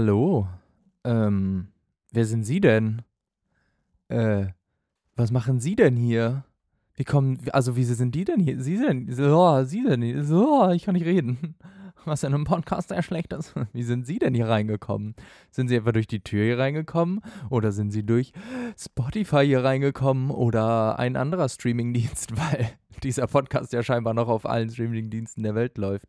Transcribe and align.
Hallo. 0.00 0.48
Ähm, 1.04 1.68
wer 2.10 2.24
sind 2.24 2.44
Sie 2.44 2.58
denn? 2.58 3.02
Äh, 4.08 4.46
was 5.14 5.30
machen 5.30 5.60
Sie 5.60 5.76
denn 5.76 5.94
hier? 5.94 6.44
Wie 6.94 7.04
kommen, 7.04 7.38
also 7.52 7.76
wie 7.76 7.84
sind 7.84 8.14
die 8.14 8.24
denn 8.24 8.40
hier? 8.40 8.58
Sie 8.62 8.78
denn, 8.78 9.12
so, 9.12 9.62
Sie 9.64 9.84
denn 9.84 10.00
hier? 10.00 10.24
So, 10.24 10.70
ich 10.70 10.84
kann 10.86 10.94
nicht 10.94 11.04
reden. 11.04 11.54
Was 12.06 12.22
in 12.22 12.32
einem 12.32 12.44
Podcast 12.44 12.88
sehr 12.88 13.02
schlecht 13.02 13.34
ist. 13.34 13.52
Wie 13.74 13.82
sind 13.82 14.06
Sie 14.06 14.18
denn 14.18 14.32
hier 14.32 14.48
reingekommen? 14.48 15.16
Sind 15.50 15.68
Sie 15.68 15.76
etwa 15.76 15.92
durch 15.92 16.06
die 16.06 16.24
Tür 16.24 16.44
hier 16.44 16.58
reingekommen? 16.58 17.20
Oder 17.50 17.70
sind 17.70 17.90
Sie 17.90 18.06
durch 18.06 18.32
Spotify 18.78 19.44
hier 19.44 19.64
reingekommen? 19.64 20.30
Oder 20.30 20.98
ein 20.98 21.14
anderer 21.14 21.50
Streamingdienst? 21.50 22.34
Weil 22.38 22.70
dieser 23.02 23.26
Podcast 23.26 23.74
ja 23.74 23.82
scheinbar 23.82 24.14
noch 24.14 24.28
auf 24.28 24.46
allen 24.46 24.70
Streamingdiensten 24.70 25.42
der 25.42 25.54
Welt 25.54 25.76
läuft. 25.76 26.06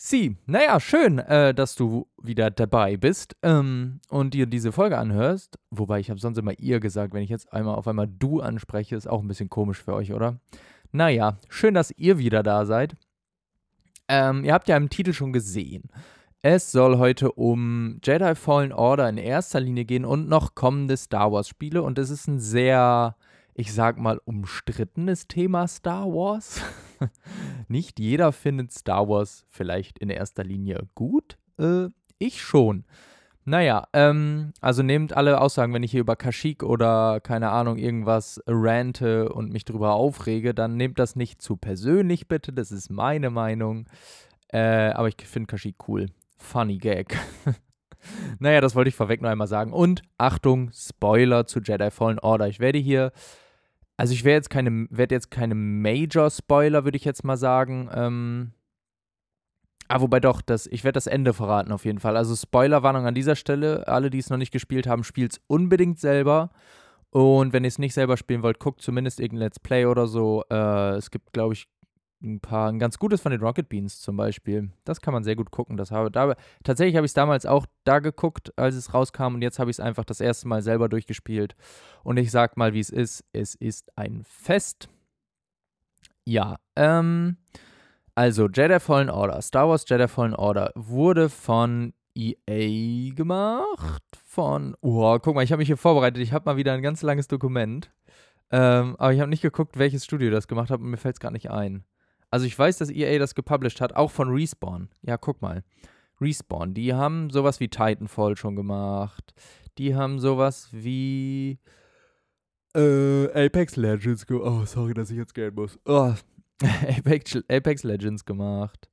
Sie, 0.00 0.36
naja, 0.46 0.78
schön, 0.78 1.18
äh, 1.18 1.52
dass 1.52 1.74
du 1.74 2.06
wieder 2.22 2.52
dabei 2.52 2.96
bist 2.96 3.34
ähm, 3.42 3.98
und 4.08 4.32
dir 4.32 4.46
diese 4.46 4.70
Folge 4.70 4.96
anhörst. 4.96 5.58
Wobei 5.70 5.98
ich 5.98 6.08
habe 6.08 6.20
sonst 6.20 6.38
immer 6.38 6.56
ihr 6.56 6.78
gesagt, 6.78 7.12
wenn 7.12 7.24
ich 7.24 7.30
jetzt 7.30 7.52
einmal 7.52 7.74
auf 7.74 7.88
einmal 7.88 8.06
du 8.06 8.40
anspreche, 8.40 8.94
ist 8.94 9.08
auch 9.08 9.20
ein 9.20 9.26
bisschen 9.26 9.50
komisch 9.50 9.82
für 9.82 9.94
euch, 9.94 10.12
oder? 10.12 10.38
Naja, 10.92 11.38
schön, 11.48 11.74
dass 11.74 11.90
ihr 11.90 12.18
wieder 12.18 12.44
da 12.44 12.64
seid. 12.64 12.96
Ähm, 14.06 14.44
ihr 14.44 14.54
habt 14.54 14.68
ja 14.68 14.76
im 14.76 14.88
Titel 14.88 15.12
schon 15.12 15.32
gesehen. 15.32 15.90
Es 16.42 16.70
soll 16.70 16.98
heute 16.98 17.32
um 17.32 17.98
Jedi 18.04 18.36
Fallen 18.36 18.72
Order 18.72 19.08
in 19.08 19.18
erster 19.18 19.58
Linie 19.58 19.84
gehen 19.84 20.04
und 20.04 20.28
noch 20.28 20.54
kommende 20.54 20.96
Star 20.96 21.32
Wars 21.32 21.48
Spiele. 21.48 21.82
Und 21.82 21.98
es 21.98 22.10
ist 22.10 22.28
ein 22.28 22.38
sehr, 22.38 23.16
ich 23.52 23.74
sag 23.74 23.98
mal, 23.98 24.20
umstrittenes 24.24 25.26
Thema 25.26 25.66
Star 25.66 26.06
Wars. 26.06 26.60
Nicht 27.68 27.98
jeder 27.98 28.32
findet 28.32 28.72
Star 28.72 29.08
Wars 29.08 29.46
vielleicht 29.48 29.98
in 29.98 30.10
erster 30.10 30.44
Linie 30.44 30.88
gut. 30.94 31.38
Äh, 31.58 31.88
ich 32.18 32.42
schon. 32.42 32.84
Naja, 33.48 33.86
ähm, 33.94 34.52
also 34.60 34.82
nehmt 34.82 35.16
alle 35.16 35.40
Aussagen, 35.40 35.72
wenn 35.72 35.82
ich 35.82 35.92
hier 35.92 36.02
über 36.02 36.16
Kashyyyk 36.16 36.62
oder 36.62 37.18
keine 37.20 37.48
Ahnung 37.50 37.78
irgendwas 37.78 38.42
rante 38.46 39.32
und 39.32 39.50
mich 39.50 39.64
drüber 39.64 39.94
aufrege, 39.94 40.52
dann 40.52 40.76
nehmt 40.76 40.98
das 40.98 41.16
nicht 41.16 41.40
zu 41.40 41.56
persönlich 41.56 42.28
bitte, 42.28 42.52
das 42.52 42.70
ist 42.70 42.90
meine 42.90 43.30
Meinung. 43.30 43.86
Äh, 44.48 44.90
aber 44.90 45.08
ich 45.08 45.16
finde 45.24 45.46
Kashyyyk 45.46 45.88
cool. 45.88 46.06
Funny 46.36 46.76
Gag. 46.76 47.16
naja, 48.38 48.60
das 48.60 48.74
wollte 48.74 48.88
ich 48.88 48.94
vorweg 48.94 49.22
noch 49.22 49.30
einmal 49.30 49.48
sagen. 49.48 49.72
Und 49.72 50.02
Achtung, 50.18 50.70
Spoiler 50.74 51.46
zu 51.46 51.60
Jedi 51.60 51.90
Fallen 51.90 52.18
Order. 52.18 52.48
Ich 52.48 52.60
werde 52.60 52.78
hier 52.78 53.12
also 53.98 54.14
ich 54.14 54.24
werde 54.24 54.36
jetzt 54.36 54.48
keine, 54.50 54.86
werde 54.90 55.14
jetzt 55.14 55.30
keine 55.30 55.56
Major-Spoiler, 55.56 56.84
würde 56.84 56.96
ich 56.96 57.04
jetzt 57.04 57.24
mal 57.24 57.36
sagen. 57.36 57.90
Ähm, 57.92 58.52
ah, 59.88 60.00
wobei 60.00 60.20
doch, 60.20 60.40
das, 60.40 60.68
ich 60.68 60.84
werde 60.84 60.94
das 60.94 61.08
Ende 61.08 61.34
verraten 61.34 61.72
auf 61.72 61.84
jeden 61.84 61.98
Fall. 61.98 62.16
Also 62.16 62.36
Spoilerwarnung 62.36 63.06
an 63.06 63.14
dieser 63.14 63.34
Stelle. 63.34 63.88
Alle, 63.88 64.08
die 64.08 64.18
es 64.18 64.30
noch 64.30 64.38
nicht 64.38 64.52
gespielt 64.52 64.86
haben, 64.86 65.02
spielt 65.02 65.32
es 65.32 65.40
unbedingt 65.48 65.98
selber. 65.98 66.50
Und 67.10 67.52
wenn 67.52 67.64
ihr 67.64 67.68
es 67.68 67.80
nicht 67.80 67.92
selber 67.92 68.16
spielen 68.16 68.44
wollt, 68.44 68.60
guckt 68.60 68.82
zumindest 68.82 69.18
irgendein 69.18 69.46
Let's 69.46 69.58
Play 69.58 69.86
oder 69.86 70.06
so. 70.06 70.44
Äh, 70.48 70.96
es 70.96 71.10
gibt, 71.10 71.32
glaube 71.32 71.54
ich, 71.54 71.66
ein 72.22 72.40
paar, 72.40 72.70
ein 72.70 72.78
ganz 72.78 72.98
gutes 72.98 73.20
von 73.20 73.32
den 73.32 73.40
Rocket 73.40 73.68
Beans 73.68 74.00
zum 74.00 74.16
Beispiel. 74.16 74.70
Das 74.84 75.00
kann 75.00 75.14
man 75.14 75.24
sehr 75.24 75.36
gut 75.36 75.50
gucken. 75.50 75.76
Das 75.76 75.90
habe, 75.90 76.10
da, 76.10 76.34
tatsächlich 76.64 76.96
habe 76.96 77.06
ich 77.06 77.10
es 77.10 77.14
damals 77.14 77.46
auch 77.46 77.66
da 77.84 78.00
geguckt, 78.00 78.52
als 78.56 78.74
es 78.74 78.92
rauskam 78.92 79.34
und 79.34 79.42
jetzt 79.42 79.58
habe 79.58 79.70
ich 79.70 79.76
es 79.76 79.80
einfach 79.80 80.04
das 80.04 80.20
erste 80.20 80.48
Mal 80.48 80.62
selber 80.62 80.88
durchgespielt. 80.88 81.54
Und 82.02 82.16
ich 82.16 82.30
sag 82.30 82.56
mal, 82.56 82.74
wie 82.74 82.80
es 82.80 82.90
ist. 82.90 83.24
Es 83.32 83.54
ist 83.54 83.96
ein 83.96 84.24
Fest. 84.24 84.88
Ja, 86.24 86.58
ähm, 86.76 87.36
also 88.14 88.48
Jedi 88.48 88.80
Fallen 88.80 89.10
Order, 89.10 89.40
Star 89.40 89.68
Wars 89.68 89.84
Jedi 89.88 90.08
Fallen 90.08 90.34
Order 90.34 90.72
wurde 90.74 91.28
von 91.28 91.94
EA 92.14 93.14
gemacht. 93.14 94.02
Von, 94.26 94.76
oh, 94.80 95.18
guck 95.20 95.34
mal, 95.34 95.44
ich 95.44 95.52
habe 95.52 95.60
mich 95.60 95.68
hier 95.68 95.76
vorbereitet. 95.76 96.22
Ich 96.22 96.32
habe 96.32 96.44
mal 96.44 96.56
wieder 96.56 96.72
ein 96.72 96.82
ganz 96.82 97.02
langes 97.02 97.28
Dokument. 97.28 97.90
Ähm, 98.50 98.96
aber 98.98 99.12
ich 99.12 99.20
habe 99.20 99.30
nicht 99.30 99.42
geguckt, 99.42 99.78
welches 99.78 100.04
Studio 100.04 100.30
das 100.30 100.48
gemacht 100.48 100.70
hat 100.70 100.80
und 100.80 100.90
mir 100.90 100.96
fällt 100.96 101.16
es 101.16 101.20
gar 101.20 101.30
nicht 101.30 101.50
ein. 101.50 101.84
Also 102.30 102.46
ich 102.46 102.58
weiß, 102.58 102.78
dass 102.78 102.90
EA 102.90 103.18
das 103.18 103.34
gepublished 103.34 103.80
hat, 103.80 103.96
auch 103.96 104.10
von 104.10 104.28
Respawn. 104.30 104.88
Ja, 105.02 105.16
guck 105.16 105.40
mal. 105.40 105.64
Respawn, 106.20 106.74
die 106.74 106.94
haben 106.94 107.30
sowas 107.30 107.60
wie 107.60 107.68
Titanfall 107.68 108.36
schon 108.36 108.56
gemacht. 108.56 109.34
Die 109.78 109.94
haben 109.94 110.18
sowas 110.18 110.68
wie 110.72 111.58
äh, 112.74 113.46
Apex 113.46 113.76
Legends 113.76 114.26
gemacht. 114.26 114.46
Oh, 114.46 114.64
sorry, 114.64 114.94
dass 114.94 115.10
ich 115.10 115.16
jetzt 115.16 115.34
gehen 115.34 115.54
muss. 115.54 115.78
Oh. 115.84 116.14
Apex, 116.62 117.38
Apex 117.48 117.84
Legends 117.84 118.24
gemacht. 118.24 118.88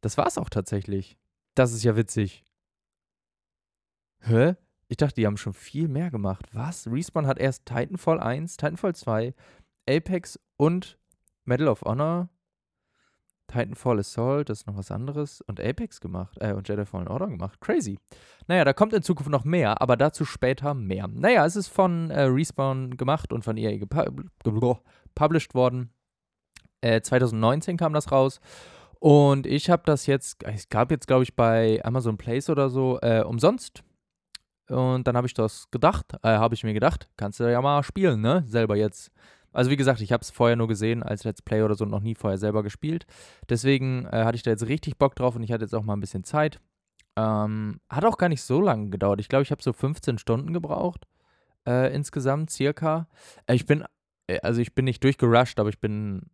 Das 0.00 0.16
war's 0.16 0.38
auch 0.38 0.48
tatsächlich. 0.48 1.18
Das 1.54 1.72
ist 1.72 1.82
ja 1.82 1.96
witzig. 1.96 2.44
Hä? 4.20 4.54
Ich 4.86 4.96
dachte, 4.96 5.16
die 5.16 5.26
haben 5.26 5.36
schon 5.36 5.52
viel 5.54 5.88
mehr 5.88 6.10
gemacht. 6.10 6.46
Was? 6.52 6.86
Respawn 6.86 7.26
hat 7.26 7.38
erst 7.38 7.66
Titanfall 7.66 8.20
1, 8.20 8.56
Titanfall 8.56 8.94
2, 8.94 9.34
Apex 9.88 10.38
und 10.56 10.98
Medal 11.44 11.68
of 11.68 11.82
Honor 11.82 12.30
Titanfall 13.48 13.98
Assault, 13.98 14.48
das 14.48 14.60
ist 14.60 14.66
noch 14.66 14.76
was 14.76 14.90
anderes, 14.90 15.40
und 15.42 15.60
Apex 15.60 16.00
gemacht, 16.00 16.36
äh, 16.40 16.52
und 16.52 16.68
Jedi 16.68 16.84
Fallen 16.84 17.08
Order 17.08 17.26
gemacht. 17.26 17.60
Crazy. 17.60 17.98
Naja, 18.46 18.64
da 18.64 18.72
kommt 18.72 18.92
in 18.92 19.02
Zukunft 19.02 19.30
noch 19.30 19.44
mehr, 19.44 19.82
aber 19.82 19.96
dazu 19.96 20.24
später 20.24 20.74
mehr. 20.74 21.08
Naja, 21.08 21.44
es 21.44 21.56
ist 21.56 21.68
von 21.68 22.10
äh, 22.10 22.22
Respawn 22.22 22.96
gemacht 22.96 23.32
und 23.32 23.44
von 23.44 23.56
EA 23.56 23.78
gepublished 23.78 25.54
worden. 25.54 25.90
Äh, 26.80 27.00
2019 27.00 27.76
kam 27.76 27.92
das 27.92 28.12
raus. 28.12 28.40
Und 29.00 29.46
ich 29.46 29.70
habe 29.70 29.82
das 29.86 30.06
jetzt, 30.06 30.44
es 30.44 30.68
gab 30.68 30.90
jetzt, 30.90 31.06
glaube 31.06 31.22
ich, 31.22 31.36
bei 31.36 31.80
Amazon 31.84 32.18
Place 32.18 32.50
oder 32.50 32.68
so, 32.68 32.98
äh, 33.00 33.22
umsonst. 33.22 33.82
Und 34.68 35.06
dann 35.06 35.16
habe 35.16 35.26
ich 35.26 35.34
das 35.34 35.70
gedacht, 35.70 36.14
äh, 36.22 36.28
habe 36.28 36.54
ich 36.54 36.64
mir 36.64 36.74
gedacht, 36.74 37.08
kannst 37.16 37.40
du 37.40 37.50
ja 37.50 37.60
mal 37.62 37.82
spielen, 37.82 38.20
ne? 38.20 38.44
Selber 38.46 38.76
jetzt. 38.76 39.10
Also 39.52 39.70
wie 39.70 39.76
gesagt, 39.76 40.00
ich 40.00 40.12
habe 40.12 40.22
es 40.22 40.30
vorher 40.30 40.56
nur 40.56 40.68
gesehen 40.68 41.02
als 41.02 41.24
Let's 41.24 41.42
Play 41.42 41.62
oder 41.62 41.74
so 41.74 41.84
und 41.84 41.90
noch 41.90 42.02
nie 42.02 42.14
vorher 42.14 42.38
selber 42.38 42.62
gespielt. 42.62 43.06
Deswegen 43.48 44.06
äh, 44.06 44.24
hatte 44.24 44.36
ich 44.36 44.42
da 44.42 44.50
jetzt 44.50 44.66
richtig 44.68 44.98
Bock 44.98 45.14
drauf 45.16 45.36
und 45.36 45.42
ich 45.42 45.52
hatte 45.52 45.64
jetzt 45.64 45.74
auch 45.74 45.82
mal 45.82 45.94
ein 45.94 46.00
bisschen 46.00 46.24
Zeit. 46.24 46.60
Ähm, 47.16 47.80
hat 47.90 48.04
auch 48.04 48.18
gar 48.18 48.28
nicht 48.28 48.42
so 48.42 48.60
lange 48.60 48.90
gedauert. 48.90 49.20
Ich 49.20 49.28
glaube, 49.28 49.42
ich 49.42 49.50
habe 49.50 49.62
so 49.62 49.72
15 49.72 50.18
Stunden 50.18 50.52
gebraucht. 50.52 51.06
Äh, 51.66 51.94
insgesamt 51.94 52.50
circa. 52.50 53.08
Äh, 53.46 53.54
ich 53.54 53.66
bin, 53.66 53.84
äh, 54.28 54.40
also 54.40 54.60
ich 54.60 54.74
bin 54.74 54.84
nicht 54.84 55.02
durchgerusht, 55.02 55.58
aber 55.58 55.68
ich 55.68 55.80
bin, 55.80 56.30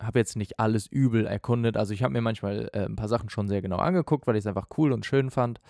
habe 0.00 0.18
jetzt 0.20 0.36
nicht 0.36 0.60
alles 0.60 0.86
übel 0.86 1.26
erkundet. 1.26 1.76
Also 1.76 1.92
ich 1.92 2.02
habe 2.02 2.12
mir 2.12 2.20
manchmal 2.20 2.70
äh, 2.72 2.84
ein 2.84 2.96
paar 2.96 3.08
Sachen 3.08 3.30
schon 3.30 3.48
sehr 3.48 3.62
genau 3.62 3.78
angeguckt, 3.78 4.26
weil 4.26 4.36
ich 4.36 4.42
es 4.42 4.46
einfach 4.46 4.68
cool 4.78 4.92
und 4.92 5.06
schön 5.06 5.30
fand. 5.30 5.60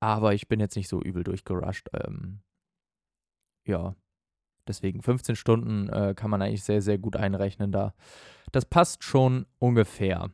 Aber 0.00 0.34
ich 0.34 0.48
bin 0.48 0.60
jetzt 0.60 0.76
nicht 0.76 0.88
so 0.88 1.02
übel 1.02 1.24
durchgerusht. 1.24 1.88
Ähm, 1.92 2.40
ja, 3.66 3.94
Deswegen 4.66 5.02
15 5.02 5.36
Stunden 5.36 5.88
äh, 5.88 6.14
kann 6.14 6.30
man 6.30 6.42
eigentlich 6.42 6.64
sehr, 6.64 6.82
sehr 6.82 6.98
gut 6.98 7.16
einrechnen 7.16 7.72
da. 7.72 7.94
Das 8.52 8.64
passt 8.64 9.04
schon 9.04 9.46
ungefähr. 9.58 10.30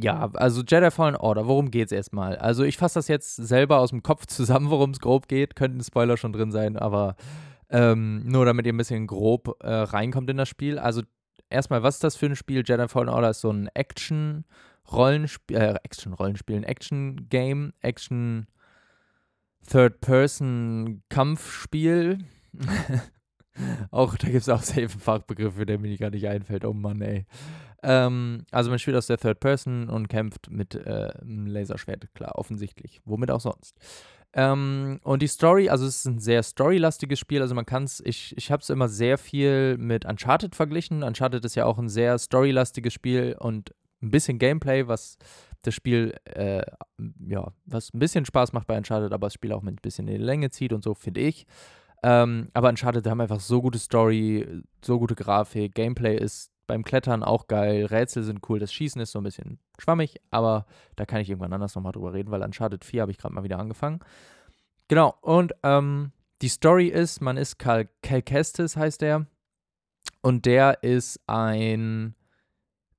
Ja, 0.00 0.30
also 0.34 0.62
Jedi 0.62 0.90
Fallen 0.92 1.16
Order, 1.16 1.48
worum 1.48 1.70
geht's 1.72 1.90
erstmal? 1.90 2.36
Also 2.36 2.62
ich 2.62 2.76
fasse 2.76 3.00
das 3.00 3.08
jetzt 3.08 3.34
selber 3.34 3.80
aus 3.80 3.90
dem 3.90 4.02
Kopf 4.02 4.26
zusammen, 4.26 4.70
worum 4.70 4.90
es 4.90 5.00
grob 5.00 5.26
geht. 5.26 5.56
Könnten 5.56 5.82
Spoiler 5.82 6.16
schon 6.16 6.32
drin 6.32 6.52
sein, 6.52 6.76
aber 6.76 7.16
ähm, 7.68 8.22
nur 8.24 8.44
damit 8.44 8.66
ihr 8.66 8.72
ein 8.72 8.78
bisschen 8.78 9.06
grob 9.08 9.56
äh, 9.60 9.72
reinkommt 9.72 10.30
in 10.30 10.36
das 10.36 10.48
Spiel. 10.48 10.78
Also 10.78 11.02
erstmal, 11.50 11.82
was 11.82 11.96
ist 11.96 12.04
das 12.04 12.16
für 12.16 12.26
ein 12.26 12.36
Spiel? 12.36 12.62
Jedi 12.64 12.88
Fallen 12.88 13.08
Order 13.08 13.30
ist 13.30 13.40
so 13.40 13.50
ein 13.50 13.68
Action 13.74 14.44
Rollenspiel, 14.90 15.56
äh, 15.56 15.74
Action 15.82 16.12
Rollenspiel, 16.12 16.56
ein 16.56 16.64
Action 16.64 17.28
Game, 17.28 17.72
Action 17.80 18.46
Third 19.68 20.00
Person 20.00 21.02
Kampfspiel 21.08 22.18
auch, 23.90 24.16
da 24.16 24.28
gibt 24.28 24.42
es 24.42 24.48
auch 24.48 24.62
safe 24.62 24.88
Fachbegriffe, 24.88 25.66
der 25.66 25.78
mir 25.78 25.96
gar 25.96 26.10
nicht 26.10 26.26
einfällt. 26.26 26.64
Oh 26.64 26.72
Mann, 26.72 27.00
ey. 27.00 27.26
Ähm, 27.82 28.44
also 28.50 28.70
man 28.70 28.78
spielt 28.78 28.96
aus 28.96 29.06
der 29.06 29.18
Third 29.18 29.40
Person 29.40 29.88
und 29.88 30.08
kämpft 30.08 30.50
mit 30.50 30.74
äh, 30.74 31.10
einem 31.20 31.46
Laserschwert, 31.46 32.12
klar, 32.14 32.36
offensichtlich. 32.36 33.00
Womit 33.04 33.30
auch 33.30 33.40
sonst. 33.40 33.76
Ähm, 34.34 35.00
und 35.04 35.22
die 35.22 35.26
Story, 35.26 35.68
also 35.68 35.86
es 35.86 35.98
ist 36.00 36.06
ein 36.06 36.18
sehr 36.18 36.42
storylastiges 36.42 37.18
Spiel, 37.18 37.40
also 37.40 37.54
man 37.54 37.64
kann 37.64 37.84
es, 37.84 38.02
ich, 38.04 38.36
ich 38.36 38.50
habe 38.50 38.62
es 38.62 38.68
immer 38.68 38.88
sehr 38.88 39.16
viel 39.16 39.78
mit 39.78 40.04
Uncharted 40.04 40.54
verglichen. 40.54 41.02
Uncharted 41.02 41.44
ist 41.44 41.54
ja 41.54 41.64
auch 41.64 41.78
ein 41.78 41.88
sehr 41.88 42.18
storylastiges 42.18 42.92
Spiel 42.92 43.36
und 43.38 43.74
ein 44.02 44.10
bisschen 44.10 44.38
Gameplay, 44.38 44.86
was 44.86 45.18
das 45.62 45.74
Spiel, 45.74 46.14
äh, 46.24 46.62
ja, 47.26 47.52
was 47.64 47.92
ein 47.92 47.98
bisschen 47.98 48.26
Spaß 48.26 48.52
macht 48.52 48.66
bei 48.66 48.76
Uncharted, 48.76 49.12
aber 49.12 49.26
das 49.26 49.34
Spiel 49.34 49.52
auch 49.52 49.62
mit 49.62 49.74
ein 49.74 49.82
bisschen 49.82 50.08
in 50.08 50.18
die 50.18 50.24
Länge 50.24 50.50
zieht 50.50 50.72
und 50.72 50.84
so, 50.84 50.94
finde 50.94 51.20
ich. 51.20 51.46
Ähm, 52.02 52.48
aber 52.54 52.68
Uncharted 52.68 53.06
haben 53.06 53.20
einfach 53.20 53.40
so 53.40 53.60
gute 53.60 53.78
Story, 53.78 54.46
so 54.84 54.98
gute 54.98 55.14
Grafik, 55.14 55.74
Gameplay 55.74 56.16
ist 56.16 56.52
beim 56.66 56.84
Klettern 56.84 57.22
auch 57.22 57.48
geil, 57.48 57.86
Rätsel 57.86 58.22
sind 58.22 58.48
cool, 58.48 58.58
das 58.58 58.72
Schießen 58.72 59.00
ist 59.00 59.12
so 59.12 59.20
ein 59.20 59.24
bisschen 59.24 59.58
schwammig, 59.78 60.20
aber 60.30 60.66
da 60.96 61.06
kann 61.06 61.20
ich 61.20 61.30
irgendwann 61.30 61.52
anders 61.52 61.74
nochmal 61.74 61.92
drüber 61.92 62.12
reden, 62.12 62.30
weil 62.30 62.42
Uncharted 62.42 62.84
4 62.84 63.02
habe 63.02 63.10
ich 63.10 63.18
gerade 63.18 63.34
mal 63.34 63.44
wieder 63.44 63.58
angefangen. 63.58 64.00
Genau, 64.86 65.14
und 65.22 65.54
ähm, 65.62 66.12
die 66.42 66.48
Story 66.48 66.88
ist, 66.88 67.20
man 67.20 67.36
ist 67.36 67.58
Cal, 67.58 67.88
Cal 68.02 68.22
Kestis, 68.22 68.76
heißt 68.76 69.00
der, 69.00 69.26
und 70.20 70.46
der 70.46 70.82
ist 70.82 71.20
ein, 71.26 72.14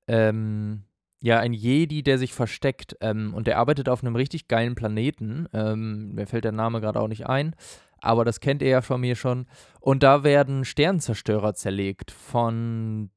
ähm, 0.07 0.84
ja, 1.22 1.40
ein 1.40 1.54
Jedi, 1.54 2.01
der 2.01 2.18
sich 2.18 2.34
versteckt. 2.34 2.96
Ähm, 3.01 3.34
und 3.34 3.48
der 3.48 3.57
arbeitet 3.57 3.90
auf 3.90 4.04
einem 4.04 4.16
richtig 4.16 4.48
geilen 4.48 4.75
Planeten. 4.75 5.48
Ähm, 5.54 6.13
mir 6.16 6.28
fällt 6.28 6.46
der 6.46 6.51
Name 6.51 6.81
gerade 6.81 7.00
auch 7.00 7.07
nicht 7.07 7.28
ein. 7.28 7.56
Aber 8.01 8.25
das 8.25 8.40
kennt 8.40 8.62
ihr 8.62 8.69
ja 8.69 8.81
von 8.81 9.01
mir 9.01 9.16
schon. 9.16 9.48
Und 9.80 10.04
da 10.04 10.24
werden 10.24 10.66
Sternzerstörer 10.66 11.54
zerlegt 11.54 12.12
von 12.12 13.12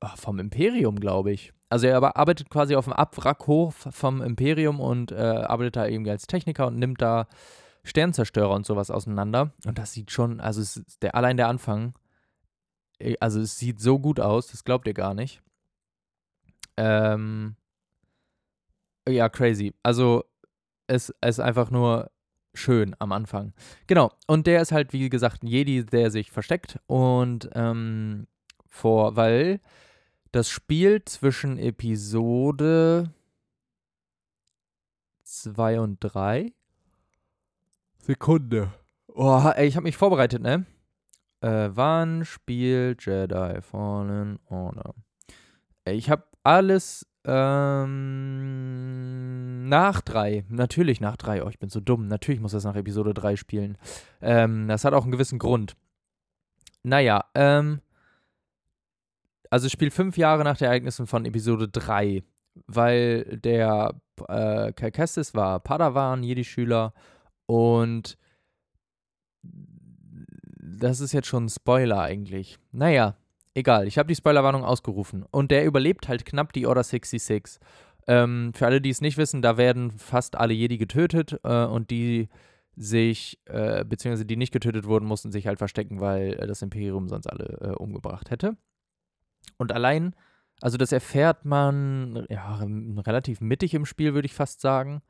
oh, 0.00 0.16
vom 0.16 0.38
Imperium, 0.38 0.98
glaube 0.98 1.32
ich. 1.32 1.52
Also 1.68 1.86
er 1.86 2.16
arbeitet 2.16 2.50
quasi 2.50 2.74
auf 2.74 2.84
dem 2.84 2.92
Abwrackhof 2.92 3.88
vom 3.90 4.22
Imperium 4.22 4.80
und 4.80 5.12
äh, 5.12 5.16
arbeitet 5.16 5.76
da 5.76 5.86
irgendwie 5.86 6.10
als 6.10 6.26
Techniker 6.26 6.66
und 6.66 6.76
nimmt 6.76 7.00
da 7.00 7.28
Sternzerstörer 7.84 8.50
und 8.50 8.66
sowas 8.66 8.90
auseinander. 8.90 9.52
Und 9.64 9.78
das 9.78 9.92
sieht 9.92 10.10
schon, 10.10 10.40
also 10.40 10.80
der, 11.00 11.14
allein 11.14 11.36
der 11.36 11.48
Anfang, 11.48 11.94
äh, 12.98 13.14
also 13.20 13.40
es 13.40 13.58
sieht 13.58 13.80
so 13.80 13.98
gut 13.98 14.20
aus, 14.20 14.48
das 14.48 14.64
glaubt 14.64 14.86
ihr 14.86 14.94
gar 14.94 15.14
nicht. 15.14 15.42
Ähm, 16.76 17.56
ja, 19.08 19.28
crazy. 19.28 19.74
Also 19.82 20.24
es, 20.86 21.14
es 21.20 21.38
ist 21.38 21.40
einfach 21.40 21.70
nur 21.70 22.10
schön 22.54 22.94
am 22.98 23.12
Anfang. 23.12 23.52
Genau. 23.86 24.12
Und 24.26 24.46
der 24.46 24.62
ist 24.62 24.72
halt, 24.72 24.92
wie 24.92 25.08
gesagt, 25.08 25.42
ein 25.42 25.46
Jedi, 25.46 25.84
der 25.84 26.10
sich 26.10 26.30
versteckt. 26.30 26.78
Und 26.86 27.50
ähm, 27.54 28.26
vor, 28.68 29.16
weil 29.16 29.60
das 30.32 30.48
Spiel 30.48 31.04
zwischen 31.04 31.58
Episode 31.58 33.12
2 35.24 35.80
und 35.80 35.98
3. 36.00 36.52
Sekunde. 37.98 38.72
Oh, 39.08 39.50
ey, 39.54 39.66
ich 39.66 39.76
habe 39.76 39.84
mich 39.84 39.96
vorbereitet, 39.96 40.42
ne? 40.42 40.66
Äh, 41.40 41.70
wann 41.72 42.24
spielt 42.24 43.04
Jedi 43.06 43.60
Fallen 43.62 44.38
Order? 44.46 44.94
Ey, 45.84 45.96
ich 45.96 46.10
habe 46.10 46.24
alles 46.42 47.06
ähm, 47.24 48.49
nach 49.70 50.02
3. 50.02 50.44
Natürlich 50.48 51.00
nach 51.00 51.16
3. 51.16 51.44
Oh, 51.44 51.48
ich 51.48 51.58
bin 51.58 51.70
so 51.70 51.80
dumm. 51.80 52.08
Natürlich 52.08 52.40
muss 52.40 52.52
das 52.52 52.64
nach 52.64 52.76
Episode 52.76 53.14
3 53.14 53.36
spielen. 53.36 53.78
Ähm, 54.20 54.68
das 54.68 54.84
hat 54.84 54.92
auch 54.92 55.04
einen 55.04 55.12
gewissen 55.12 55.38
Grund. 55.38 55.76
Naja, 56.82 57.24
ähm, 57.34 57.80
also 59.50 59.66
es 59.66 59.72
spielt 59.72 59.92
fünf 59.92 60.16
Jahre 60.16 60.44
nach 60.44 60.56
den 60.56 60.66
Ereignissen 60.66 61.06
von 61.06 61.24
Episode 61.24 61.68
3, 61.68 62.22
weil 62.66 63.38
der 63.38 63.94
äh, 64.28 64.72
Cal 64.72 64.92
Kestis 64.92 65.34
war 65.34 65.60
Padawan, 65.60 66.22
Jedi-Schüler 66.22 66.94
und 67.46 68.16
das 69.42 71.00
ist 71.00 71.12
jetzt 71.12 71.26
schon 71.26 71.46
ein 71.46 71.48
Spoiler 71.48 72.00
eigentlich. 72.00 72.58
Naja, 72.72 73.16
egal, 73.54 73.86
ich 73.86 73.98
habe 73.98 74.06
die 74.06 74.14
Spoilerwarnung 74.14 74.64
ausgerufen 74.64 75.26
und 75.30 75.50
der 75.50 75.64
überlebt 75.64 76.08
halt 76.08 76.24
knapp 76.24 76.52
die 76.52 76.66
Order 76.66 76.84
66. 76.84 77.60
Ähm, 78.06 78.52
für 78.54 78.66
alle, 78.66 78.80
die 78.80 78.90
es 78.90 79.00
nicht 79.00 79.18
wissen, 79.18 79.42
da 79.42 79.56
werden 79.56 79.90
fast 79.90 80.36
alle 80.36 80.54
Jedi 80.54 80.78
getötet 80.78 81.38
äh, 81.44 81.64
und 81.64 81.90
die 81.90 82.28
sich, 82.76 83.38
äh, 83.46 83.84
beziehungsweise 83.84 84.26
die 84.26 84.36
nicht 84.36 84.52
getötet 84.52 84.86
wurden, 84.86 85.06
mussten 85.06 85.32
sich 85.32 85.46
halt 85.46 85.58
verstecken, 85.58 86.00
weil 86.00 86.34
äh, 86.34 86.46
das 86.46 86.62
Imperium 86.62 87.08
sonst 87.08 87.26
alle 87.26 87.58
äh, 87.60 87.74
umgebracht 87.74 88.30
hätte. 88.30 88.56
Und 89.58 89.72
allein, 89.72 90.14
also 90.60 90.78
das 90.78 90.92
erfährt 90.92 91.44
man 91.44 92.26
ja, 92.28 92.60
relativ 92.62 93.40
mittig 93.40 93.74
im 93.74 93.86
Spiel, 93.86 94.14
würde 94.14 94.26
ich 94.26 94.34
fast 94.34 94.60
sagen. 94.60 95.02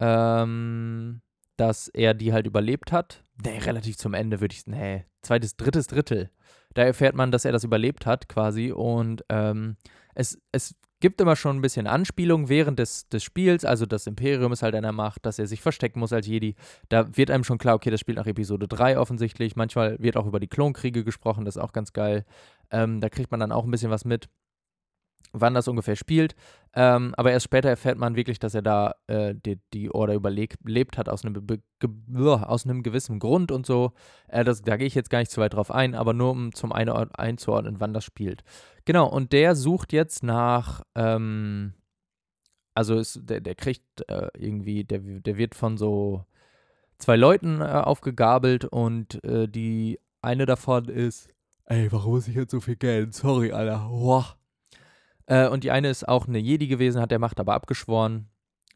Ähm, 0.00 1.20
dass 1.58 1.88
er 1.88 2.14
die 2.14 2.32
halt 2.32 2.46
überlebt 2.46 2.92
hat. 2.92 3.24
Nee, 3.44 3.58
relativ 3.58 3.98
zum 3.98 4.14
Ende 4.14 4.40
würde 4.40 4.54
ich, 4.54 4.66
nee, 4.66 5.04
zweites, 5.22 5.56
drittes 5.56 5.88
Drittel. 5.88 6.30
Da 6.74 6.82
erfährt 6.82 7.16
man, 7.16 7.32
dass 7.32 7.44
er 7.44 7.52
das 7.52 7.64
überlebt 7.64 8.06
hat, 8.06 8.28
quasi. 8.28 8.70
Und 8.70 9.24
ähm, 9.28 9.76
es, 10.14 10.40
es 10.52 10.76
gibt 11.00 11.20
immer 11.20 11.36
schon 11.36 11.56
ein 11.56 11.62
bisschen 11.62 11.86
Anspielung 11.86 12.48
während 12.48 12.78
des, 12.78 13.08
des 13.08 13.22
Spiels. 13.22 13.64
Also 13.64 13.86
das 13.86 14.06
Imperium 14.06 14.52
ist 14.52 14.62
halt 14.62 14.74
der 14.74 14.92
Macht, 14.92 15.26
dass 15.26 15.38
er 15.38 15.46
sich 15.46 15.60
verstecken 15.60 16.00
muss 16.00 16.12
als 16.12 16.26
Jedi. 16.26 16.54
Da 16.88 17.16
wird 17.16 17.30
einem 17.30 17.44
schon 17.44 17.58
klar, 17.58 17.74
okay, 17.74 17.90
das 17.90 18.00
spielt 18.00 18.18
nach 18.18 18.26
Episode 18.26 18.68
3 18.68 18.98
offensichtlich. 18.98 19.56
Manchmal 19.56 19.98
wird 20.00 20.16
auch 20.16 20.26
über 20.26 20.40
die 20.40 20.48
Klonkriege 20.48 21.04
gesprochen, 21.04 21.44
das 21.44 21.56
ist 21.56 21.62
auch 21.62 21.72
ganz 21.72 21.92
geil. 21.92 22.24
Ähm, 22.70 23.00
da 23.00 23.08
kriegt 23.08 23.30
man 23.30 23.40
dann 23.40 23.52
auch 23.52 23.64
ein 23.64 23.70
bisschen 23.70 23.90
was 23.90 24.04
mit, 24.04 24.28
wann 25.32 25.54
das 25.54 25.68
ungefähr 25.68 25.96
spielt. 25.96 26.34
Ähm, 26.74 27.14
aber 27.16 27.32
erst 27.32 27.44
später 27.44 27.68
erfährt 27.68 27.98
man 27.98 28.16
wirklich, 28.16 28.38
dass 28.38 28.54
er 28.54 28.62
da 28.62 28.94
äh, 29.06 29.34
die, 29.34 29.58
die 29.72 29.90
Order 29.90 30.14
überlebt 30.14 30.98
hat 30.98 31.08
aus 31.08 31.24
einem, 31.24 31.46
aus 32.20 32.64
einem 32.64 32.82
gewissen 32.82 33.18
Grund 33.18 33.50
und 33.52 33.66
so. 33.66 33.92
Äh, 34.28 34.44
das, 34.44 34.62
da 34.62 34.76
gehe 34.76 34.86
ich 34.86 34.94
jetzt 34.94 35.10
gar 35.10 35.18
nicht 35.18 35.30
zu 35.30 35.40
weit 35.40 35.54
drauf 35.54 35.70
ein, 35.70 35.94
aber 35.94 36.12
nur 36.12 36.30
um 36.30 36.54
zum 36.54 36.72
einen 36.72 36.90
einzuordnen, 36.90 37.80
wann 37.80 37.94
das 37.94 38.04
spielt. 38.04 38.42
Genau, 38.84 39.08
und 39.08 39.32
der 39.32 39.54
sucht 39.54 39.92
jetzt 39.92 40.22
nach. 40.22 40.82
Ähm, 40.94 41.74
also 42.74 42.96
ist, 42.96 43.20
der, 43.24 43.40
der 43.40 43.54
kriegt 43.54 44.08
äh, 44.08 44.28
irgendwie, 44.38 44.84
der, 44.84 45.00
der 45.00 45.36
wird 45.36 45.56
von 45.56 45.76
so 45.78 46.24
zwei 46.98 47.16
Leuten 47.16 47.60
äh, 47.60 47.64
aufgegabelt 47.64 48.64
und 48.64 49.22
äh, 49.24 49.48
die 49.48 49.98
eine 50.22 50.46
davon 50.46 50.84
ist 50.88 51.28
ey, 51.68 51.92
warum 51.92 52.12
muss 52.12 52.28
ich 52.28 52.34
jetzt 52.34 52.50
so 52.50 52.60
viel 52.60 52.76
Geld? 52.76 53.14
Sorry, 53.14 53.52
Alter. 53.52 53.88
Wow. 53.90 54.37
Äh, 55.28 55.48
und 55.48 55.62
die 55.62 55.70
eine 55.70 55.90
ist 55.90 56.08
auch 56.08 56.26
eine 56.26 56.38
Jedi 56.38 56.66
gewesen, 56.66 57.00
hat 57.00 57.10
der 57.10 57.18
Macht 57.18 57.38
aber 57.38 57.54
abgeschworen, 57.54 58.28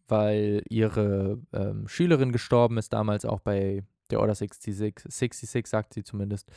weil 0.07 0.63
ihre 0.69 1.41
ähm, 1.53 1.89
Schülerin 1.89 2.31
gestorben 2.31 2.79
ist, 2.79 2.93
damals 2.93 3.25
auch 3.25 3.41
bei 3.41 3.85
der 4.11 4.21
Order 4.21 4.35
66, 4.35 5.11
66 5.11 5.67
sagt 5.67 5.95
sie 5.95 6.05
zumindest, 6.05 6.51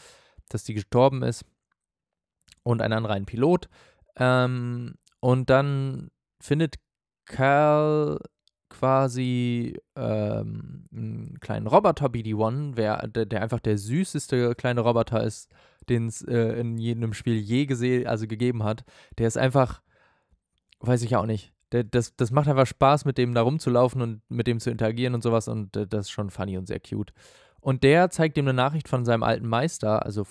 dass 0.50 0.66
die 0.66 0.74
gestorben 0.74 1.24
ist. 1.24 1.46
Und 2.64 2.82
ein 2.82 2.94
anderer 2.94 3.14
ein 3.14 3.26
Pilot. 3.26 3.70
Ähm, 4.18 4.96
und 5.22 5.50
dann 5.50 6.12
findet 6.42 6.76
Cal 7.26 8.20
quasi 8.70 9.80
ähm, 9.96 10.88
einen 10.92 11.40
kleinen 11.40 11.68
Roboter 11.68 12.08
BD-1, 12.08 12.76
der, 12.76 13.08
der 13.08 13.42
einfach 13.42 13.60
der 13.60 13.78
süßeste 13.78 14.56
kleine 14.56 14.82
Roboter 14.82 15.24
ist, 15.24 15.50
den 15.88 16.08
es 16.08 16.22
äh, 16.24 16.60
in 16.60 16.78
jedem 16.78 17.14
Spiel 17.14 17.36
je 17.38 17.66
gesehen, 17.66 18.08
also 18.08 18.28
gegeben 18.28 18.64
hat. 18.64 18.84
Der 19.18 19.28
ist 19.28 19.38
einfach, 19.38 19.82
weiß 20.88 21.02
ich 21.04 21.16
auch 21.16 21.26
nicht. 21.26 21.54
Das, 21.70 22.16
das 22.16 22.32
macht 22.32 22.48
einfach 22.48 22.68
Spaß, 22.68 23.06
mit 23.06 23.18
dem 23.18 23.34
da 23.34 23.42
rumzulaufen 23.42 24.02
und 24.02 24.22
mit 24.30 24.48
dem 24.48 24.60
zu 24.60 24.70
interagieren 24.70 25.14
und 25.14 25.24
sowas 25.24 25.48
und 25.48 25.76
äh, 25.76 25.88
das 25.88 26.06
ist 26.06 26.12
schon 26.12 26.30
funny 26.30 26.58
und 26.58 26.68
sehr 26.68 26.80
cute. 26.80 27.14
Und 27.60 27.84
der 27.84 28.12
zeigt 28.12 28.38
ihm 28.38 28.46
eine 28.46 28.54
Nachricht 28.54 28.88
von 28.88 29.06
seinem 29.06 29.24
alten 29.24 29.48
Meister, 29.48 30.06
also 30.06 30.26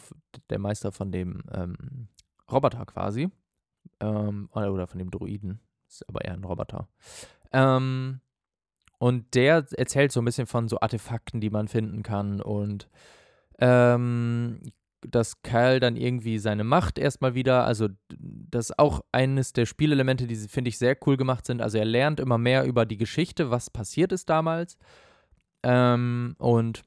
der 0.51 0.61
Meister 0.61 0.93
von 0.93 1.11
dem 1.11 1.43
ähm, 1.53 2.09
Roboter 2.51 2.87
quasi. 2.87 3.29
Ähm, 4.01 4.49
oder 4.53 4.87
von 4.87 4.99
dem 4.99 5.11
Druiden. 5.11 5.61
Ist 5.89 6.09
aber 6.09 6.25
eher 6.25 6.35
ein 6.35 6.45
Roboter. 6.45 6.89
Ähm, 7.53 8.21
und 8.99 9.35
der 9.35 9.67
erzählt 9.77 10.13
so 10.13 10.21
ein 10.21 10.25
bisschen 10.25 10.47
von 10.47 10.69
so 10.69 10.81
Artefakten, 10.81 11.41
die 11.41 11.51
man 11.51 11.69
finden 11.69 12.03
kann 12.03 12.41
und 12.41 12.89
ähm, 13.59 14.61
dass 15.09 15.43
Kyle 15.43 15.81
dann 15.81 15.97
irgendwie 15.97 16.39
seine 16.39 16.65
Macht 16.65 16.99
erstmal 16.99 17.35
wieder, 17.35 17.65
also 17.65 17.89
das 18.19 18.71
ist 18.71 18.79
auch 18.79 19.03
eines 19.13 19.53
der 19.53 19.67
Spielelemente, 19.67 20.27
die 20.27 20.37
finde 20.37 20.69
ich 20.69 20.79
sehr 20.79 20.97
cool 21.07 21.17
gemacht 21.17 21.47
sind. 21.47 21.63
Also 21.63 21.79
er 21.79 21.85
lernt 21.85 22.21
immer 22.21 22.39
mehr 22.39 22.65
über 22.65 22.87
die 22.87 22.97
Geschichte, 22.97 23.51
was 23.51 23.71
passiert 23.71 24.13
ist 24.13 24.29
damals. 24.31 24.77
Ähm, 25.63 26.37
und 26.39 26.83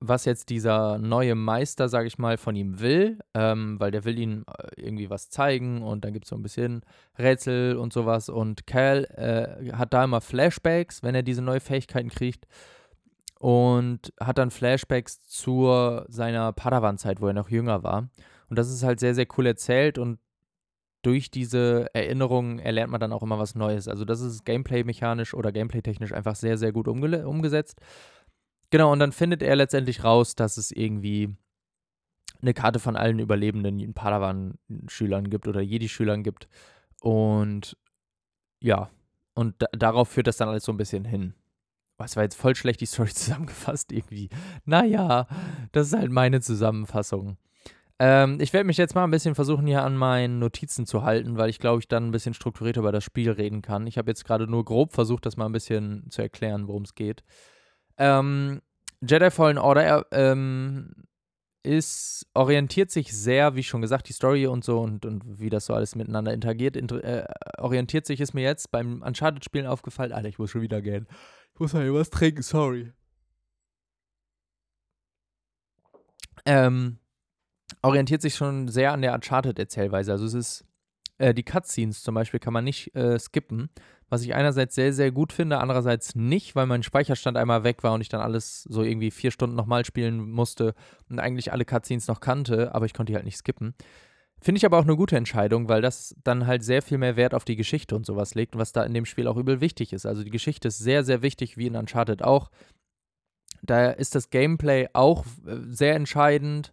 was 0.00 0.24
jetzt 0.24 0.48
dieser 0.48 0.98
neue 0.98 1.34
Meister, 1.34 1.88
sage 1.88 2.08
ich 2.08 2.18
mal, 2.18 2.36
von 2.36 2.56
ihm 2.56 2.80
will, 2.80 3.18
ähm, 3.34 3.78
weil 3.78 3.90
der 3.90 4.04
will 4.04 4.18
ihm 4.18 4.44
äh, 4.46 4.80
irgendwie 4.80 5.10
was 5.10 5.30
zeigen 5.30 5.82
und 5.82 6.04
dann 6.04 6.12
gibt 6.12 6.24
es 6.24 6.30
so 6.30 6.36
ein 6.36 6.42
bisschen 6.42 6.82
Rätsel 7.18 7.76
und 7.76 7.92
sowas. 7.92 8.28
Und 8.28 8.66
Cal 8.66 9.04
äh, 9.14 9.72
hat 9.72 9.92
da 9.92 10.04
immer 10.04 10.20
Flashbacks, 10.20 11.02
wenn 11.02 11.14
er 11.14 11.22
diese 11.22 11.42
neue 11.42 11.60
Fähigkeiten 11.60 12.10
kriegt 12.10 12.46
und 13.38 14.12
hat 14.20 14.38
dann 14.38 14.50
Flashbacks 14.50 15.22
zu 15.22 16.02
seiner 16.08 16.52
Padawan-Zeit, 16.52 17.20
wo 17.20 17.28
er 17.28 17.32
noch 17.32 17.50
jünger 17.50 17.82
war. 17.82 18.08
Und 18.48 18.58
das 18.58 18.70
ist 18.70 18.82
halt 18.82 19.00
sehr, 19.00 19.14
sehr 19.14 19.26
cool 19.36 19.46
erzählt 19.46 19.98
und 19.98 20.18
durch 21.02 21.30
diese 21.30 21.86
Erinnerungen 21.94 22.58
erlernt 22.58 22.90
man 22.90 23.00
dann 23.00 23.12
auch 23.12 23.22
immer 23.22 23.38
was 23.38 23.54
Neues. 23.54 23.86
Also 23.86 24.04
das 24.04 24.20
ist 24.20 24.44
gameplay-mechanisch 24.44 25.32
oder 25.34 25.52
gameplay-technisch 25.52 26.12
einfach 26.12 26.34
sehr, 26.34 26.58
sehr 26.58 26.72
gut 26.72 26.88
umge 26.88 27.26
umgesetzt. 27.26 27.80
Genau, 28.70 28.92
und 28.92 28.98
dann 28.98 29.12
findet 29.12 29.42
er 29.42 29.56
letztendlich 29.56 30.02
raus, 30.04 30.34
dass 30.34 30.56
es 30.56 30.70
irgendwie 30.72 31.36
eine 32.42 32.54
Karte 32.54 32.80
von 32.80 32.96
allen 32.96 33.20
überlebenden 33.20 33.94
Padawan-Schülern 33.94 35.30
gibt 35.30 35.48
oder 35.48 35.60
Jedi-Schülern 35.60 36.22
gibt. 36.22 36.48
Und 37.00 37.76
ja, 38.60 38.90
und 39.34 39.54
darauf 39.72 40.08
führt 40.08 40.26
das 40.26 40.36
dann 40.36 40.48
alles 40.48 40.64
so 40.64 40.72
ein 40.72 40.76
bisschen 40.76 41.04
hin. 41.04 41.34
Was 41.98 42.16
war 42.16 42.22
jetzt 42.22 42.36
voll 42.36 42.54
schlecht 42.54 42.80
die 42.80 42.86
Story 42.86 43.10
zusammengefasst 43.14 43.92
irgendwie. 43.92 44.30
Naja, 44.64 45.26
das 45.72 45.88
ist 45.88 45.96
halt 45.96 46.10
meine 46.10 46.40
Zusammenfassung. 46.40 47.36
Ähm, 48.00 48.38
ich 48.40 48.52
werde 48.52 48.66
mich 48.66 48.76
jetzt 48.76 48.94
mal 48.94 49.04
ein 49.04 49.10
bisschen 49.10 49.34
versuchen, 49.34 49.66
hier 49.66 49.82
an 49.82 49.96
meinen 49.96 50.38
Notizen 50.38 50.86
zu 50.86 51.02
halten, 51.02 51.36
weil 51.36 51.50
ich 51.50 51.58
glaube, 51.58 51.80
ich 51.80 51.88
dann 51.88 52.06
ein 52.06 52.12
bisschen 52.12 52.34
strukturierter 52.34 52.80
über 52.80 52.92
das 52.92 53.02
Spiel 53.02 53.30
reden 53.30 53.60
kann. 53.60 53.88
Ich 53.88 53.98
habe 53.98 54.10
jetzt 54.10 54.24
gerade 54.24 54.46
nur 54.46 54.64
grob 54.64 54.92
versucht, 54.92 55.26
das 55.26 55.36
mal 55.36 55.46
ein 55.46 55.52
bisschen 55.52 56.06
zu 56.08 56.22
erklären, 56.22 56.68
worum 56.68 56.84
es 56.84 56.94
geht. 56.94 57.24
Ähm, 57.96 58.60
Jedi 59.00 59.30
Fallen 59.30 59.58
Order 59.58 60.06
ähm, 60.12 60.92
ist, 61.64 62.26
orientiert 62.34 62.92
sich 62.92 63.12
sehr, 63.12 63.56
wie 63.56 63.64
schon 63.64 63.82
gesagt, 63.82 64.08
die 64.08 64.12
Story 64.12 64.46
und 64.46 64.64
so 64.64 64.80
und, 64.80 65.04
und 65.04 65.40
wie 65.40 65.50
das 65.50 65.66
so 65.66 65.74
alles 65.74 65.96
miteinander 65.96 66.32
interagiert, 66.32 66.76
inter, 66.76 67.02
äh, 67.02 67.26
orientiert 67.58 68.06
sich, 68.06 68.20
ist 68.20 68.32
mir 68.32 68.42
jetzt 68.42 68.70
beim 68.70 69.02
Uncharted-Spielen 69.02 69.66
aufgefallen. 69.66 70.12
Alter, 70.12 70.28
ich 70.28 70.38
muss 70.38 70.50
schon 70.50 70.62
wieder 70.62 70.80
gehen. 70.80 71.08
Muss 71.58 71.72
mal 71.72 71.82
hier 71.82 71.94
was 71.94 72.10
trinken, 72.10 72.42
sorry. 72.42 72.92
Ähm, 76.46 76.98
orientiert 77.82 78.22
sich 78.22 78.36
schon 78.36 78.68
sehr 78.68 78.92
an 78.92 79.02
der 79.02 79.14
Uncharted-Erzählweise. 79.14 80.12
Also 80.12 80.24
es 80.24 80.34
ist, 80.34 80.64
äh, 81.18 81.34
die 81.34 81.42
Cutscenes 81.42 82.02
zum 82.02 82.14
Beispiel 82.14 82.38
kann 82.40 82.52
man 82.52 82.64
nicht 82.64 82.94
äh, 82.94 83.18
skippen, 83.18 83.70
was 84.08 84.22
ich 84.22 84.34
einerseits 84.34 84.74
sehr, 84.74 84.92
sehr 84.92 85.10
gut 85.10 85.32
finde, 85.32 85.58
andererseits 85.58 86.14
nicht, 86.14 86.54
weil 86.54 86.66
mein 86.66 86.82
Speicherstand 86.84 87.36
einmal 87.36 87.64
weg 87.64 87.82
war 87.82 87.92
und 87.92 88.00
ich 88.00 88.08
dann 88.08 88.20
alles 88.20 88.62
so 88.62 88.82
irgendwie 88.82 89.10
vier 89.10 89.32
Stunden 89.32 89.56
nochmal 89.56 89.84
spielen 89.84 90.30
musste 90.30 90.74
und 91.10 91.18
eigentlich 91.18 91.52
alle 91.52 91.64
Cutscenes 91.64 92.06
noch 92.06 92.20
kannte, 92.20 92.74
aber 92.74 92.86
ich 92.86 92.94
konnte 92.94 93.12
die 93.12 93.16
halt 93.16 93.26
nicht 93.26 93.36
skippen. 93.36 93.74
Finde 94.40 94.58
ich 94.58 94.64
aber 94.66 94.78
auch 94.78 94.84
eine 94.84 94.96
gute 94.96 95.16
Entscheidung, 95.16 95.68
weil 95.68 95.82
das 95.82 96.14
dann 96.22 96.46
halt 96.46 96.62
sehr 96.62 96.82
viel 96.82 96.98
mehr 96.98 97.16
Wert 97.16 97.34
auf 97.34 97.44
die 97.44 97.56
Geschichte 97.56 97.96
und 97.96 98.06
sowas 98.06 98.34
legt, 98.34 98.56
was 98.56 98.72
da 98.72 98.84
in 98.84 98.94
dem 98.94 99.04
Spiel 99.04 99.26
auch 99.26 99.36
übel 99.36 99.60
wichtig 99.60 99.92
ist. 99.92 100.06
Also 100.06 100.22
die 100.22 100.30
Geschichte 100.30 100.68
ist 100.68 100.78
sehr, 100.78 101.04
sehr 101.04 101.22
wichtig, 101.22 101.56
wie 101.56 101.66
in 101.66 101.76
Uncharted 101.76 102.22
auch. 102.22 102.50
Da 103.62 103.90
ist 103.90 104.14
das 104.14 104.30
Gameplay 104.30 104.88
auch 104.92 105.24
äh, 105.46 105.56
sehr 105.66 105.96
entscheidend, 105.96 106.72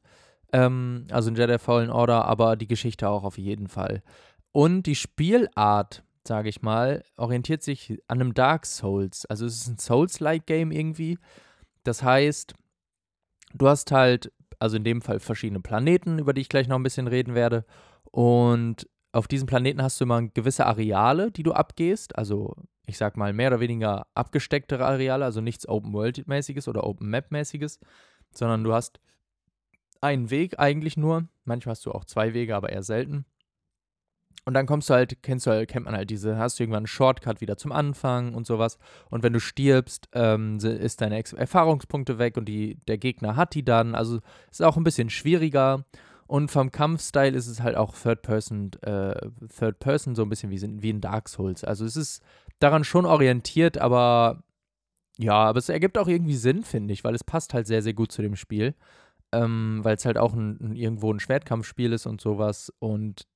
ähm, 0.53 1.07
also 1.09 1.29
in 1.29 1.35
Jedi 1.35 1.57
Fallen 1.57 1.89
Order, 1.89 2.25
aber 2.25 2.55
die 2.55 2.67
Geschichte 2.67 3.09
auch 3.09 3.23
auf 3.23 3.37
jeden 3.37 3.67
Fall. 3.67 4.03
Und 4.51 4.83
die 4.83 4.95
Spielart 4.95 6.03
sage 6.27 6.49
ich 6.49 6.61
mal, 6.61 7.03
orientiert 7.17 7.63
sich 7.63 7.99
an 8.07 8.19
einem 8.19 8.33
Dark 8.33 8.65
Souls. 8.65 9.25
Also 9.25 9.45
es 9.45 9.57
ist 9.57 9.67
ein 9.67 9.77
Souls-like 9.77 10.45
Game 10.45 10.71
irgendwie. 10.71 11.17
Das 11.83 12.03
heißt, 12.03 12.53
du 13.53 13.67
hast 13.67 13.91
halt, 13.91 14.31
also 14.59 14.77
in 14.77 14.83
dem 14.83 15.01
Fall 15.01 15.19
verschiedene 15.19 15.59
Planeten, 15.59 16.19
über 16.19 16.33
die 16.33 16.41
ich 16.41 16.49
gleich 16.49 16.67
noch 16.67 16.77
ein 16.77 16.83
bisschen 16.83 17.07
reden 17.07 17.35
werde. 17.35 17.65
Und 18.11 18.87
auf 19.11 19.27
diesen 19.27 19.47
Planeten 19.47 19.81
hast 19.81 19.99
du 19.99 20.05
immer 20.05 20.21
gewisse 20.21 20.65
Areale, 20.65 21.31
die 21.31 21.43
du 21.43 21.53
abgehst. 21.53 22.17
Also 22.17 22.55
ich 22.85 22.97
sag 22.97 23.17
mal 23.17 23.33
mehr 23.33 23.49
oder 23.49 23.59
weniger 23.59 24.07
abgestecktere 24.13 24.85
Areale, 24.85 25.25
also 25.25 25.41
nichts 25.41 25.67
Open-World-mäßiges 25.67 26.67
oder 26.67 26.83
Open-Map-mäßiges, 26.83 27.79
sondern 28.31 28.63
du 28.63 28.73
hast 28.73 28.99
einen 30.01 30.29
Weg 30.29 30.59
eigentlich 30.59 30.97
nur. 30.97 31.27
Manchmal 31.45 31.71
hast 31.71 31.85
du 31.85 31.91
auch 31.91 32.05
zwei 32.05 32.33
Wege, 32.33 32.55
aber 32.55 32.69
eher 32.69 32.83
selten. 32.83 33.25
Und 34.45 34.53
dann 34.53 34.67
kommst 34.67 34.89
du 34.89 34.93
halt, 34.93 35.23
kennst 35.23 35.47
du 35.47 35.51
halt, 35.51 35.67
kennt 35.67 35.85
man 35.85 35.95
halt 35.95 36.11
diese, 36.11 36.37
hast 36.37 36.59
du 36.59 36.63
irgendwann 36.63 36.81
einen 36.81 36.87
Shortcut 36.87 37.41
wieder 37.41 37.57
zum 37.57 37.71
Anfang 37.71 38.35
und 38.35 38.45
sowas. 38.45 38.77
Und 39.09 39.23
wenn 39.23 39.33
du 39.33 39.39
stirbst, 39.39 40.07
ähm, 40.13 40.57
ist 40.57 41.01
deine 41.01 41.17
Ex 41.17 41.33
Erfahrungspunkte 41.33 42.19
weg 42.19 42.37
und 42.37 42.45
die, 42.45 42.75
der 42.87 42.99
Gegner 42.99 43.35
hat 43.35 43.55
die 43.55 43.65
dann. 43.65 43.95
Also 43.95 44.19
ist 44.51 44.61
auch 44.61 44.77
ein 44.77 44.83
bisschen 44.83 45.09
schwieriger. 45.09 45.85
Und 46.27 46.51
vom 46.51 46.71
Kampfstyle 46.71 47.35
ist 47.35 47.47
es 47.47 47.61
halt 47.61 47.75
auch 47.75 47.95
Third 47.95 48.21
Person, 48.21 48.71
äh, 48.81 49.29
Third 49.57 49.79
Person 49.79 50.15
so 50.15 50.21
ein 50.21 50.29
bisschen 50.29 50.51
wie, 50.51 50.81
wie 50.81 50.89
in 50.91 51.01
Dark 51.01 51.27
Souls. 51.27 51.63
Also 51.63 51.83
es 51.85 51.95
ist 51.95 52.23
daran 52.59 52.83
schon 52.83 53.05
orientiert, 53.05 53.79
aber 53.79 54.43
ja, 55.17 55.35
aber 55.35 55.59
es 55.59 55.69
ergibt 55.69 55.97
auch 55.97 56.07
irgendwie 56.07 56.35
Sinn, 56.35 56.63
finde 56.63 56.93
ich, 56.93 57.03
weil 57.03 57.15
es 57.15 57.23
passt 57.23 57.53
halt 57.53 57.67
sehr, 57.67 57.81
sehr 57.81 57.93
gut 57.93 58.11
zu 58.11 58.21
dem 58.21 58.35
Spiel. 58.35 58.75
Ähm, 59.31 59.79
weil 59.83 59.95
es 59.95 60.05
halt 60.05 60.17
auch 60.17 60.33
ein, 60.33 60.57
ein, 60.61 60.75
irgendwo 60.75 61.11
ein 61.11 61.19
Schwertkampfspiel 61.19 61.93
ist 61.93 62.05
und 62.05 62.21
sowas. 62.21 62.71
Und 62.79 63.27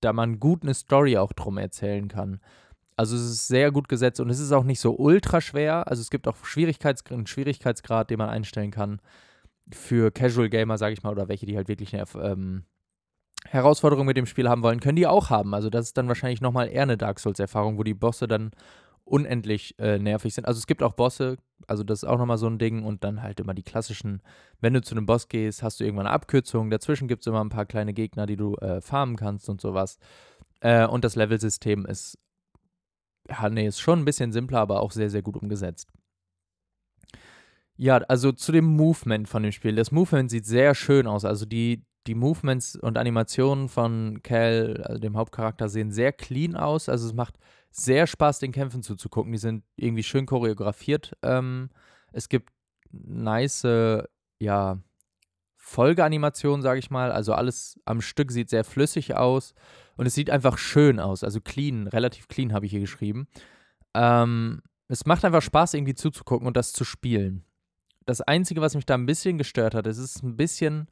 da 0.00 0.12
man 0.12 0.40
gut 0.40 0.62
eine 0.62 0.74
Story 0.74 1.16
auch 1.18 1.32
drum 1.32 1.58
erzählen 1.58 2.08
kann. 2.08 2.40
Also 2.96 3.16
es 3.16 3.22
ist 3.22 3.48
sehr 3.48 3.70
gut 3.70 3.88
gesetzt 3.88 4.20
und 4.20 4.28
es 4.30 4.40
ist 4.40 4.52
auch 4.52 4.64
nicht 4.64 4.80
so 4.80 4.96
ultra 4.96 5.40
schwer. 5.40 5.86
Also 5.88 6.00
es 6.00 6.10
gibt 6.10 6.26
auch 6.26 6.44
Schwierigkeits 6.44 7.04
einen 7.10 7.26
Schwierigkeitsgrad, 7.26 8.10
den 8.10 8.18
man 8.18 8.28
einstellen 8.28 8.70
kann 8.70 9.00
für 9.72 10.10
Casual 10.10 10.48
Gamer, 10.48 10.78
sage 10.78 10.94
ich 10.94 11.02
mal, 11.02 11.12
oder 11.12 11.28
welche, 11.28 11.46
die 11.46 11.56
halt 11.56 11.68
wirklich 11.68 11.94
eine 11.94 12.04
ähm, 12.22 12.64
Herausforderung 13.44 14.06
mit 14.06 14.16
dem 14.16 14.26
Spiel 14.26 14.48
haben 14.48 14.62
wollen, 14.62 14.80
können 14.80 14.96
die 14.96 15.06
auch 15.06 15.30
haben. 15.30 15.54
Also 15.54 15.70
das 15.70 15.86
ist 15.86 15.96
dann 15.96 16.08
wahrscheinlich 16.08 16.40
nochmal 16.40 16.68
eher 16.68 16.82
eine 16.82 16.96
Dark 16.96 17.20
Souls-Erfahrung, 17.20 17.78
wo 17.78 17.82
die 17.82 17.94
Bosse 17.94 18.26
dann 18.26 18.50
unendlich 19.04 19.78
äh, 19.78 19.98
nervig 19.98 20.34
sind. 20.34 20.46
Also 20.46 20.58
es 20.58 20.66
gibt 20.66 20.82
auch 20.82 20.94
Bosse, 20.94 21.36
also 21.66 21.82
das 21.82 22.02
ist 22.02 22.08
auch 22.08 22.18
nochmal 22.18 22.38
so 22.38 22.46
ein 22.46 22.58
Ding 22.58 22.84
und 22.84 23.04
dann 23.04 23.22
halt 23.22 23.40
immer 23.40 23.54
die 23.54 23.62
klassischen, 23.62 24.22
wenn 24.60 24.74
du 24.74 24.82
zu 24.82 24.94
einem 24.94 25.06
Boss 25.06 25.28
gehst, 25.28 25.62
hast 25.62 25.80
du 25.80 25.84
irgendwann 25.84 26.06
eine 26.06 26.14
Abkürzung, 26.14 26.70
dazwischen 26.70 27.08
gibt 27.08 27.22
es 27.22 27.26
immer 27.26 27.42
ein 27.42 27.50
paar 27.50 27.66
kleine 27.66 27.92
Gegner, 27.92 28.26
die 28.26 28.36
du 28.36 28.54
äh, 28.56 28.80
farmen 28.80 29.16
kannst 29.16 29.48
und 29.48 29.60
sowas. 29.60 29.98
Äh, 30.60 30.86
und 30.86 31.04
das 31.04 31.16
Levelsystem 31.16 31.86
ist, 31.86 32.18
ja, 33.28 33.48
nee, 33.48 33.66
ist 33.66 33.80
schon 33.80 34.00
ein 34.00 34.04
bisschen 34.04 34.32
simpler, 34.32 34.60
aber 34.60 34.80
auch 34.80 34.92
sehr, 34.92 35.10
sehr 35.10 35.22
gut 35.22 35.36
umgesetzt. 35.36 35.90
Ja, 37.76 37.98
also 37.98 38.32
zu 38.32 38.50
dem 38.50 38.64
Movement 38.64 39.28
von 39.28 39.42
dem 39.42 39.52
Spiel. 39.52 39.76
Das 39.76 39.92
Movement 39.92 40.30
sieht 40.30 40.46
sehr 40.46 40.74
schön 40.74 41.06
aus. 41.06 41.24
Also 41.24 41.46
die, 41.46 41.84
die 42.08 42.16
Movements 42.16 42.74
und 42.74 42.98
Animationen 42.98 43.68
von 43.68 44.20
Cal, 44.24 44.82
also 44.84 44.98
dem 45.00 45.16
Hauptcharakter, 45.16 45.68
sehen 45.68 45.92
sehr 45.92 46.12
clean 46.12 46.56
aus. 46.56 46.88
Also 46.88 47.06
es 47.06 47.14
macht 47.14 47.38
sehr 47.78 48.06
Spaß, 48.06 48.38
den 48.38 48.52
Kämpfen 48.52 48.82
zuzugucken. 48.82 49.32
Die 49.32 49.38
sind 49.38 49.64
irgendwie 49.76 50.02
schön 50.02 50.26
choreografiert. 50.26 51.16
Ähm, 51.22 51.70
es 52.12 52.28
gibt 52.28 52.50
nice, 52.90 53.66
ja, 54.40 54.78
Folgeanimationen, 55.56 56.62
sage 56.62 56.78
ich 56.78 56.90
mal. 56.90 57.12
Also 57.12 57.34
alles 57.34 57.78
am 57.84 58.00
Stück 58.00 58.32
sieht 58.32 58.48
sehr 58.48 58.64
flüssig 58.64 59.16
aus 59.16 59.54
und 59.96 60.06
es 60.06 60.14
sieht 60.14 60.30
einfach 60.30 60.56
schön 60.56 60.98
aus. 60.98 61.22
Also 61.22 61.40
clean, 61.40 61.86
relativ 61.88 62.28
clean 62.28 62.52
habe 62.52 62.66
ich 62.66 62.70
hier 62.70 62.80
geschrieben. 62.80 63.28
Ähm, 63.94 64.62
es 64.88 65.04
macht 65.04 65.24
einfach 65.24 65.42
Spaß, 65.42 65.74
irgendwie 65.74 65.94
zuzugucken 65.94 66.46
und 66.46 66.56
das 66.56 66.72
zu 66.72 66.84
spielen. 66.84 67.44
Das 68.06 68.22
Einzige, 68.22 68.62
was 68.62 68.74
mich 68.74 68.86
da 68.86 68.94
ein 68.94 69.04
bisschen 69.04 69.36
gestört 69.36 69.74
hat, 69.74 69.86
ist, 69.86 69.98
es 69.98 70.16
ist 70.16 70.22
ein 70.22 70.36
bisschen 70.36 70.88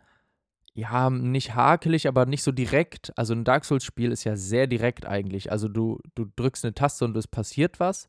ja, 0.76 1.08
nicht 1.08 1.54
hakelig, 1.54 2.06
aber 2.06 2.26
nicht 2.26 2.42
so 2.42 2.52
direkt. 2.52 3.10
Also 3.16 3.32
ein 3.32 3.44
Dark 3.44 3.64
Souls-Spiel 3.64 4.12
ist 4.12 4.24
ja 4.24 4.36
sehr 4.36 4.66
direkt 4.66 5.06
eigentlich. 5.06 5.50
Also 5.50 5.68
du, 5.68 6.00
du 6.14 6.26
drückst 6.36 6.64
eine 6.64 6.74
Taste 6.74 7.06
und 7.06 7.16
es 7.16 7.26
passiert 7.26 7.80
was. 7.80 8.08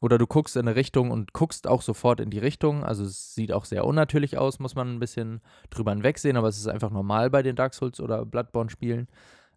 Oder 0.00 0.16
du 0.16 0.26
guckst 0.26 0.54
in 0.54 0.68
eine 0.68 0.76
Richtung 0.76 1.10
und 1.10 1.32
guckst 1.32 1.66
auch 1.66 1.82
sofort 1.82 2.20
in 2.20 2.30
die 2.30 2.38
Richtung. 2.38 2.84
Also 2.84 3.04
es 3.04 3.34
sieht 3.34 3.52
auch 3.52 3.64
sehr 3.64 3.84
unnatürlich 3.84 4.38
aus, 4.38 4.60
muss 4.60 4.76
man 4.76 4.94
ein 4.94 5.00
bisschen 5.00 5.40
drüber 5.70 5.90
hinwegsehen, 5.90 6.36
aber 6.36 6.46
es 6.46 6.58
ist 6.58 6.68
einfach 6.68 6.90
normal 6.90 7.30
bei 7.30 7.42
den 7.42 7.56
Dark 7.56 7.74
Souls 7.74 7.98
oder 7.98 8.24
Bloodborne-Spielen. 8.24 9.08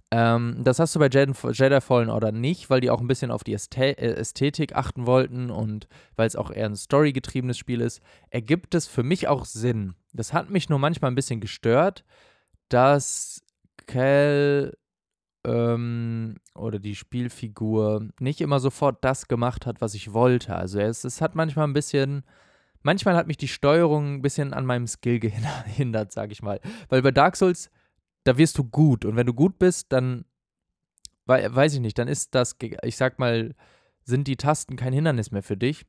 Ähm, 0.09 0.61
das 0.63 0.79
hast 0.79 0.95
du 0.95 0.99
bei 0.99 1.09
Jedi, 1.09 1.81
Fallen 1.81 2.09
Order 2.09 2.31
nicht, 2.31 2.71
weil 2.71 2.81
die 2.81 2.89
auch 2.89 3.01
ein 3.01 3.07
bisschen 3.07 3.29
auf 3.29 3.43
die 3.43 3.53
äh, 3.53 3.93
Ästhetik 3.93 4.75
achten 4.75 5.05
wollten 5.05 5.51
und 5.51 5.87
weil 6.15 6.25
es 6.25 6.35
auch 6.35 6.49
eher 6.49 6.65
ein 6.65 6.75
storygetriebenes 6.75 7.57
Spiel 7.57 7.81
ist, 7.81 8.01
ergibt 8.31 8.73
es 8.73 8.87
für 8.87 9.03
mich 9.03 9.27
auch 9.27 9.45
Sinn. 9.45 9.93
Das 10.13 10.33
hat 10.33 10.49
mich 10.49 10.69
nur 10.69 10.79
manchmal 10.79 11.11
ein 11.11 11.15
bisschen 11.15 11.41
gestört, 11.41 12.03
dass 12.69 13.41
Cal 13.85 14.77
ähm, 15.45 16.35
oder 16.55 16.79
die 16.79 16.95
Spielfigur 16.95 18.09
nicht 18.19 18.41
immer 18.41 18.59
sofort 18.59 19.03
das 19.03 19.27
gemacht 19.27 19.65
hat, 19.65 19.81
was 19.81 19.93
ich 19.93 20.13
wollte. 20.13 20.55
Also 20.55 20.79
es, 20.79 21.03
es 21.03 21.21
hat 21.21 21.35
manchmal 21.35 21.67
ein 21.67 21.73
bisschen, 21.73 22.23
manchmal 22.83 23.15
hat 23.15 23.27
mich 23.27 23.37
die 23.37 23.47
Steuerung 23.47 24.15
ein 24.15 24.21
bisschen 24.21 24.53
an 24.53 24.65
meinem 24.65 24.87
Skill 24.87 25.19
gehindert, 25.19 26.11
sag 26.11 26.31
ich 26.31 26.41
mal. 26.41 26.59
Weil 26.89 27.01
bei 27.01 27.11
Dark 27.11 27.35
Souls, 27.37 27.69
da 28.23 28.37
wirst 28.37 28.57
du 28.57 28.63
gut 28.65 29.05
und 29.05 29.15
wenn 29.15 29.27
du 29.27 29.33
gut 29.33 29.57
bist, 29.57 29.91
dann 29.93 30.25
weiß 31.25 31.73
ich 31.73 31.79
nicht, 31.81 31.97
dann 31.97 32.07
ist 32.07 32.35
das, 32.35 32.55
ich 32.83 32.95
sag 32.95 33.19
mal, 33.19 33.53
sind 34.03 34.27
die 34.27 34.37
Tasten 34.37 34.77
kein 34.77 34.93
Hindernis 34.93 35.31
mehr 35.31 35.43
für 35.43 35.57
dich. 35.57 35.85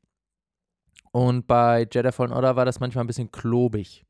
Und 1.12 1.47
bei 1.47 1.87
Jedi 1.90 2.12
Fallen 2.12 2.32
Order 2.32 2.56
war 2.56 2.64
das 2.64 2.80
manchmal 2.80 3.04
ein 3.04 3.06
bisschen 3.06 3.30
klobig 3.30 4.04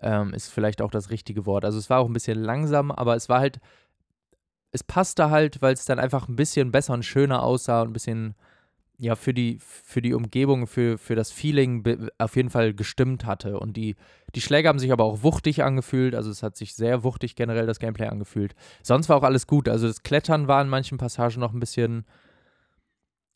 ähm, 0.00 0.34
ist 0.34 0.48
vielleicht 0.48 0.82
auch 0.82 0.90
das 0.90 1.10
richtige 1.10 1.46
Wort. 1.46 1.64
Also 1.64 1.78
es 1.78 1.90
war 1.90 2.00
auch 2.00 2.06
ein 2.06 2.12
bisschen 2.12 2.38
langsam, 2.38 2.90
aber 2.90 3.16
es 3.16 3.28
war 3.28 3.40
halt, 3.40 3.60
es 4.72 4.84
passte 4.84 5.30
halt, 5.30 5.62
weil 5.62 5.74
es 5.74 5.84
dann 5.84 5.98
einfach 5.98 6.28
ein 6.28 6.36
bisschen 6.36 6.70
besser 6.70 6.94
und 6.94 7.04
schöner 7.04 7.42
aussah 7.42 7.82
und 7.82 7.90
ein 7.90 7.92
bisschen, 7.92 8.34
ja, 8.98 9.14
für 9.14 9.32
die, 9.32 9.58
für 9.60 10.02
die 10.02 10.14
Umgebung, 10.14 10.66
für, 10.66 10.98
für 10.98 11.14
das 11.14 11.32
Feeling 11.32 12.08
auf 12.18 12.36
jeden 12.36 12.50
Fall 12.50 12.74
gestimmt 12.74 13.24
hatte. 13.24 13.58
Und 13.58 13.76
die, 13.76 13.96
die 14.34 14.40
Schläge 14.40 14.68
haben 14.68 14.78
sich 14.78 14.92
aber 14.92 15.04
auch 15.04 15.22
wuchtig 15.22 15.64
angefühlt, 15.64 16.14
also 16.14 16.30
es 16.30 16.42
hat 16.42 16.56
sich 16.56 16.74
sehr 16.74 17.04
wuchtig 17.04 17.36
generell 17.36 17.66
das 17.66 17.78
Gameplay 17.78 18.08
angefühlt. 18.08 18.54
Sonst 18.82 19.08
war 19.08 19.16
auch 19.16 19.22
alles 19.22 19.46
gut. 19.46 19.68
Also 19.68 19.86
das 19.86 20.02
Klettern 20.02 20.48
war 20.48 20.60
in 20.62 20.68
manchen 20.68 20.98
Passagen 20.98 21.40
noch 21.40 21.52
ein 21.52 21.60
bisschen, 21.60 22.04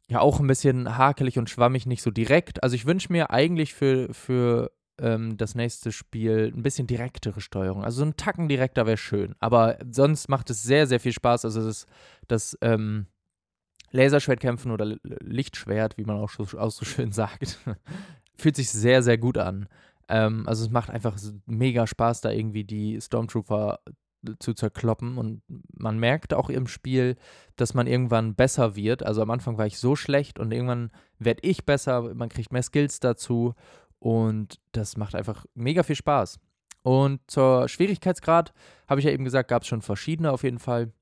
ja, 0.08 0.20
auch 0.20 0.40
ein 0.40 0.46
bisschen 0.46 0.98
hakelig 0.98 1.38
und 1.38 1.48
schwammig, 1.48 1.86
nicht 1.86 2.02
so 2.02 2.10
direkt. 2.10 2.62
Also 2.62 2.74
ich 2.74 2.84
wünsche 2.84 3.12
mir 3.12 3.30
eigentlich 3.30 3.72
für, 3.74 4.12
für 4.12 4.72
ähm, 5.00 5.36
das 5.36 5.54
nächste 5.54 5.92
Spiel 5.92 6.52
ein 6.54 6.62
bisschen 6.62 6.86
direktere 6.86 7.40
Steuerung. 7.40 7.84
Also 7.84 7.98
so 7.98 8.04
ein 8.04 8.16
Tacken 8.16 8.48
direkter 8.48 8.86
wäre 8.86 8.96
schön. 8.96 9.34
Aber 9.40 9.78
sonst 9.90 10.28
macht 10.28 10.50
es 10.50 10.62
sehr, 10.62 10.86
sehr 10.86 11.00
viel 11.00 11.12
Spaß. 11.12 11.44
Also 11.44 11.64
das, 11.64 11.86
das 12.28 12.58
ähm, 12.60 13.06
Laserschwertkämpfen 13.90 14.70
oder 14.70 14.96
Lichtschwert, 15.20 15.98
wie 15.98 16.04
man 16.04 16.16
auch, 16.16 16.30
so, 16.30 16.58
auch 16.58 16.70
so 16.70 16.84
schön 16.84 17.12
sagt, 17.12 17.58
fühlt 18.36 18.56
sich 18.56 18.70
sehr, 18.70 19.02
sehr 19.02 19.18
gut 19.18 19.38
an. 19.38 19.68
Ähm, 20.08 20.46
also 20.46 20.64
es 20.64 20.70
macht 20.70 20.90
einfach 20.90 21.16
mega 21.46 21.86
Spaß, 21.86 22.20
da 22.20 22.30
irgendwie 22.30 22.64
die 22.64 23.00
Stormtrooper 23.00 23.80
zu 24.38 24.52
zerkloppen 24.52 25.16
und 25.16 25.42
man 25.72 25.98
merkt 25.98 26.34
auch 26.34 26.50
im 26.50 26.66
Spiel, 26.66 27.16
dass 27.56 27.72
man 27.72 27.86
irgendwann 27.86 28.34
besser 28.34 28.76
wird. 28.76 29.02
Also 29.02 29.22
am 29.22 29.30
Anfang 29.30 29.56
war 29.56 29.66
ich 29.66 29.78
so 29.78 29.96
schlecht 29.96 30.38
und 30.38 30.52
irgendwann 30.52 30.90
werde 31.18 31.40
ich 31.42 31.64
besser, 31.64 32.14
man 32.14 32.28
kriegt 32.28 32.52
mehr 32.52 32.62
Skills 32.62 33.00
dazu 33.00 33.54
und 34.00 34.58
das 34.72 34.96
macht 34.96 35.14
einfach 35.14 35.46
mega 35.54 35.84
viel 35.84 35.96
Spaß. 35.96 36.40
Und 36.82 37.20
zur 37.30 37.68
Schwierigkeitsgrad 37.68 38.52
habe 38.88 39.00
ich 39.00 39.06
ja 39.06 39.12
eben 39.12 39.24
gesagt, 39.24 39.48
gab 39.50 39.62
es 39.62 39.68
schon 39.68 39.82
verschiedene 39.82 40.32
auf 40.32 40.42
jeden 40.42 40.58
Fall. 40.58 40.92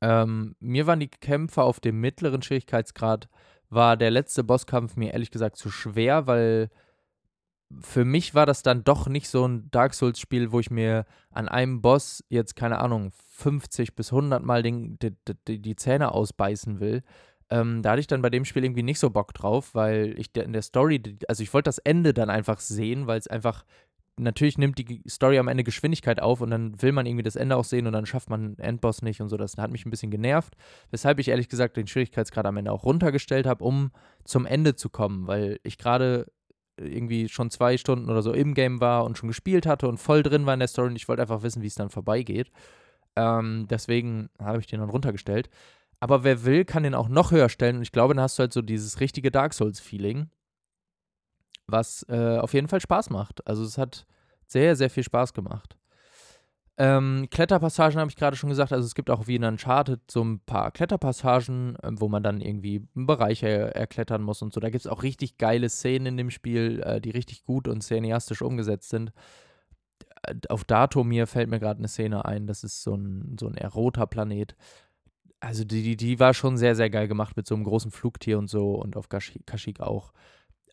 Ähm, 0.00 0.56
mir 0.60 0.86
waren 0.86 1.00
die 1.00 1.08
Kämpfe 1.08 1.62
auf 1.62 1.80
dem 1.80 2.00
mittleren 2.00 2.42
Schwierigkeitsgrad, 2.42 3.28
war 3.70 3.96
der 3.96 4.10
letzte 4.10 4.44
Bosskampf 4.44 4.96
mir 4.96 5.12
ehrlich 5.12 5.30
gesagt 5.30 5.56
zu 5.56 5.70
schwer, 5.70 6.26
weil 6.26 6.70
für 7.80 8.04
mich 8.04 8.34
war 8.34 8.46
das 8.46 8.62
dann 8.62 8.82
doch 8.82 9.08
nicht 9.08 9.28
so 9.28 9.46
ein 9.46 9.70
Dark 9.70 9.94
Souls-Spiel, 9.94 10.52
wo 10.52 10.60
ich 10.60 10.70
mir 10.70 11.04
an 11.30 11.48
einem 11.48 11.82
Boss 11.82 12.24
jetzt, 12.28 12.56
keine 12.56 12.78
Ahnung, 12.78 13.12
50 13.34 13.94
bis 13.94 14.12
100 14.12 14.42
Mal 14.42 14.62
den, 14.62 14.98
die, 14.98 15.14
die, 15.46 15.60
die 15.60 15.76
Zähne 15.76 16.12
ausbeißen 16.12 16.80
will. 16.80 17.02
Ähm, 17.50 17.82
da 17.82 17.92
hatte 17.92 18.00
ich 18.00 18.06
dann 18.06 18.22
bei 18.22 18.30
dem 18.30 18.44
Spiel 18.44 18.64
irgendwie 18.64 18.82
nicht 18.82 18.98
so 18.98 19.10
Bock 19.10 19.32
drauf, 19.32 19.74
weil 19.74 20.14
ich 20.18 20.34
in 20.36 20.52
der 20.52 20.62
Story, 20.62 21.02
also 21.28 21.42
ich 21.42 21.52
wollte 21.54 21.68
das 21.68 21.78
Ende 21.78 22.12
dann 22.12 22.30
einfach 22.30 22.60
sehen, 22.60 23.06
weil 23.06 23.18
es 23.18 23.26
einfach, 23.26 23.64
natürlich 24.18 24.58
nimmt 24.58 24.78
die 24.78 25.02
Story 25.08 25.38
am 25.38 25.48
Ende 25.48 25.64
Geschwindigkeit 25.64 26.20
auf 26.20 26.40
und 26.40 26.50
dann 26.50 26.80
will 26.82 26.92
man 26.92 27.06
irgendwie 27.06 27.22
das 27.22 27.36
Ende 27.36 27.56
auch 27.56 27.64
sehen 27.64 27.86
und 27.86 27.94
dann 27.94 28.06
schafft 28.06 28.28
man 28.28 28.44
einen 28.44 28.58
Endboss 28.58 29.02
nicht 29.02 29.22
und 29.22 29.30
so. 29.30 29.36
Das 29.36 29.56
hat 29.56 29.70
mich 29.70 29.86
ein 29.86 29.90
bisschen 29.90 30.10
genervt, 30.10 30.54
weshalb 30.90 31.18
ich 31.18 31.28
ehrlich 31.28 31.48
gesagt 31.48 31.76
den 31.76 31.86
Schwierigkeitsgrad 31.86 32.44
am 32.44 32.56
Ende 32.58 32.72
auch 32.72 32.84
runtergestellt 32.84 33.46
habe, 33.46 33.64
um 33.64 33.92
zum 34.24 34.44
Ende 34.44 34.74
zu 34.74 34.90
kommen, 34.90 35.26
weil 35.26 35.58
ich 35.62 35.78
gerade 35.78 36.26
irgendwie 36.76 37.28
schon 37.28 37.50
zwei 37.50 37.76
Stunden 37.76 38.10
oder 38.10 38.22
so 38.22 38.32
im 38.32 38.54
Game 38.54 38.80
war 38.80 39.04
und 39.04 39.18
schon 39.18 39.28
gespielt 39.28 39.66
hatte 39.66 39.88
und 39.88 39.98
voll 39.98 40.22
drin 40.22 40.46
war 40.46 40.54
in 40.54 40.60
der 40.60 40.68
Story 40.68 40.88
und 40.88 40.96
ich 40.96 41.08
wollte 41.08 41.22
einfach 41.22 41.42
wissen, 41.42 41.62
wie 41.62 41.66
es 41.66 41.74
dann 41.74 41.90
vorbeigeht. 41.90 42.50
Ähm, 43.16 43.66
deswegen 43.68 44.30
habe 44.38 44.60
ich 44.60 44.66
den 44.66 44.80
dann 44.80 44.90
runtergestellt. 44.90 45.50
Aber 46.00 46.24
wer 46.24 46.44
will, 46.44 46.64
kann 46.64 46.84
den 46.84 46.94
auch 46.94 47.08
noch 47.08 47.32
höher 47.32 47.48
stellen 47.48 47.76
und 47.76 47.82
ich 47.82 47.92
glaube, 47.92 48.14
dann 48.14 48.22
hast 48.22 48.38
du 48.38 48.42
halt 48.42 48.52
so 48.52 48.62
dieses 48.62 49.00
richtige 49.00 49.30
Dark 49.30 49.52
Souls-Feeling, 49.52 50.30
was 51.66 52.06
äh, 52.08 52.38
auf 52.38 52.54
jeden 52.54 52.68
Fall 52.68 52.80
Spaß 52.80 53.10
macht. 53.10 53.46
Also 53.46 53.64
es 53.64 53.78
hat 53.78 54.06
sehr, 54.46 54.76
sehr 54.76 54.90
viel 54.90 55.02
Spaß 55.02 55.34
gemacht. 55.34 55.78
Ähm, 56.80 57.26
Kletterpassagen 57.32 57.98
habe 57.98 58.08
ich 58.08 58.16
gerade 58.16 58.36
schon 58.36 58.50
gesagt. 58.50 58.72
Also 58.72 58.86
es 58.86 58.94
gibt 58.94 59.10
auch 59.10 59.26
wie 59.26 59.34
in 59.34 59.42
Uncharted 59.42 60.00
so 60.08 60.22
ein 60.22 60.38
paar 60.38 60.70
Kletterpassagen, 60.70 61.74
äh, 61.82 61.90
wo 61.94 62.08
man 62.08 62.22
dann 62.22 62.40
irgendwie 62.40 62.86
Bereiche 62.94 63.74
erklettern 63.74 64.22
muss 64.22 64.42
und 64.42 64.54
so. 64.54 64.60
Da 64.60 64.70
gibt 64.70 64.84
es 64.84 64.90
auch 64.90 65.02
richtig 65.02 65.38
geile 65.38 65.68
Szenen 65.68 66.06
in 66.06 66.16
dem 66.16 66.30
Spiel, 66.30 66.80
äh, 66.84 67.00
die 67.00 67.10
richtig 67.10 67.42
gut 67.42 67.66
und 67.66 67.82
cineastisch 67.82 68.42
umgesetzt 68.42 68.90
sind. 68.90 69.12
Äh, 70.22 70.36
auf 70.48 70.62
Datomir 70.62 71.26
fällt 71.26 71.50
mir 71.50 71.58
gerade 71.58 71.78
eine 71.78 71.88
Szene 71.88 72.24
ein. 72.24 72.46
Das 72.46 72.62
ist 72.62 72.84
so 72.84 72.94
ein, 72.94 73.36
so 73.40 73.48
ein 73.48 73.54
eher 73.54 73.70
roter 73.70 74.06
Planet. 74.06 74.54
Also 75.40 75.64
die, 75.64 75.96
die, 75.96 76.18
war 76.18 76.34
schon 76.34 76.56
sehr, 76.56 76.74
sehr 76.74 76.90
geil 76.90 77.06
gemacht 77.06 77.36
mit 77.36 77.46
so 77.46 77.54
einem 77.54 77.64
großen 77.64 77.90
Flugtier 77.90 78.38
und 78.38 78.48
so 78.48 78.74
und 78.74 78.96
auf 78.96 79.08
Kashyyyk 79.08 79.80
auch. 79.80 80.12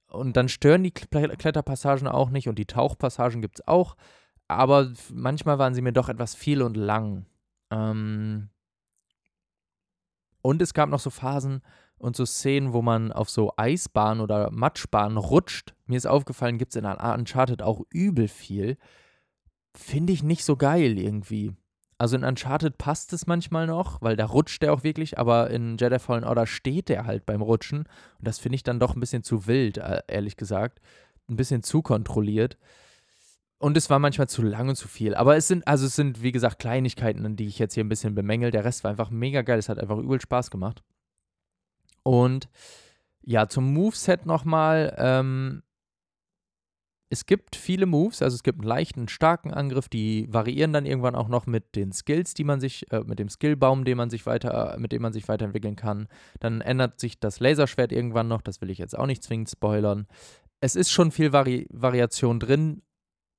Und 0.07 0.37
dann 0.37 0.49
stören 0.49 0.83
die 0.83 0.91
Kletterpassagen 0.91 2.07
auch 2.07 2.29
nicht 2.29 2.47
und 2.47 2.57
die 2.57 2.65
Tauchpassagen 2.65 3.41
gibt 3.41 3.59
es 3.59 3.67
auch 3.67 3.95
aber 4.47 4.93
manchmal 5.11 5.59
waren 5.59 5.73
sie 5.73 5.81
mir 5.81 5.93
doch 5.93 6.09
etwas 6.09 6.35
viel 6.35 6.61
und 6.61 6.77
lang. 6.77 7.25
Ähm 7.71 8.49
und 10.41 10.61
es 10.61 10.73
gab 10.73 10.89
noch 10.89 10.99
so 10.99 11.09
Phasen 11.09 11.61
und 11.97 12.15
so 12.15 12.25
Szenen, 12.25 12.73
wo 12.73 12.81
man 12.81 13.11
auf 13.11 13.29
so 13.29 13.53
Eisbahnen 13.57 14.21
oder 14.21 14.51
Matschbahnen 14.51 15.17
rutscht. 15.17 15.73
Mir 15.87 15.97
ist 15.97 16.05
aufgefallen, 16.05 16.57
gibt 16.59 16.75
es 16.75 16.81
in 16.81 16.85
Uncharted 16.85 17.63
auch 17.63 17.81
übel 17.89 18.27
viel. 18.27 18.77
Finde 19.73 20.13
ich 20.13 20.21
nicht 20.21 20.45
so 20.45 20.55
geil 20.55 20.99
irgendwie. 20.99 21.55
Also 21.97 22.17
in 22.17 22.25
Uncharted 22.25 22.77
passt 22.77 23.13
es 23.13 23.25
manchmal 23.25 23.67
noch, 23.67 24.01
weil 24.01 24.17
da 24.17 24.25
rutscht 24.25 24.61
der 24.61 24.73
auch 24.73 24.83
wirklich, 24.83 25.17
aber 25.17 25.49
in 25.49 25.77
Jedi 25.77 25.97
Fallen 25.97 26.25
Order 26.25 26.45
steht 26.45 26.89
der 26.89 27.05
halt 27.05 27.25
beim 27.25 27.41
Rutschen. 27.41 27.79
Und 27.79 28.27
das 28.27 28.39
finde 28.39 28.57
ich 28.57 28.63
dann 28.63 28.79
doch 28.79 28.95
ein 28.95 28.99
bisschen 28.99 29.23
zu 29.23 29.47
wild, 29.47 29.77
äh, 29.77 30.01
ehrlich 30.07 30.35
gesagt. 30.35 30.81
Ein 31.29 31.37
bisschen 31.37 31.63
zu 31.63 31.81
kontrolliert. 31.81 32.57
Und 33.57 33.77
es 33.77 33.89
war 33.89 33.99
manchmal 33.99 34.27
zu 34.27 34.43
lang 34.43 34.67
und 34.67 34.75
zu 34.75 34.89
viel. 34.89 35.15
Aber 35.15 35.37
es 35.37 35.47
sind, 35.47 35.65
also 35.67 35.85
es 35.85 35.95
sind, 35.95 36.21
wie 36.21 36.33
gesagt, 36.33 36.59
Kleinigkeiten, 36.59 37.37
die 37.37 37.47
ich 37.47 37.59
jetzt 37.59 37.73
hier 37.73 37.83
ein 37.83 37.89
bisschen 37.89 38.13
bemängel. 38.13 38.51
Der 38.51 38.65
Rest 38.65 38.83
war 38.83 38.91
einfach 38.91 39.09
mega 39.09 39.41
geil. 39.41 39.57
Es 39.57 39.69
hat 39.69 39.79
einfach 39.79 39.97
übel 39.97 40.19
Spaß 40.19 40.51
gemacht. 40.51 40.83
Und 42.03 42.49
ja, 43.23 43.47
zum 43.47 43.73
Moveset 43.73 44.25
nochmal. 44.25 44.93
Ähm, 44.97 45.63
es 47.15 47.25
gibt 47.25 47.55
viele 47.55 47.85
Moves, 47.85 48.21
also 48.21 48.35
es 48.35 48.43
gibt 48.43 48.59
einen 48.59 48.67
leichten, 48.67 49.07
starken 49.07 49.53
Angriff, 49.53 49.87
die 49.87 50.27
variieren 50.29 50.73
dann 50.73 50.85
irgendwann 50.85 51.15
auch 51.15 51.29
noch 51.29 51.45
mit 51.45 51.77
den 51.77 51.93
Skills, 51.93 52.33
die 52.33 52.43
man 52.43 52.59
sich, 52.59 52.91
äh, 52.91 53.05
mit 53.05 53.19
dem 53.19 53.29
Skillbaum, 53.29 53.85
den 53.85 53.95
man 53.95 54.09
sich 54.09 54.25
weiter, 54.25 54.75
mit 54.79 54.91
dem 54.91 55.01
man 55.01 55.13
sich 55.13 55.29
weiterentwickeln 55.29 55.77
kann. 55.77 56.09
Dann 56.41 56.59
ändert 56.59 56.99
sich 56.99 57.17
das 57.17 57.39
Laserschwert 57.39 57.93
irgendwann 57.93 58.27
noch, 58.27 58.41
das 58.41 58.59
will 58.59 58.69
ich 58.69 58.79
jetzt 58.79 58.97
auch 58.99 59.05
nicht 59.05 59.23
zwingend 59.23 59.49
spoilern. 59.49 60.07
Es 60.59 60.75
ist 60.75 60.91
schon 60.91 61.11
viel 61.11 61.31
Vari 61.31 61.67
Variation 61.71 62.41
drin, 62.41 62.81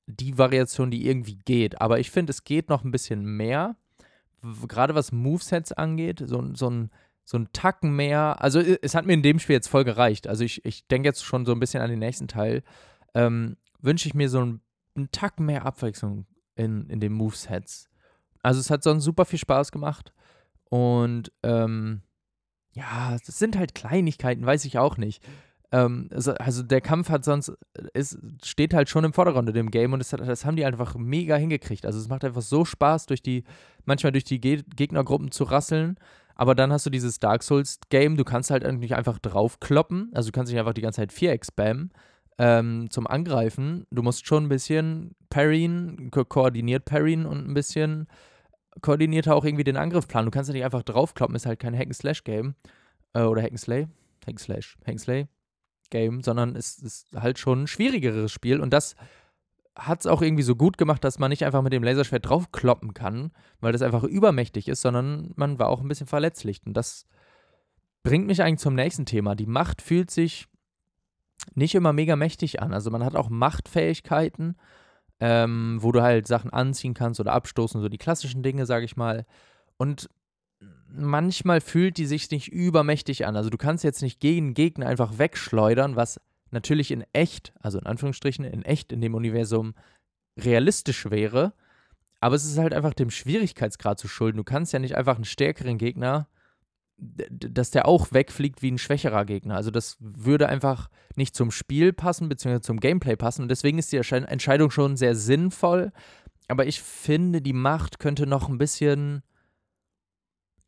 die 0.06 0.38
Variation, 0.38 0.90
die 0.90 1.06
irgendwie 1.06 1.36
geht. 1.44 1.78
Aber 1.82 1.98
ich 1.98 2.10
finde, 2.10 2.30
es 2.30 2.44
geht 2.44 2.70
noch 2.70 2.82
ein 2.82 2.92
bisschen 2.92 3.26
mehr. 3.26 3.76
Gerade 4.68 4.94
was 4.94 5.12
Movesets 5.12 5.72
angeht, 5.72 6.22
so, 6.24 6.54
so 6.54 6.70
ein 6.70 6.90
so 7.28 7.36
ein 7.36 7.48
Tacken 7.52 7.94
mehr. 7.94 8.40
Also 8.40 8.60
es 8.60 8.94
hat 8.94 9.04
mir 9.04 9.14
in 9.14 9.22
dem 9.22 9.40
Spiel 9.40 9.54
jetzt 9.54 9.66
voll 9.68 9.84
gereicht. 9.84 10.28
Also 10.28 10.44
ich, 10.44 10.64
ich 10.64 10.86
denke 10.86 11.08
jetzt 11.08 11.24
schon 11.24 11.44
so 11.44 11.52
ein 11.52 11.58
bisschen 11.58 11.82
an 11.82 11.90
den 11.90 11.98
nächsten 11.98 12.28
Teil. 12.28 12.62
Ähm, 13.16 13.56
Wünsche 13.86 14.08
ich 14.08 14.14
mir 14.14 14.28
so 14.28 14.44
ein, 14.44 14.60
einen 14.96 15.10
Tacken 15.12 15.46
mehr 15.46 15.64
Abwechslung 15.64 16.26
in, 16.56 16.90
in 16.90 17.00
den 17.00 17.12
Movesets. 17.12 17.88
Also 18.42 18.60
es 18.60 18.68
hat 18.68 18.82
sonst 18.82 19.04
super 19.04 19.24
viel 19.24 19.38
Spaß 19.38 19.72
gemacht. 19.72 20.12
Und 20.68 21.32
ähm, 21.42 22.02
ja, 22.72 23.16
das 23.24 23.38
sind 23.38 23.56
halt 23.56 23.74
Kleinigkeiten, 23.74 24.44
weiß 24.44 24.64
ich 24.64 24.78
auch 24.78 24.96
nicht. 24.96 25.24
Ähm, 25.72 26.08
also, 26.12 26.34
also, 26.34 26.62
der 26.62 26.80
Kampf 26.80 27.08
hat 27.10 27.24
sonst, 27.24 27.52
es 27.94 28.18
steht 28.44 28.74
halt 28.74 28.88
schon 28.88 29.04
im 29.04 29.12
Vordergrund 29.12 29.48
in 29.48 29.54
dem 29.54 29.70
Game 29.70 29.92
und 29.92 29.98
das, 29.98 30.12
hat, 30.12 30.20
das 30.20 30.44
haben 30.44 30.56
die 30.56 30.64
einfach 30.64 30.94
mega 30.96 31.36
hingekriegt. 31.36 31.86
Also 31.86 31.98
es 31.98 32.08
macht 32.08 32.24
einfach 32.24 32.42
so 32.42 32.64
Spaß, 32.64 33.06
durch 33.06 33.22
die, 33.22 33.44
manchmal 33.84 34.12
durch 34.12 34.24
die 34.24 34.40
Ge 34.40 34.62
Gegnergruppen 34.76 35.30
zu 35.30 35.44
rasseln. 35.44 35.96
Aber 36.34 36.54
dann 36.54 36.72
hast 36.72 36.86
du 36.86 36.90
dieses 36.90 37.18
Dark 37.18 37.42
Souls-Game, 37.42 38.16
du 38.16 38.24
kannst 38.24 38.50
halt 38.50 38.70
nicht 38.78 38.94
einfach 38.94 39.18
draufkloppen. 39.18 40.10
Also 40.12 40.30
du 40.30 40.32
kannst 40.32 40.52
nicht 40.52 40.58
einfach 40.58 40.74
die 40.74 40.82
ganze 40.82 41.00
Zeit 41.00 41.12
Viereck 41.12 41.46
spammen 41.46 41.92
ähm, 42.38 42.90
zum 42.90 43.06
Angreifen. 43.06 43.86
Du 43.90 44.02
musst 44.02 44.26
schon 44.26 44.44
ein 44.44 44.48
bisschen 44.48 45.14
parryen, 45.30 46.10
ko 46.10 46.24
koordiniert 46.24 46.84
parryen 46.84 47.26
und 47.26 47.48
ein 47.48 47.54
bisschen 47.54 48.08
koordinierter 48.82 49.34
auch 49.34 49.44
irgendwie 49.44 49.64
den 49.64 49.76
Angriff 49.76 50.06
planen. 50.08 50.26
Du 50.26 50.30
kannst 50.30 50.48
ja 50.48 50.54
nicht 50.54 50.64
einfach 50.64 50.82
draufkloppen, 50.82 51.36
ist 51.36 51.46
halt 51.46 51.58
kein 51.60 51.74
Hack-and-Slash-Game. 51.74 52.54
Äh, 53.14 53.22
oder 53.22 53.42
Hack-and-Slay. 53.42 53.86
Hack-and-Slash. 54.26 54.76
Hack-and-Slay. 54.80 55.26
Game, 55.90 56.22
sondern 56.22 56.56
es 56.56 56.78
ist 56.78 57.06
halt 57.14 57.38
schon 57.38 57.62
ein 57.62 57.66
schwierigeres 57.68 58.32
Spiel 58.32 58.60
und 58.60 58.72
das 58.72 58.96
hat 59.76 60.00
es 60.00 60.06
auch 60.06 60.22
irgendwie 60.22 60.42
so 60.42 60.56
gut 60.56 60.78
gemacht, 60.78 61.04
dass 61.04 61.18
man 61.18 61.30
nicht 61.30 61.44
einfach 61.44 61.62
mit 61.62 61.72
dem 61.72 61.82
Laserschwert 61.82 62.28
draufkloppen 62.28 62.94
kann, 62.94 63.30
weil 63.60 63.72
das 63.72 63.82
einfach 63.82 64.04
übermächtig 64.04 64.68
ist, 64.68 64.80
sondern 64.80 65.32
man 65.36 65.58
war 65.58 65.68
auch 65.68 65.80
ein 65.80 65.88
bisschen 65.88 66.06
verletzlich. 66.06 66.62
Und 66.64 66.74
das 66.74 67.06
bringt 68.02 68.26
mich 68.26 68.42
eigentlich 68.42 68.60
zum 68.60 68.74
nächsten 68.74 69.04
Thema. 69.04 69.34
Die 69.34 69.46
Macht 69.46 69.82
fühlt 69.82 70.10
sich 70.10 70.48
nicht 71.54 71.74
immer 71.74 71.92
mega 71.92 72.16
mächtig 72.16 72.62
an. 72.62 72.72
Also 72.72 72.90
man 72.90 73.04
hat 73.04 73.16
auch 73.16 73.28
Machtfähigkeiten, 73.28 74.56
ähm, 75.20 75.78
wo 75.80 75.92
du 75.92 76.02
halt 76.02 76.26
Sachen 76.26 76.52
anziehen 76.52 76.94
kannst 76.94 77.20
oder 77.20 77.32
abstoßen, 77.32 77.80
so 77.80 77.88
die 77.88 77.98
klassischen 77.98 78.42
Dinge, 78.42 78.66
sage 78.66 78.84
ich 78.84 78.96
mal. 78.96 79.24
Und 79.76 80.08
manchmal 80.88 81.60
fühlt 81.60 81.96
die 81.96 82.06
sich 82.06 82.30
nicht 82.30 82.48
übermächtig 82.48 83.26
an. 83.26 83.36
Also 83.36 83.50
du 83.50 83.58
kannst 83.58 83.84
jetzt 83.84 84.02
nicht 84.02 84.20
gegen 84.20 84.54
Gegner 84.54 84.86
einfach 84.86 85.18
wegschleudern, 85.18 85.96
was 85.96 86.20
natürlich 86.50 86.90
in 86.90 87.04
echt, 87.12 87.52
also 87.60 87.78
in 87.78 87.86
Anführungsstrichen, 87.86 88.44
in 88.44 88.62
echt 88.62 88.92
in 88.92 89.00
dem 89.00 89.14
Universum 89.14 89.74
realistisch 90.38 91.10
wäre. 91.10 91.52
Aber 92.20 92.34
es 92.34 92.44
ist 92.44 92.58
halt 92.58 92.72
einfach 92.72 92.94
dem 92.94 93.10
Schwierigkeitsgrad 93.10 93.98
zu 93.98 94.08
schulden. 94.08 94.38
Du 94.38 94.44
kannst 94.44 94.72
ja 94.72 94.78
nicht 94.78 94.96
einfach 94.96 95.16
einen 95.16 95.24
stärkeren 95.24 95.78
Gegner, 95.78 96.28
dass 96.98 97.70
der 97.70 97.86
auch 97.86 98.12
wegfliegt 98.12 98.62
wie 98.62 98.70
ein 98.70 98.78
schwächerer 98.78 99.24
Gegner. 99.24 99.56
Also 99.56 99.70
das 99.70 99.96
würde 100.00 100.48
einfach 100.48 100.88
nicht 101.14 101.34
zum 101.34 101.50
Spiel 101.50 101.92
passen, 101.92 102.28
beziehungsweise 102.28 102.62
zum 102.62 102.80
Gameplay 102.80 103.16
passen. 103.16 103.42
Und 103.42 103.50
deswegen 103.50 103.78
ist 103.78 103.92
die 103.92 103.98
Entscheidung 103.98 104.70
schon 104.70 104.96
sehr 104.96 105.14
sinnvoll. 105.14 105.92
Aber 106.48 106.66
ich 106.66 106.80
finde, 106.80 107.42
die 107.42 107.52
Macht 107.52 107.98
könnte 107.98 108.26
noch 108.26 108.48
ein 108.48 108.58
bisschen 108.58 109.22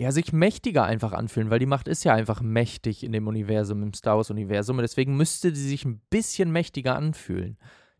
ja, 0.01 0.13
sich 0.13 0.33
mächtiger 0.33 0.85
einfach 0.85 1.13
anfühlen, 1.13 1.51
weil 1.51 1.59
die 1.59 1.67
Macht 1.67 1.89
ist 1.89 2.05
ja 2.05 2.15
einfach 2.15 2.41
mächtig 2.41 3.03
in 3.03 3.13
dem 3.13 3.27
Universum, 3.27 3.83
im 3.83 3.95
Star 3.95 4.17
Wars-Universum. 4.17 4.77
Und 4.79 4.83
deswegen 4.83 5.17
müsste 5.17 5.55
sie 5.55 5.69
sich 5.69 5.85
ein 5.85 6.01
bisschen 6.11 6.53
mächtiger 6.53 6.95
anfühlen. 6.95 7.59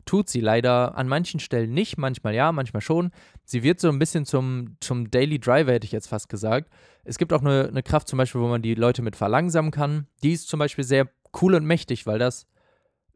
Tut 0.09 0.27
sie 0.27 0.41
leider 0.41 0.97
an 0.97 1.07
manchen 1.07 1.39
Stellen 1.39 1.71
nicht, 1.71 1.99
manchmal 1.99 2.33
ja, 2.33 2.51
manchmal 2.51 2.81
schon. 2.81 3.11
Sie 3.43 3.61
wird 3.61 3.79
so 3.79 3.89
ein 3.89 3.99
bisschen 3.99 4.25
zum, 4.25 4.75
zum 4.79 5.11
Daily 5.11 5.37
Driver, 5.37 5.71
hätte 5.71 5.85
ich 5.85 5.91
jetzt 5.91 6.07
fast 6.07 6.29
gesagt. 6.29 6.71
Es 7.03 7.19
gibt 7.19 7.31
auch 7.31 7.41
eine, 7.41 7.67
eine 7.67 7.83
Kraft 7.83 8.07
zum 8.07 8.17
Beispiel, 8.17 8.41
wo 8.41 8.47
man 8.47 8.63
die 8.63 8.73
Leute 8.73 9.03
mit 9.03 9.15
verlangsamen 9.15 9.69
kann. 9.69 10.07
Die 10.23 10.31
ist 10.31 10.49
zum 10.49 10.57
Beispiel 10.57 10.83
sehr 10.83 11.07
cool 11.39 11.53
und 11.53 11.63
mächtig, 11.63 12.07
weil 12.07 12.17
das, 12.17 12.47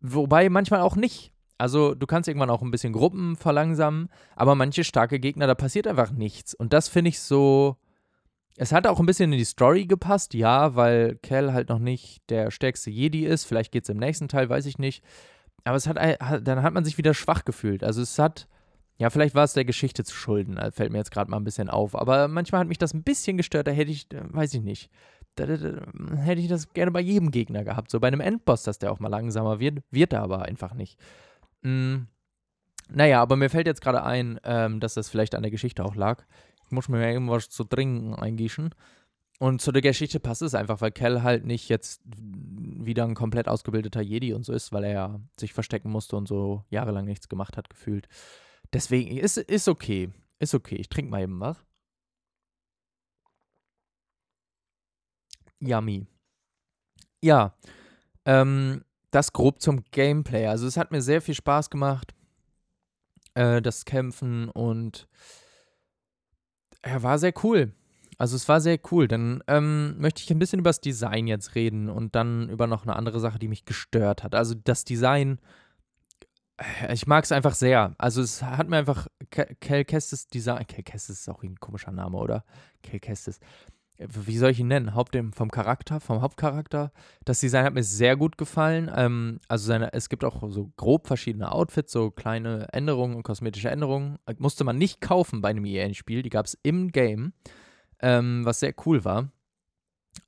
wobei 0.01 0.47
manchmal 0.49 0.81
auch 0.81 0.95
nicht. 0.95 1.33
Also 1.57 1.95
du 1.95 2.05
kannst 2.05 2.29
irgendwann 2.29 2.51
auch 2.51 2.61
ein 2.61 2.69
bisschen 2.69 2.93
Gruppen 2.93 3.37
verlangsamen, 3.37 4.09
aber 4.35 4.53
manche 4.53 4.83
starke 4.83 5.19
Gegner, 5.19 5.47
da 5.47 5.55
passiert 5.55 5.87
einfach 5.87 6.11
nichts. 6.11 6.53
Und 6.53 6.73
das 6.73 6.89
finde 6.89 7.09
ich 7.09 7.21
so, 7.21 7.77
es 8.55 8.71
hat 8.71 8.85
auch 8.85 8.99
ein 8.99 9.07
bisschen 9.07 9.33
in 9.33 9.39
die 9.39 9.45
Story 9.45 9.87
gepasst, 9.87 10.35
ja, 10.35 10.75
weil 10.75 11.17
Cal 11.23 11.53
halt 11.53 11.69
noch 11.69 11.79
nicht 11.79 12.21
der 12.29 12.51
stärkste 12.51 12.91
Jedi 12.91 13.25
ist. 13.25 13.45
Vielleicht 13.45 13.71
geht 13.71 13.85
es 13.85 13.89
im 13.89 13.97
nächsten 13.97 14.27
Teil, 14.27 14.47
weiß 14.47 14.67
ich 14.67 14.77
nicht. 14.77 15.03
Aber 15.63 15.77
es 15.77 15.87
hat, 15.87 15.97
dann 16.47 16.63
hat 16.63 16.73
man 16.73 16.85
sich 16.85 16.97
wieder 16.97 17.13
schwach 17.13 17.45
gefühlt. 17.45 17.83
Also 17.83 18.01
es 18.01 18.19
hat 18.19 18.47
Ja, 18.97 19.09
vielleicht 19.09 19.35
war 19.35 19.43
es 19.43 19.53
der 19.53 19.65
Geschichte 19.65 20.03
zu 20.03 20.15
schulden, 20.15 20.57
äh, 20.57 20.71
fällt 20.71 20.91
mir 20.91 20.99
jetzt 20.99 21.11
gerade 21.11 21.29
mal 21.31 21.37
ein 21.37 21.43
bisschen 21.43 21.69
auf. 21.69 21.95
Aber 21.95 22.27
manchmal 22.27 22.61
hat 22.61 22.67
mich 22.67 22.77
das 22.77 22.93
ein 22.93 23.03
bisschen 23.03 23.37
gestört, 23.37 23.67
da 23.67 23.71
hätte 23.71 23.91
ich, 23.91 24.11
äh, 24.13 24.21
weiß 24.23 24.53
ich 24.53 24.61
nicht, 24.61 24.91
da, 25.35 25.45
da, 25.47 25.57
da, 25.57 26.15
hätte 26.15 26.41
ich 26.41 26.47
das 26.47 26.73
gerne 26.73 26.91
bei 26.91 26.99
jedem 27.01 27.31
Gegner 27.31 27.63
gehabt. 27.63 27.89
So 27.89 27.99
bei 27.99 28.07
einem 28.07 28.21
Endboss, 28.21 28.63
dass 28.63 28.79
der 28.79 28.91
auch 28.91 28.99
mal 28.99 29.09
langsamer 29.09 29.59
wird, 29.59 29.79
wird 29.91 30.13
er 30.13 30.21
aber 30.21 30.43
einfach 30.43 30.73
nicht. 30.73 30.99
Mm, 31.63 32.03
naja, 32.89 33.21
aber 33.21 33.35
mir 33.35 33.49
fällt 33.49 33.67
jetzt 33.67 33.81
gerade 33.81 34.03
ein, 34.03 34.39
ähm, 34.43 34.79
dass 34.79 34.93
das 34.93 35.09
vielleicht 35.09 35.35
an 35.35 35.41
der 35.41 35.51
Geschichte 35.51 35.83
auch 35.83 35.95
lag. 35.95 36.23
Ich 36.65 36.71
muss 36.71 36.89
mir 36.89 37.11
irgendwas 37.11 37.49
zu 37.49 37.63
trinken 37.63 38.13
eingießen. 38.15 38.69
Und 39.39 39.61
zu 39.61 39.71
der 39.71 39.81
Geschichte 39.81 40.19
passt 40.19 40.41
es 40.41 40.55
einfach, 40.55 40.81
weil 40.81 40.91
Kel 40.91 41.23
halt 41.23 41.45
nicht 41.45 41.67
jetzt 41.69 42.01
wieder 42.05 43.03
ein 43.03 43.15
komplett 43.15 43.47
ausgebildeter 43.47 44.01
Jedi 44.01 44.33
und 44.33 44.45
so 44.45 44.53
ist, 44.53 44.71
weil 44.71 44.83
er 44.83 44.93
ja 44.93 45.21
sich 45.39 45.53
verstecken 45.53 45.89
musste 45.89 46.15
und 46.15 46.27
so 46.27 46.63
jahrelang 46.69 47.05
nichts 47.05 47.29
gemacht 47.29 47.57
hat, 47.57 47.69
gefühlt. 47.69 48.07
Deswegen 48.71 49.17
ist, 49.17 49.37
ist 49.37 49.67
okay. 49.67 50.11
Ist 50.39 50.53
okay. 50.53 50.75
Ich 50.75 50.89
trinke 50.89 51.11
mal 51.11 51.21
eben 51.21 51.39
was. 51.39 51.57
Yummy. 55.59 56.05
Ja, 57.21 57.55
ähm, 58.25 58.83
das 59.11 59.31
grob 59.31 59.61
zum 59.61 59.83
Gameplay. 59.91 60.47
Also 60.47 60.67
es 60.67 60.77
hat 60.77 60.91
mir 60.91 61.01
sehr 61.01 61.21
viel 61.21 61.35
Spaß 61.35 61.69
gemacht, 61.69 62.13
äh, 63.35 63.61
das 63.61 63.85
Kämpfen 63.85 64.49
und 64.49 65.07
er 66.81 67.01
war 67.03 67.17
sehr 67.17 67.33
cool. 67.43 67.73
Also 68.17 68.35
es 68.35 68.47
war 68.47 68.61
sehr 68.61 68.79
cool. 68.91 69.07
Dann 69.07 69.43
ähm, 69.47 69.99
möchte 69.99 70.21
ich 70.21 70.31
ein 70.31 70.39
bisschen 70.39 70.59
über 70.59 70.69
das 70.69 70.81
Design 70.81 71.27
jetzt 71.27 71.55
reden 71.55 71.89
und 71.89 72.15
dann 72.15 72.49
über 72.49 72.67
noch 72.67 72.83
eine 72.83 72.95
andere 72.95 73.19
Sache, 73.19 73.39
die 73.39 73.47
mich 73.47 73.65
gestört 73.65 74.23
hat. 74.23 74.35
Also 74.35 74.55
das 74.55 74.83
Design, 74.83 75.39
äh, 76.57 76.93
ich 76.93 77.07
mag 77.07 77.23
es 77.23 77.31
einfach 77.31 77.55
sehr. 77.55 77.95
Also 77.97 78.21
es 78.21 78.43
hat 78.43 78.69
mir 78.69 78.77
einfach 78.77 79.07
Kel 79.29 79.85
Kestis 79.85 80.27
Design, 80.27 80.67
Kel 80.67 80.83
Kestis 80.83 81.21
ist 81.21 81.29
auch 81.29 81.43
ein 81.43 81.59
komischer 81.59 81.91
Name, 81.91 82.17
oder? 82.17 82.43
Kel 82.81 82.99
Kestis 82.99 83.39
wie 83.97 84.37
soll 84.37 84.51
ich 84.51 84.59
ihn 84.59 84.67
nennen? 84.67 84.95
Haupt 84.95 85.17
vom 85.33 85.51
Charakter, 85.51 85.99
vom 85.99 86.21
Hauptcharakter. 86.21 86.91
Das 87.25 87.39
Design 87.39 87.65
hat 87.65 87.73
mir 87.73 87.83
sehr 87.83 88.15
gut 88.15 88.37
gefallen. 88.37 88.91
Ähm, 88.95 89.39
also 89.47 89.67
seine, 89.67 89.93
es 89.93 90.09
gibt 90.09 90.23
auch 90.23 90.49
so 90.49 90.71
grob 90.77 91.07
verschiedene 91.07 91.51
Outfits, 91.51 91.91
so 91.91 92.09
kleine 92.09 92.67
Änderungen 92.71 93.15
und 93.15 93.23
kosmetische 93.23 93.69
Änderungen. 93.69 94.17
Äh, 94.25 94.35
musste 94.39 94.63
man 94.63 94.77
nicht 94.77 95.01
kaufen 95.01 95.41
bei 95.41 95.49
einem 95.49 95.65
EA-Spiel, 95.65 96.23
die 96.23 96.29
gab 96.29 96.45
es 96.45 96.57
im 96.63 96.91
Game, 96.91 97.33
ähm, 98.03 98.45
was 98.45 98.59
sehr 98.59 98.75
cool 98.85 99.03
war. 99.03 99.31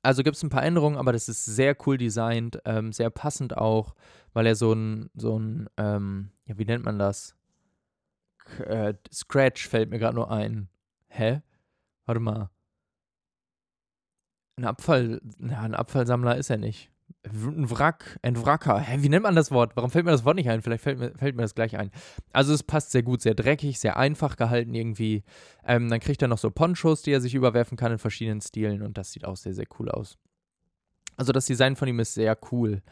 Also 0.02 0.24
gibt 0.24 0.36
es 0.36 0.42
ein 0.42 0.50
paar 0.50 0.64
Änderungen, 0.64 0.96
aber 0.96 1.12
das 1.12 1.28
ist 1.28 1.44
sehr 1.44 1.76
cool 1.86 1.96
designt, 1.98 2.58
ähm, 2.64 2.92
sehr 2.92 3.10
passend 3.10 3.56
auch, 3.56 3.94
weil 4.32 4.46
er 4.46 4.56
so 4.56 4.72
ein, 4.72 5.10
so 5.14 5.38
ein, 5.38 5.68
ähm, 5.76 6.30
ja, 6.46 6.58
wie 6.58 6.64
nennt 6.64 6.84
man 6.84 6.98
das? 6.98 7.36
K 8.38 8.64
äh, 8.64 8.94
Scratch 9.12 9.68
fällt 9.68 9.90
mir 9.90 9.98
gerade 9.98 10.16
nur 10.16 10.30
ein. 10.30 10.68
Hä? 11.08 11.42
Warte 12.06 12.20
mal. 12.20 12.50
Ein 14.56 14.64
Abfall, 14.64 15.20
ja, 15.38 15.60
ein 15.60 15.74
Abfallsammler 15.74 16.36
ist 16.36 16.50
er 16.50 16.56
nicht. 16.56 16.90
Ein 17.24 17.70
Wrack, 17.70 18.18
ein 18.22 18.40
Wracker. 18.44 18.78
Hä, 18.78 18.98
wie 19.00 19.08
nennt 19.08 19.24
man 19.24 19.34
das 19.34 19.50
Wort? 19.50 19.72
Warum 19.74 19.90
fällt 19.90 20.04
mir 20.04 20.12
das 20.12 20.24
Wort 20.24 20.36
nicht 20.36 20.48
ein? 20.48 20.62
Vielleicht 20.62 20.82
fällt 20.82 20.98
mir, 20.98 21.12
fällt 21.16 21.34
mir 21.34 21.42
das 21.42 21.54
gleich 21.54 21.76
ein. 21.76 21.90
Also 22.32 22.54
es 22.54 22.62
passt 22.62 22.92
sehr 22.92 23.02
gut, 23.02 23.20
sehr 23.20 23.34
dreckig, 23.34 23.80
sehr 23.80 23.96
einfach 23.96 24.36
gehalten 24.36 24.74
irgendwie. 24.74 25.24
Ähm, 25.64 25.88
dann 25.88 26.00
kriegt 26.00 26.22
er 26.22 26.28
noch 26.28 26.38
so 26.38 26.50
Ponchos, 26.50 27.02
die 27.02 27.12
er 27.12 27.20
sich 27.20 27.34
überwerfen 27.34 27.76
kann 27.76 27.92
in 27.92 27.98
verschiedenen 27.98 28.40
Stilen 28.40 28.82
und 28.82 28.96
das 28.96 29.12
sieht 29.12 29.24
auch 29.24 29.36
sehr, 29.36 29.54
sehr 29.54 29.66
cool 29.78 29.90
aus. 29.90 30.18
Also 31.16 31.32
das 31.32 31.46
Design 31.46 31.76
von 31.76 31.88
ihm 31.88 31.98
ist 31.98 32.14
sehr 32.14 32.38
cool. 32.52 32.82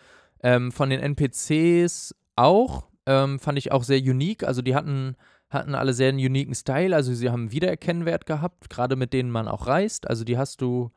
Ähm, 0.42 0.72
von 0.72 0.90
den 0.90 1.00
NPCs 1.00 2.14
auch, 2.36 2.88
ähm, 3.06 3.38
fand 3.38 3.58
ich 3.58 3.72
auch 3.72 3.84
sehr 3.84 3.98
unique. 3.98 4.44
Also 4.44 4.62
die 4.62 4.74
hatten, 4.74 5.16
hatten 5.48 5.74
alle 5.74 5.92
sehr 5.92 6.08
einen 6.08 6.18
uniken 6.18 6.54
Style. 6.54 6.94
Also 6.94 7.14
sie 7.14 7.30
haben 7.30 7.52
Wiedererkennwert 7.52 8.26
gehabt, 8.26 8.70
gerade 8.70 8.96
mit 8.96 9.12
denen 9.12 9.30
man 9.30 9.48
auch 9.48 9.66
reist. 9.66 10.08
Also 10.08 10.24
die 10.24 10.38
hast 10.38 10.60
du 10.60 10.90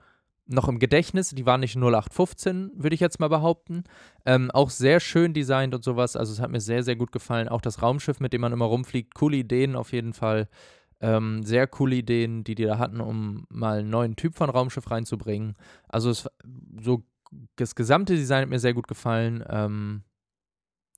noch 0.48 0.68
im 0.68 0.80
Gedächtnis. 0.80 1.30
Die 1.30 1.46
waren 1.46 1.60
nicht 1.60 1.76
0815, 1.76 2.72
würde 2.76 2.94
ich 2.94 3.00
jetzt 3.00 3.20
mal 3.20 3.28
behaupten. 3.28 3.84
Ähm, 4.26 4.52
auch 4.52 4.70
sehr 4.70 5.00
schön 5.00 5.34
designt 5.34 5.76
und 5.76 5.84
sowas. 5.84 6.16
Also 6.16 6.34
es 6.34 6.40
hat 6.40 6.52
mir 6.52 6.62
sehr, 6.62 6.84
sehr 6.84 6.96
gut 6.96 7.12
gefallen. 7.12 7.50
Auch 7.50 7.62
das 7.62 7.82
Raumschiff, 7.82 8.20
mit 8.20 8.34
dem 8.34 8.42
man 8.42 8.54
immer 8.54 8.66
rumfliegt. 8.66 9.14
Coole 9.14 9.38
Ideen 9.38 9.76
auf 9.76 9.92
jeden 9.92 10.14
Fall. 10.14 10.48
Ähm, 11.00 11.44
sehr 11.44 11.68
coole 11.68 11.98
Ideen, 11.98 12.44
die 12.44 12.56
die 12.56 12.66
da 12.66 12.80
hatten, 12.80 13.02
um 13.02 13.46
mal 13.50 13.80
einen 13.80 13.90
neuen 13.90 14.16
Typ 14.16 14.36
von 14.36 14.50
Raumschiff 14.50 14.90
reinzubringen. 14.90 15.56
Also 15.88 16.10
es, 16.10 16.28
so 16.82 17.04
das 17.56 17.76
gesamte 17.76 18.16
Design 18.16 18.44
hat 18.44 18.50
mir 18.50 18.60
sehr 18.60 18.74
gut 18.74 18.88
gefallen. 18.88 19.44
Ähm, 19.50 20.04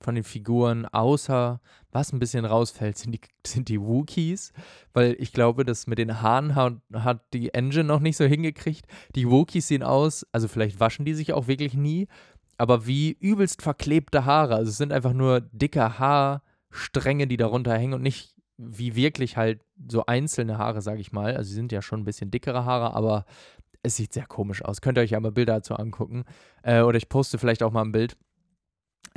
von 0.02 0.14
den 0.14 0.24
Figuren, 0.24 0.86
außer 0.86 1.60
was 1.92 2.12
ein 2.12 2.18
bisschen 2.18 2.44
rausfällt, 2.44 2.96
sind 2.98 3.12
die, 3.12 3.20
sind 3.46 3.68
die 3.68 3.80
Wookies, 3.80 4.52
weil 4.92 5.16
ich 5.18 5.32
glaube, 5.32 5.64
das 5.64 5.86
mit 5.86 5.98
den 5.98 6.22
Haaren 6.22 6.54
hat, 6.54 6.74
hat 6.92 7.32
die 7.32 7.52
Engine 7.54 7.84
noch 7.84 8.00
nicht 8.00 8.16
so 8.16 8.24
hingekriegt. 8.24 8.86
Die 9.14 9.28
Wookies 9.30 9.68
sehen 9.68 9.82
aus, 9.82 10.26
also 10.32 10.48
vielleicht 10.48 10.80
waschen 10.80 11.04
die 11.04 11.14
sich 11.14 11.32
auch 11.32 11.46
wirklich 11.46 11.74
nie, 11.74 12.08
aber 12.58 12.86
wie 12.86 13.12
übelst 13.12 13.62
verklebte 13.62 14.24
Haare. 14.24 14.54
Also 14.56 14.70
es 14.70 14.76
sind 14.76 14.92
einfach 14.92 15.12
nur 15.12 15.40
dicke 15.40 15.98
Haarstränge, 15.98 17.26
die 17.26 17.36
darunter 17.36 17.76
hängen 17.76 17.94
und 17.94 18.02
nicht 18.02 18.34
wie 18.58 18.94
wirklich 18.94 19.38
halt 19.38 19.62
so 19.88 20.04
einzelne 20.04 20.58
Haare, 20.58 20.82
sage 20.82 21.00
ich 21.00 21.12
mal. 21.12 21.34
Also 21.36 21.48
sie 21.48 21.54
sind 21.54 21.72
ja 21.72 21.80
schon 21.80 22.00
ein 22.00 22.04
bisschen 22.04 22.30
dickere 22.30 22.66
Haare, 22.66 22.94
aber 22.94 23.24
es 23.82 23.96
sieht 23.96 24.12
sehr 24.12 24.26
komisch 24.26 24.62
aus. 24.62 24.82
Könnt 24.82 24.98
ihr 24.98 25.02
euch 25.02 25.12
ja 25.12 25.20
mal 25.20 25.32
Bilder 25.32 25.54
dazu 25.54 25.74
angucken. 25.74 26.24
Äh, 26.62 26.82
oder 26.82 26.98
ich 26.98 27.08
poste 27.08 27.38
vielleicht 27.38 27.62
auch 27.62 27.72
mal 27.72 27.82
ein 27.82 27.92
Bild. 27.92 28.16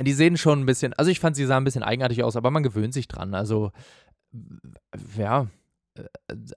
Die 0.00 0.12
sehen 0.12 0.36
schon 0.36 0.60
ein 0.60 0.66
bisschen, 0.66 0.92
also 0.94 1.10
ich 1.10 1.20
fand, 1.20 1.36
sie 1.36 1.46
sahen 1.46 1.62
ein 1.62 1.64
bisschen 1.64 1.82
eigenartig 1.82 2.24
aus, 2.24 2.36
aber 2.36 2.50
man 2.50 2.62
gewöhnt 2.62 2.92
sich 2.92 3.06
dran. 3.06 3.34
Also, 3.34 3.70
ja, 5.16 5.48
äh, 5.96 6.04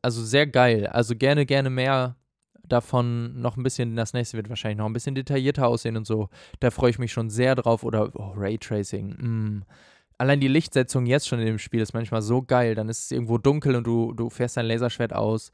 also 0.02 0.24
sehr 0.24 0.48
geil. 0.48 0.88
Also 0.88 1.16
gerne, 1.16 1.46
gerne 1.46 1.70
mehr 1.70 2.16
davon. 2.68 3.40
Noch 3.40 3.58
ein 3.58 3.64
bisschen, 3.64 3.96
das 3.96 4.14
nächste 4.14 4.38
wird 4.38 4.50
wahrscheinlich 4.50 4.78
noch 4.78 4.86
ein 4.86 4.94
bisschen 4.94 5.16
detaillierter 5.16 5.68
aussehen 5.68 5.98
und 5.98 6.08
so. 6.08 6.30
Da 6.60 6.72
freue 6.72 6.90
ich 6.90 7.00
mich 7.00 7.12
schon 7.12 7.30
sehr 7.30 7.56
drauf. 7.56 7.84
Oder 7.84 8.12
oh, 8.16 8.34
Raytracing. 8.36 9.10
Mm. 9.10 9.66
Allein 10.18 10.40
die 10.40 10.48
Lichtsetzung 10.48 11.06
jetzt 11.06 11.28
schon 11.28 11.40
in 11.40 11.46
dem 11.46 11.60
Spiel 11.60 11.82
ist 11.82 11.94
manchmal 11.94 12.24
so 12.24 12.42
geil. 12.42 12.74
Dann 12.74 12.90
ist 12.90 13.06
es 13.06 13.12
irgendwo 13.12 13.38
dunkel 13.38 13.76
und 13.76 13.86
du, 13.86 14.14
du 14.14 14.30
fährst 14.30 14.58
dein 14.58 14.66
Laserschwert 14.66 15.14
aus 15.14 15.52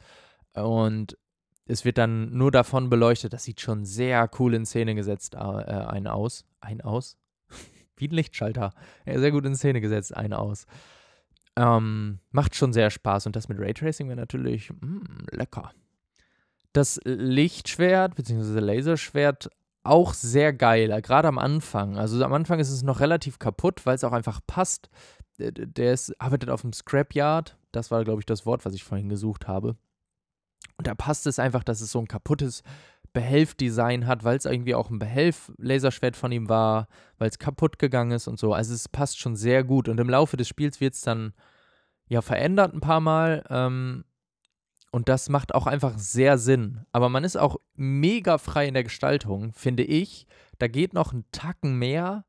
und 0.54 1.18
es 1.66 1.86
wird 1.86 1.98
dann 1.98 2.32
nur 2.32 2.52
davon 2.52 2.90
beleuchtet. 2.90 3.34
Das 3.34 3.44
sieht 3.44 3.60
schon 3.60 3.86
sehr 3.86 4.30
cool 4.40 4.54
in 4.54 4.66
Szene 4.66 4.96
gesetzt 4.96 5.36
äh, 5.36 5.38
ein 5.38 6.08
aus. 6.08 6.46
Ein 6.62 6.82
aus? 6.82 7.18
Wie 7.96 8.08
ein 8.08 8.16
Lichtschalter. 8.16 8.74
Ja, 9.06 9.20
sehr 9.20 9.32
gut 9.32 9.46
in 9.46 9.56
Szene 9.56 9.82
gesetzt, 9.82 10.16
ein 10.16 10.34
aus. 10.34 10.66
Ähm, 11.56 12.20
macht 12.32 12.56
schon 12.56 12.74
sehr 12.74 12.90
Spaß 12.90 13.28
und 13.28 13.36
das 13.36 13.48
mit 13.48 13.60
Raytracing 13.60 14.08
wäre 14.08 14.20
natürlich 14.20 14.72
mh, 14.72 14.78
mm, 14.82 15.26
lecker. 15.32 15.72
Das 16.74 17.00
Lichtschwert 17.04 18.16
bzw. 18.16 18.60
Laserschwert 18.60 19.50
auch 19.84 20.14
sehr 20.14 20.54
geil, 20.54 21.02
gerade 21.02 21.28
am 21.28 21.38
Anfang. 21.38 21.98
Also 21.98 22.24
am 22.24 22.34
Anfang 22.34 22.60
ist 22.60 22.72
es 22.72 22.84
noch 22.84 23.00
relativ 23.00 23.38
kaputt, 23.38 23.86
weil 23.86 23.96
es 23.96 24.04
auch 24.04 24.14
einfach 24.14 24.40
passt. 24.48 24.90
Der 25.38 25.94
ist, 25.94 26.20
arbeitet 26.22 26.50
auf 26.50 26.62
dem 26.62 26.74
Scrapyard. 26.74 27.58
Das 27.72 27.92
war, 27.92 28.04
glaube 28.04 28.22
ich, 28.22 28.26
das 28.26 28.46
Wort, 28.46 28.66
was 28.66 28.74
ich 28.74 28.84
vorhin 28.84 29.10
gesucht 29.10 29.48
habe. 29.48 29.76
Und 30.78 30.88
da 30.88 30.96
passt 30.96 31.28
es 31.28 31.38
einfach, 31.38 31.64
dass 31.64 31.82
es 31.82 31.92
so 31.92 32.00
ein 32.00 32.08
kaputtes 32.08 32.64
Behelf-Design 33.14 34.08
hat, 34.08 34.24
weil 34.24 34.38
es 34.38 34.46
irgendwie 34.46 34.76
auch 34.76 34.90
ein 34.90 35.00
Behelf-Laserschwert 35.00 36.16
von 36.16 36.32
ihm 36.32 36.50
war, 36.50 36.88
weil 37.18 37.30
es 37.30 37.40
kaputt 37.40 37.80
gegangen 37.80 38.12
ist 38.12 38.28
und 38.28 38.40
so. 38.40 38.54
Also 38.54 38.74
es 38.74 38.90
passt 38.90 39.20
schon 39.20 39.36
sehr 39.36 39.64
gut. 39.64 39.88
Und 39.88 40.00
im 40.00 40.10
Laufe 40.10 40.36
des 40.36 40.48
Spiels 40.48 40.82
wird 40.82 40.96
es 40.96 41.02
dann 41.02 41.34
ja 42.08 42.22
verändert 42.22 42.74
ein 42.74 42.82
paar 42.82 43.00
Mal. 43.00 43.44
Ähm, 43.50 44.04
und 44.92 45.10
das 45.10 45.30
macht 45.30 45.56
auch 45.56 45.68
einfach 45.68 45.98
sehr 45.98 46.38
Sinn. 46.38 46.86
Aber 46.92 47.10
man 47.10 47.24
ist 47.24 47.36
auch 47.36 47.58
mega 47.76 48.38
frei 48.38 48.68
in 48.68 48.74
der 48.74 48.84
Gestaltung, 48.84 49.54
finde 49.54 49.84
ich. 49.84 50.28
Da 50.60 50.68
geht 50.68 50.94
noch 50.94 51.14
ein 51.14 51.26
Tacken 51.32 51.78
mehr. 51.78 52.26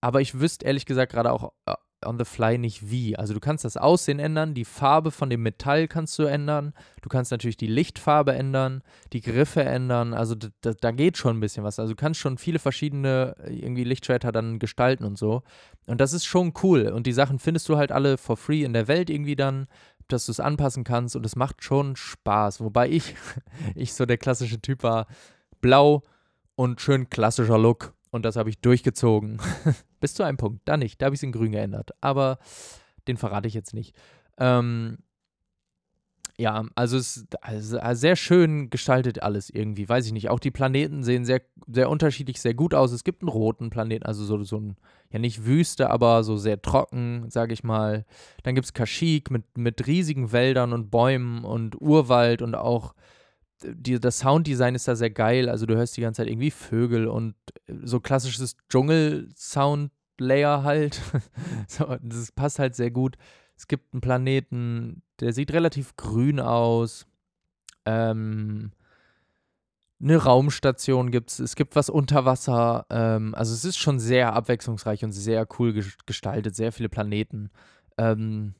Aber 0.00 0.20
ich 0.20 0.38
wüsste 0.38 0.64
ehrlich 0.64 0.86
gesagt 0.86 1.12
gerade 1.12 1.32
auch 1.32 1.52
äh, 1.66 1.74
on 2.04 2.18
the 2.18 2.24
fly 2.24 2.58
nicht 2.58 2.90
wie. 2.90 3.16
Also 3.16 3.34
du 3.34 3.40
kannst 3.40 3.64
das 3.64 3.76
Aussehen 3.76 4.18
ändern, 4.18 4.54
die 4.54 4.64
Farbe 4.64 5.10
von 5.10 5.30
dem 5.30 5.42
Metall 5.42 5.88
kannst 5.88 6.18
du 6.18 6.24
ändern, 6.24 6.72
du 7.02 7.08
kannst 7.08 7.30
natürlich 7.30 7.56
die 7.56 7.66
Lichtfarbe 7.66 8.34
ändern, 8.34 8.82
die 9.12 9.20
Griffe 9.20 9.64
ändern, 9.64 10.14
also 10.14 10.34
da, 10.34 10.90
geht 10.92 11.16
schon 11.16 11.38
ein 11.38 11.40
bisschen 11.40 11.64
was. 11.64 11.78
Also 11.78 11.92
du 11.92 11.96
kannst 11.96 12.20
schon 12.20 12.38
viele 12.38 12.58
verschiedene 12.58 13.34
äh, 13.44 13.54
irgendwie 13.54 13.84
Lichtschwerter 13.84 14.32
dann 14.32 14.58
gestalten 14.58 15.04
und 15.04 15.18
so. 15.18 15.42
Und 15.86 16.00
das 16.00 16.12
ist 16.12 16.24
schon 16.24 16.52
cool. 16.62 16.88
Und 16.88 17.06
die 17.06 17.12
Sachen 17.12 17.38
findest 17.38 17.68
du 17.68 17.76
halt 17.76 17.92
alle 17.92 18.18
for 18.18 18.36
free 18.36 18.62
in 18.62 18.72
der 18.72 18.88
Welt 18.88 19.10
irgendwie 19.10 19.36
dann, 19.36 19.66
dass 20.06 20.26
du 20.26 20.32
es 20.32 20.40
anpassen 20.40 20.84
kannst 20.84 21.16
und 21.16 21.26
es 21.26 21.36
macht 21.36 21.62
schon 21.62 21.96
Spaß. 21.96 22.60
Wobei 22.60 22.88
ich, 22.88 23.14
ich 23.74 23.92
so 23.92 24.06
der 24.06 24.18
klassische 24.18 24.60
Typ 24.60 24.82
war, 24.82 25.06
blau 25.60 26.02
und 26.54 26.80
schön 26.80 27.10
klassischer 27.10 27.58
Look. 27.58 27.94
Und 28.10 28.24
das 28.24 28.36
habe 28.36 28.50
ich 28.50 28.60
durchgezogen. 28.60 29.38
Bis 30.00 30.14
zu 30.14 30.22
einem 30.22 30.36
Punkt. 30.36 30.62
Da 30.64 30.76
nicht. 30.76 31.00
Da 31.00 31.06
habe 31.06 31.14
ich 31.14 31.20
es 31.20 31.24
in 31.24 31.32
grün 31.32 31.52
geändert. 31.52 31.90
Aber 32.00 32.38
den 33.06 33.16
verrate 33.16 33.48
ich 33.48 33.54
jetzt 33.54 33.74
nicht. 33.74 33.96
Ähm, 34.38 34.98
Ja, 36.40 36.64
also 36.76 36.96
es 36.96 37.16
ist 37.16 37.34
also 37.42 37.78
sehr 37.94 38.14
schön 38.14 38.70
gestaltet 38.70 39.20
alles 39.24 39.50
irgendwie, 39.50 39.88
weiß 39.88 40.06
ich 40.06 40.12
nicht. 40.12 40.30
Auch 40.30 40.38
die 40.38 40.52
Planeten 40.52 41.02
sehen 41.02 41.24
sehr, 41.24 41.42
sehr 41.66 41.90
unterschiedlich, 41.90 42.40
sehr 42.40 42.54
gut 42.54 42.74
aus. 42.74 42.92
Es 42.92 43.02
gibt 43.02 43.22
einen 43.22 43.28
roten 43.28 43.70
Planeten, 43.70 44.06
also 44.06 44.24
so, 44.24 44.40
so 44.44 44.58
ein, 44.58 44.76
ja 45.10 45.18
nicht 45.18 45.46
Wüste, 45.46 45.90
aber 45.90 46.22
so 46.22 46.36
sehr 46.36 46.62
trocken, 46.62 47.28
sage 47.28 47.54
ich 47.54 47.64
mal. 47.64 48.04
Dann 48.44 48.54
gibt 48.54 48.66
es 48.66 48.72
Kashyyyk 48.72 49.32
mit, 49.32 49.58
mit 49.58 49.88
riesigen 49.88 50.30
Wäldern 50.30 50.72
und 50.72 50.90
Bäumen 50.92 51.42
und 51.42 51.80
Urwald 51.80 52.40
und 52.40 52.54
auch 52.54 52.94
die, 53.62 53.98
das 53.98 54.20
Sounddesign 54.20 54.74
ist 54.74 54.88
da 54.88 54.96
sehr 54.96 55.10
geil. 55.10 55.48
Also 55.48 55.66
du 55.66 55.76
hörst 55.76 55.96
die 55.96 56.00
ganze 56.00 56.22
Zeit 56.22 56.28
irgendwie 56.28 56.50
Vögel 56.50 57.08
und 57.08 57.34
so 57.82 58.00
klassisches 58.00 58.56
Dschungel-Sound-Layer 58.68 60.62
halt. 60.62 61.00
so, 61.68 61.96
das 62.02 62.32
passt 62.32 62.58
halt 62.58 62.74
sehr 62.74 62.90
gut. 62.90 63.16
Es 63.56 63.66
gibt 63.66 63.92
einen 63.92 64.00
Planeten, 64.00 65.02
der 65.20 65.32
sieht 65.32 65.52
relativ 65.52 65.96
grün 65.96 66.38
aus. 66.40 67.06
Ähm, 67.84 68.70
eine 70.00 70.16
Raumstation 70.16 71.10
gibt 71.10 71.30
es. 71.30 71.38
Es 71.40 71.56
gibt 71.56 71.74
was 71.74 71.90
unter 71.90 72.24
Wasser. 72.24 72.86
Ähm, 72.88 73.34
also 73.34 73.52
es 73.52 73.64
ist 73.64 73.78
schon 73.78 73.98
sehr 73.98 74.32
abwechslungsreich 74.34 75.04
und 75.04 75.12
sehr 75.12 75.46
cool 75.58 75.82
gestaltet. 76.06 76.54
Sehr 76.54 76.70
viele 76.70 76.88
Planeten. 76.88 77.50
Ähm, 77.96 78.54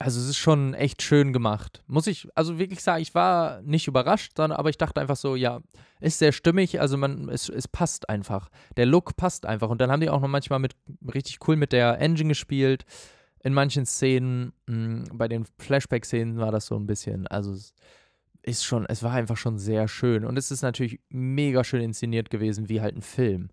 also 0.00 0.20
es 0.20 0.28
ist 0.28 0.38
schon 0.38 0.74
echt 0.74 1.02
schön 1.02 1.32
gemacht. 1.32 1.82
Muss 1.86 2.06
ich 2.06 2.28
also 2.34 2.58
wirklich 2.58 2.82
sagen, 2.82 3.02
ich 3.02 3.14
war 3.14 3.62
nicht 3.62 3.86
überrascht, 3.86 4.32
sondern 4.36 4.58
aber 4.58 4.70
ich 4.70 4.78
dachte 4.78 5.00
einfach 5.00 5.16
so, 5.16 5.36
ja, 5.36 5.60
ist 6.00 6.18
sehr 6.18 6.32
stimmig, 6.32 6.80
also 6.80 6.96
man, 6.96 7.28
es, 7.28 7.48
es 7.48 7.68
passt 7.68 8.08
einfach. 8.08 8.50
Der 8.76 8.86
Look 8.86 9.16
passt 9.16 9.46
einfach. 9.46 9.68
Und 9.68 9.80
dann 9.80 9.90
haben 9.90 10.00
die 10.00 10.10
auch 10.10 10.20
noch 10.20 10.28
manchmal 10.28 10.58
mit 10.58 10.74
richtig 11.14 11.38
cool 11.48 11.56
mit 11.56 11.72
der 11.72 12.00
Engine 12.00 12.28
gespielt 12.28 12.84
in 13.44 13.52
manchen 13.52 13.86
Szenen, 13.86 14.52
mh, 14.66 14.74
hm, 14.74 15.04
bei 15.18 15.28
den 15.28 15.44
Flashback-Szenen 15.58 16.38
war 16.38 16.50
das 16.50 16.66
so 16.66 16.76
ein 16.76 16.86
bisschen, 16.86 17.26
also 17.28 17.52
es 17.52 17.74
ist 18.42 18.64
schon, 18.64 18.86
es 18.86 19.02
war 19.02 19.12
einfach 19.12 19.36
schon 19.36 19.58
sehr 19.58 19.86
schön. 19.86 20.24
Und 20.24 20.36
es 20.36 20.50
ist 20.50 20.62
natürlich 20.62 21.00
mega 21.10 21.62
schön 21.62 21.82
inszeniert 21.82 22.30
gewesen, 22.30 22.68
wie 22.68 22.80
halt 22.80 22.96
ein 22.96 23.02
Film. 23.02 23.50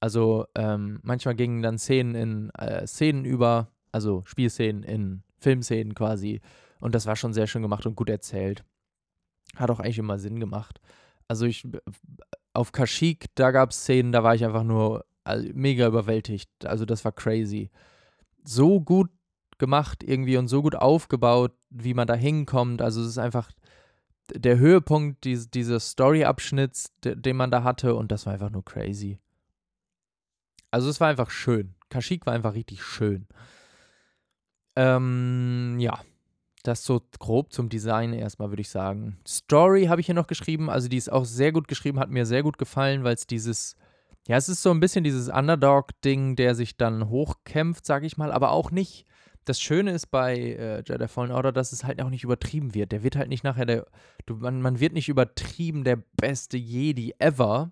Also 0.00 0.46
ähm, 0.54 1.00
manchmal 1.02 1.34
gingen 1.34 1.62
dann 1.62 1.78
Szenen 1.78 2.14
in 2.14 2.50
äh, 2.50 2.86
Szenen 2.86 3.24
über, 3.24 3.68
also 3.92 4.22
Spielszenen 4.26 4.82
in 4.82 5.22
Filmszenen 5.38 5.94
quasi. 5.94 6.40
Und 6.80 6.94
das 6.94 7.06
war 7.06 7.16
schon 7.16 7.32
sehr 7.32 7.46
schön 7.46 7.62
gemacht 7.62 7.86
und 7.86 7.96
gut 7.96 8.10
erzählt. 8.10 8.64
Hat 9.54 9.70
auch 9.70 9.80
eigentlich 9.80 9.98
immer 9.98 10.18
Sinn 10.18 10.40
gemacht. 10.40 10.80
Also 11.28 11.46
ich, 11.46 11.66
auf 12.52 12.72
Kashyyyk, 12.72 13.26
da 13.34 13.50
gab 13.50 13.70
es 13.70 13.78
Szenen, 13.78 14.12
da 14.12 14.22
war 14.22 14.34
ich 14.34 14.44
einfach 14.44 14.64
nur 14.64 15.04
mega 15.52 15.86
überwältigt. 15.86 16.50
Also 16.64 16.84
das 16.84 17.04
war 17.04 17.12
crazy. 17.12 17.70
So 18.44 18.80
gut 18.80 19.10
gemacht 19.58 20.02
irgendwie 20.02 20.36
und 20.36 20.48
so 20.48 20.62
gut 20.62 20.76
aufgebaut, 20.76 21.52
wie 21.70 21.94
man 21.94 22.06
da 22.06 22.14
hinkommt. 22.14 22.82
Also 22.82 23.00
es 23.00 23.08
ist 23.08 23.18
einfach 23.18 23.50
der 24.34 24.58
Höhepunkt 24.58 25.24
dieses, 25.24 25.50
dieses 25.50 25.90
Story-Abschnitts, 25.90 26.92
den 27.02 27.36
man 27.36 27.50
da 27.50 27.62
hatte 27.62 27.94
und 27.94 28.12
das 28.12 28.26
war 28.26 28.32
einfach 28.32 28.50
nur 28.50 28.64
crazy. 28.64 29.18
Also 30.70 30.90
es 30.90 31.00
war 31.00 31.08
einfach 31.08 31.30
schön. 31.30 31.74
Kashyyyk 31.88 32.26
war 32.26 32.34
einfach 32.34 32.54
richtig 32.54 32.82
schön. 32.82 33.26
Ähm, 34.76 35.76
ja, 35.78 35.98
das 36.62 36.84
so 36.84 37.00
grob 37.18 37.52
zum 37.52 37.68
Design 37.68 38.12
erstmal, 38.12 38.50
würde 38.50 38.60
ich 38.60 38.70
sagen. 38.70 39.18
Story 39.26 39.86
habe 39.86 40.00
ich 40.00 40.06
hier 40.06 40.14
noch 40.14 40.26
geschrieben, 40.26 40.68
also 40.68 40.88
die 40.88 40.96
ist 40.96 41.10
auch 41.10 41.24
sehr 41.24 41.52
gut 41.52 41.68
geschrieben, 41.68 41.98
hat 41.98 42.10
mir 42.10 42.26
sehr 42.26 42.42
gut 42.42 42.58
gefallen, 42.58 43.04
weil 43.04 43.14
es 43.14 43.26
dieses, 43.26 43.76
ja, 44.26 44.36
es 44.36 44.48
ist 44.48 44.62
so 44.62 44.70
ein 44.70 44.80
bisschen 44.80 45.04
dieses 45.04 45.28
Underdog-Ding, 45.28 46.36
der 46.36 46.54
sich 46.54 46.76
dann 46.76 47.08
hochkämpft, 47.08 47.86
sage 47.86 48.06
ich 48.06 48.16
mal, 48.16 48.32
aber 48.32 48.50
auch 48.50 48.70
nicht 48.70 49.06
das 49.46 49.60
Schöne 49.60 49.92
ist 49.92 50.08
bei 50.08 50.36
äh, 50.36 50.82
Jedi 50.84 51.08
Fallen 51.08 51.30
Order, 51.30 51.52
dass 51.52 51.72
es 51.72 51.84
halt 51.84 52.02
auch 52.02 52.10
nicht 52.10 52.24
übertrieben 52.24 52.74
wird. 52.74 52.92
Der 52.92 53.02
wird 53.02 53.16
halt 53.16 53.28
nicht 53.28 53.44
nachher 53.44 53.64
der, 53.64 53.86
du, 54.26 54.34
man, 54.34 54.60
man 54.60 54.80
wird 54.80 54.92
nicht 54.92 55.08
übertrieben 55.08 55.84
der 55.84 56.02
beste 56.20 56.56
Jedi 56.56 57.14
ever, 57.18 57.70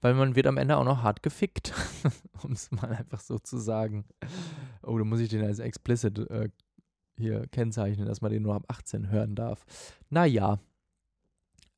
weil 0.00 0.14
man 0.14 0.36
wird 0.36 0.46
am 0.46 0.56
Ende 0.56 0.76
auch 0.76 0.84
noch 0.84 1.02
hart 1.02 1.22
gefickt, 1.22 1.72
um 2.42 2.52
es 2.52 2.70
mal 2.70 2.92
einfach 2.92 3.20
so 3.20 3.38
zu 3.38 3.58
sagen. 3.58 4.04
Oh, 4.82 4.96
da 4.98 5.04
muss 5.04 5.20
ich 5.20 5.28
den 5.28 5.44
als 5.44 5.58
explicit 5.58 6.18
äh, 6.30 6.48
hier 7.18 7.46
kennzeichnen, 7.48 8.06
dass 8.06 8.20
man 8.20 8.30
den 8.30 8.42
nur 8.42 8.54
ab 8.54 8.64
18 8.68 9.10
hören 9.10 9.34
darf. 9.34 9.64
Naja, 10.10 10.58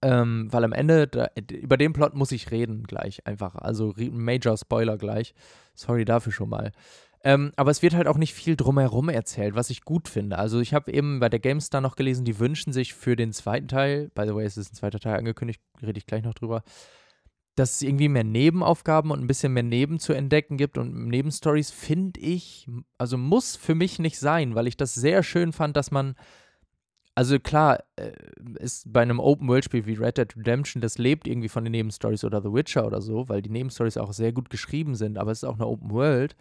ähm, 0.01 0.49
weil 0.53 0.65
am 0.65 0.73
Ende, 0.73 1.09
da, 1.09 1.29
über 1.51 1.77
den 1.77 1.93
Plot 1.93 2.15
muss 2.15 2.33
ich 2.33 2.51
reden 2.51 2.85
gleich 2.85 3.27
einfach. 3.27 3.57
Also 3.57 3.95
Major 4.13 4.57
Spoiler 4.57 4.97
gleich. 4.97 5.35
Sorry 5.75 6.05
dafür 6.05 6.33
schon 6.33 6.49
mal. 6.49 6.73
Ähm, 7.25 7.53
aber 7.57 7.73
es 7.73 7.83
wird 7.83 7.95
halt 7.95 8.07
auch 8.07 8.17
nicht 8.17 8.33
viel 8.33 8.55
drumherum 8.55 9.09
erzählt, 9.09 9.57
was 9.57 9.71
ich 9.71 9.83
gut 9.83 10.09
finde. 10.09 10.39
Also 10.39 10.61
ich 10.61 10.73
habe 10.73 10.93
eben 10.93 11.19
bei 11.19 11.29
der 11.29 11.41
GameStar 11.41 11.81
noch 11.81 11.97
gelesen, 11.97 12.25
die 12.25 12.39
wünschen 12.39 12.73
sich 12.73 12.95
für 12.95 13.17
den 13.17 13.33
zweiten 13.33 13.67
Teil, 13.67 14.11
by 14.15 14.23
the 14.25 14.35
way, 14.35 14.45
es 14.45 14.57
ist 14.57 14.73
ein 14.73 14.77
zweiter 14.77 15.01
Teil 15.01 15.17
angekündigt, 15.17 15.61
rede 15.83 15.99
ich 15.99 16.07
gleich 16.07 16.23
noch 16.23 16.35
drüber, 16.35 16.63
dass 17.59 17.77
es 17.77 17.83
irgendwie 17.83 18.09
mehr 18.09 18.25
Nebenaufgaben 18.25 19.11
und 19.11 19.21
ein 19.21 19.27
bisschen 19.27 19.53
mehr 19.53 19.63
Neben 19.63 19.99
zu 19.99 20.13
entdecken 20.13 20.57
gibt 20.57 20.79
und 20.79 21.09
Nebenstories 21.09 21.71
finde 21.71 22.21
ich, 22.21 22.69
also 22.99 23.19
muss 23.19 23.57
für 23.57 23.75
mich 23.75 23.99
nicht 23.99 24.19
sein, 24.19 24.55
weil 24.55 24.67
ich 24.67 24.77
das 24.77 24.95
sehr 24.95 25.23
schön 25.23 25.53
fand, 25.53 25.77
dass 25.77 25.91
man, 25.91 26.15
also 27.15 27.39
klar, 27.41 27.83
äh, 27.97 28.13
ist 28.61 28.93
bei 28.93 29.03
einem 29.03 29.19
Open-World-Spiel 29.19 29.87
wie 29.87 29.95
Red 29.95 30.19
Dead 30.19 30.37
Redemption, 30.37 30.81
das 30.81 30.99
lebt 30.99 31.27
irgendwie 31.27 31.49
von 31.49 31.65
den 31.65 31.73
Nebenstories 31.73 32.25
oder 32.25 32.41
The 32.41 32.53
Witcher 32.53 32.87
oder 32.87 33.01
so, 33.01 33.29
weil 33.29 33.43
die 33.43 33.51
Nebenstories 33.51 33.97
auch 33.97 34.13
sehr 34.13 34.33
gut 34.33 34.51
geschrieben 34.51 34.95
sind, 34.95 35.19
aber 35.19 35.33
es 35.33 35.43
ist 35.43 35.49
auch 35.49 35.57
eine 35.57 35.67
Open-World. 35.67 36.37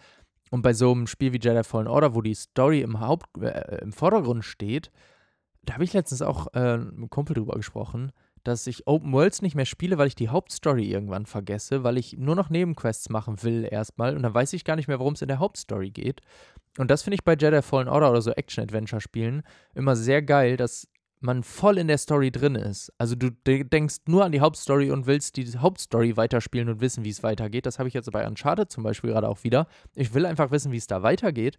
Und 0.50 0.62
bei 0.62 0.74
so 0.74 0.92
einem 0.92 1.08
Spiel 1.08 1.34
wie 1.34 1.40
Jedi 1.40 1.64
Fallen 1.64 1.88
Order, 1.88 2.16
wo 2.16 2.22
die 2.22 2.36
Story 2.36 2.82
im 2.82 3.00
Haupt, 3.00 3.26
äh, 3.42 3.80
im 3.82 3.92
Vordergrund 3.92 4.46
steht, 4.46 4.92
da 5.64 5.74
habe 5.74 5.84
ich 5.84 5.94
letztens 5.94 6.22
auch 6.22 6.48
äh, 6.54 6.78
mit 6.78 6.94
einem 6.94 7.10
Kumpel 7.10 7.34
drüber 7.34 7.56
gesprochen, 7.56 8.12
dass 8.48 8.66
ich 8.68 8.88
Open 8.88 9.12
Worlds 9.12 9.42
nicht 9.42 9.56
mehr 9.56 9.66
spiele, 9.66 9.98
weil 9.98 10.08
ich 10.08 10.16
die 10.16 10.30
Hauptstory 10.30 10.86
irgendwann 10.86 11.26
vergesse, 11.26 11.84
weil 11.84 11.98
ich 11.98 12.18
nur 12.18 12.36
noch 12.36 12.50
Nebenquests 12.50 13.10
machen 13.10 13.44
will 13.44 13.68
erstmal 13.70 14.16
und 14.16 14.24
dann 14.24 14.34
weiß 14.34 14.54
ich 14.54 14.64
gar 14.64 14.76
nicht 14.76 14.88
mehr, 14.88 15.00
worum 15.00 15.14
es 15.14 15.22
in 15.22 15.28
der 15.28 15.40
Hauptstory 15.40 15.92
geht. 15.92 16.22
Und 16.78 16.90
das 16.90 17.04
finde 17.04 17.16
ich 17.16 17.24
bei 17.24 17.36
Jedi 17.36 17.62
Fallen 17.62 17.90
Order 17.90 18.12
oder 18.12 18.22
so 18.22 18.32
Action-Adventure-Spielen 18.32 19.44
immer 19.76 19.96
sehr 19.96 20.22
geil, 20.22 20.56
dass 20.56 20.88
man 21.20 21.44
voll 21.44 21.78
in 21.78 21.88
der 21.88 21.98
Story 21.98 22.32
drin 22.32 22.56
ist. 22.56 22.94
Also 22.98 23.16
du 23.16 23.32
denkst 23.32 23.98
nur 24.08 24.24
an 24.24 24.32
die 24.32 24.40
Hauptstory 24.40 24.92
und 24.92 25.08
willst 25.08 25.36
die 25.36 25.58
Hauptstory 25.58 26.16
weiterspielen 26.16 26.70
und 26.70 26.80
wissen, 26.80 27.04
wie 27.04 27.10
es 27.10 27.24
weitergeht. 27.24 27.66
Das 27.66 27.80
habe 27.80 27.90
ich 27.90 27.96
jetzt 27.96 28.12
bei 28.12 28.28
Uncharted 28.28 28.72
zum 28.72 28.84
Beispiel 28.84 29.12
gerade 29.12 29.28
auch 29.28 29.44
wieder. 29.44 29.68
Ich 29.96 30.14
will 30.14 30.26
einfach 30.26 30.52
wissen, 30.52 30.72
wie 30.72 30.78
es 30.78 30.88
da 30.88 31.02
weitergeht. 31.02 31.58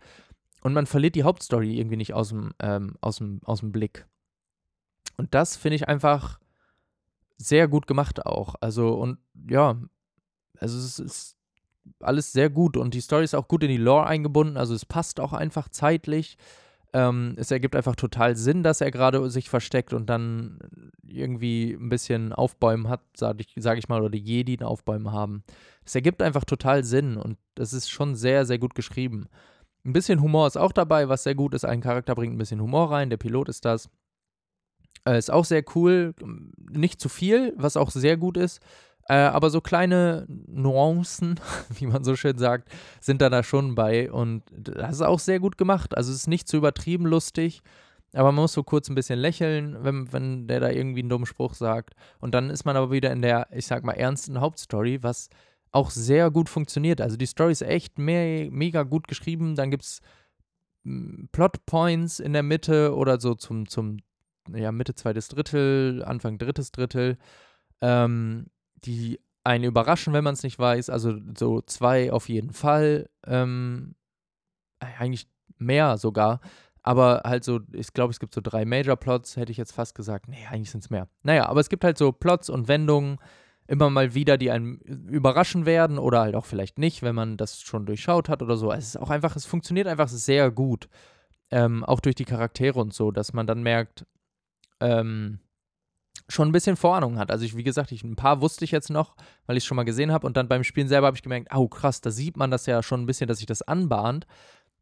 Und 0.62 0.72
man 0.72 0.86
verliert 0.86 1.16
die 1.16 1.24
Hauptstory 1.24 1.78
irgendwie 1.78 1.96
nicht 1.96 2.14
aus 2.14 2.28
dem, 2.30 2.52
ähm, 2.60 2.94
Blick. 3.62 4.06
Und 5.16 5.34
das 5.34 5.56
finde 5.56 5.76
ich 5.76 5.88
einfach 5.88 6.38
sehr 7.38 7.68
gut 7.68 7.86
gemacht 7.86 8.26
auch. 8.26 8.56
Also, 8.60 8.90
und 8.94 9.18
ja, 9.48 9.80
also 10.58 10.78
es 10.78 10.98
ist 10.98 11.36
alles 12.00 12.32
sehr 12.32 12.50
gut 12.50 12.76
und 12.76 12.94
die 12.94 13.00
Story 13.00 13.24
ist 13.24 13.34
auch 13.34 13.48
gut 13.48 13.62
in 13.62 13.70
die 13.70 13.76
Lore 13.76 14.06
eingebunden. 14.06 14.56
Also 14.56 14.74
es 14.74 14.84
passt 14.84 15.20
auch 15.20 15.32
einfach 15.32 15.68
zeitlich. 15.68 16.36
Ähm, 16.92 17.34
es 17.36 17.50
ergibt 17.50 17.76
einfach 17.76 17.96
total 17.96 18.36
Sinn, 18.36 18.62
dass 18.62 18.80
er 18.80 18.90
gerade 18.90 19.28
sich 19.30 19.50
versteckt 19.50 19.92
und 19.92 20.08
dann 20.08 20.58
irgendwie 21.06 21.72
ein 21.72 21.88
bisschen 21.88 22.32
Aufbäumen 22.32 22.88
hat, 22.88 23.02
sage 23.14 23.42
ich, 23.42 23.54
sag 23.62 23.78
ich 23.78 23.88
mal, 23.88 24.00
oder 24.00 24.10
die 24.10 24.18
Jedi 24.18 24.56
ein 24.56 24.64
Aufbäumen 24.64 25.12
haben. 25.12 25.42
Es 25.84 25.94
ergibt 25.94 26.22
einfach 26.22 26.44
total 26.44 26.84
Sinn 26.84 27.16
und 27.16 27.38
das 27.54 27.72
ist 27.72 27.90
schon 27.90 28.14
sehr, 28.16 28.46
sehr 28.46 28.58
gut 28.58 28.74
geschrieben. 28.74 29.28
Ein 29.84 29.92
bisschen 29.92 30.20
Humor 30.22 30.46
ist 30.46 30.56
auch 30.56 30.72
dabei, 30.72 31.08
was 31.08 31.22
sehr 31.22 31.34
gut 31.34 31.54
ist. 31.54 31.64
Ein 31.64 31.80
Charakter 31.80 32.14
bringt 32.14 32.34
ein 32.34 32.38
bisschen 32.38 32.60
Humor 32.60 32.90
rein, 32.90 33.10
der 33.10 33.16
Pilot 33.16 33.48
ist 33.48 33.64
das. 33.64 33.90
Äh, 35.08 35.18
ist 35.18 35.30
auch 35.30 35.44
sehr 35.44 35.64
cool, 35.74 36.14
nicht 36.70 37.00
zu 37.00 37.08
viel, 37.08 37.54
was 37.56 37.76
auch 37.76 37.90
sehr 37.90 38.16
gut 38.16 38.36
ist. 38.36 38.60
Äh, 39.08 39.14
aber 39.14 39.48
so 39.48 39.62
kleine 39.62 40.26
Nuancen, 40.28 41.40
wie 41.70 41.86
man 41.86 42.04
so 42.04 42.14
schön 42.14 42.36
sagt, 42.36 42.68
sind 43.00 43.22
da 43.22 43.30
da 43.30 43.42
schon 43.42 43.74
bei. 43.74 44.12
Und 44.12 44.42
das 44.50 44.96
ist 44.96 45.02
auch 45.02 45.18
sehr 45.18 45.40
gut 45.40 45.56
gemacht. 45.56 45.96
Also 45.96 46.10
es 46.10 46.18
ist 46.18 46.26
nicht 46.26 46.46
zu 46.46 46.58
übertrieben 46.58 47.06
lustig, 47.06 47.62
aber 48.12 48.32
man 48.32 48.42
muss 48.42 48.52
so 48.52 48.62
kurz 48.62 48.88
ein 48.90 48.94
bisschen 48.94 49.18
lächeln, 49.18 49.78
wenn, 49.82 50.12
wenn 50.12 50.46
der 50.46 50.60
da 50.60 50.70
irgendwie 50.70 51.00
einen 51.00 51.08
dummen 51.08 51.26
Spruch 51.26 51.54
sagt. 51.54 51.94
Und 52.20 52.34
dann 52.34 52.50
ist 52.50 52.66
man 52.66 52.76
aber 52.76 52.90
wieder 52.90 53.10
in 53.10 53.22
der, 53.22 53.48
ich 53.50 53.66
sag 53.66 53.84
mal, 53.84 53.92
ernsten 53.92 54.40
Hauptstory, 54.40 55.02
was 55.02 55.30
auch 55.72 55.90
sehr 55.90 56.30
gut 56.30 56.50
funktioniert. 56.50 57.00
Also 57.00 57.16
die 57.16 57.26
Story 57.26 57.52
ist 57.52 57.62
echt 57.62 57.98
me 57.98 58.48
mega 58.50 58.82
gut 58.82 59.08
geschrieben. 59.08 59.54
Dann 59.54 59.70
gibt 59.70 59.84
es 59.84 60.00
hm, 60.84 61.28
Plotpoints 61.32 62.20
in 62.20 62.34
der 62.34 62.42
Mitte 62.42 62.94
oder 62.94 63.20
so 63.20 63.34
zum, 63.34 63.68
zum 63.68 63.98
ja, 64.54 64.72
Mitte 64.72 64.94
zweites 64.94 65.28
Drittel, 65.28 66.02
Anfang 66.04 66.38
drittes 66.38 66.72
Drittel. 66.72 67.18
Ähm, 67.80 68.46
die 68.84 69.20
einen 69.44 69.64
überraschen, 69.64 70.12
wenn 70.12 70.24
man 70.24 70.34
es 70.34 70.42
nicht 70.42 70.58
weiß. 70.58 70.90
Also 70.90 71.14
so 71.36 71.60
zwei 71.62 72.12
auf 72.12 72.28
jeden 72.28 72.52
Fall. 72.52 73.08
Ähm, 73.26 73.94
eigentlich 74.80 75.28
mehr 75.58 75.98
sogar. 75.98 76.40
Aber 76.82 77.22
halt 77.24 77.44
so, 77.44 77.60
ich 77.72 77.92
glaube, 77.92 78.12
es 78.12 78.20
gibt 78.20 78.34
so 78.34 78.40
drei 78.42 78.64
Major-Plots, 78.64 79.36
hätte 79.36 79.52
ich 79.52 79.58
jetzt 79.58 79.72
fast 79.72 79.94
gesagt. 79.94 80.28
Nee, 80.28 80.46
eigentlich 80.50 80.70
sind 80.70 80.84
es 80.84 80.90
mehr. 80.90 81.08
Naja, 81.22 81.46
aber 81.46 81.60
es 81.60 81.68
gibt 81.68 81.84
halt 81.84 81.98
so 81.98 82.12
Plots 82.12 82.48
und 82.48 82.68
Wendungen 82.68 83.18
immer 83.66 83.90
mal 83.90 84.14
wieder, 84.14 84.38
die 84.38 84.50
einen 84.50 84.78
überraschen 84.78 85.66
werden 85.66 85.98
oder 85.98 86.20
halt 86.20 86.34
auch 86.34 86.46
vielleicht 86.46 86.78
nicht, 86.78 87.02
wenn 87.02 87.14
man 87.14 87.36
das 87.36 87.60
schon 87.60 87.84
durchschaut 87.84 88.28
hat 88.28 88.42
oder 88.42 88.56
so. 88.56 88.72
Es 88.72 88.88
ist 88.88 88.96
auch 88.96 89.10
einfach, 89.10 89.36
es 89.36 89.44
funktioniert 89.44 89.86
einfach 89.86 90.08
sehr 90.08 90.50
gut. 90.50 90.88
Ähm, 91.50 91.84
auch 91.84 92.00
durch 92.00 92.14
die 92.14 92.24
Charaktere 92.24 92.78
und 92.78 92.94
so, 92.94 93.10
dass 93.10 93.32
man 93.32 93.46
dann 93.46 93.62
merkt, 93.62 94.06
ähm, 94.80 95.40
schon 96.28 96.48
ein 96.48 96.52
bisschen 96.52 96.76
Vorahnung 96.76 97.18
hat. 97.18 97.30
Also 97.30 97.44
ich, 97.44 97.56
wie 97.56 97.62
gesagt, 97.62 97.92
ich, 97.92 98.04
ein 98.04 98.16
paar 98.16 98.40
wusste 98.40 98.64
ich 98.64 98.70
jetzt 98.70 98.90
noch, 98.90 99.16
weil 99.46 99.56
ich 99.56 99.64
es 99.64 99.66
schon 99.66 99.76
mal 99.76 99.84
gesehen 99.84 100.12
habe 100.12 100.26
und 100.26 100.36
dann 100.36 100.48
beim 100.48 100.64
Spielen 100.64 100.88
selber 100.88 101.06
habe 101.06 101.16
ich 101.16 101.22
gemerkt, 101.22 101.54
oh 101.54 101.68
krass, 101.68 102.00
da 102.00 102.10
sieht 102.10 102.36
man 102.36 102.50
das 102.50 102.66
ja 102.66 102.82
schon 102.82 103.02
ein 103.02 103.06
bisschen, 103.06 103.28
dass 103.28 103.38
sich 103.38 103.46
das 103.46 103.62
anbahnt. 103.62 104.26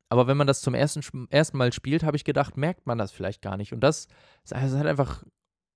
Aber 0.09 0.27
wenn 0.27 0.37
man 0.37 0.47
das 0.47 0.61
zum 0.61 0.75
ersten, 0.75 1.29
ersten 1.31 1.57
Mal 1.57 1.73
spielt, 1.73 2.05
habe 2.05 2.17
ich 2.17 2.25
gedacht, 2.25 2.57
merkt 2.57 2.87
man 2.87 2.99
das 2.99 3.13
vielleicht 3.13 3.43
gar 3.43 3.57
nicht. 3.57 3.73
Und 3.73 3.81
das, 3.81 4.09
das 4.49 4.75
hat 4.75 4.87
einfach, 4.87 5.25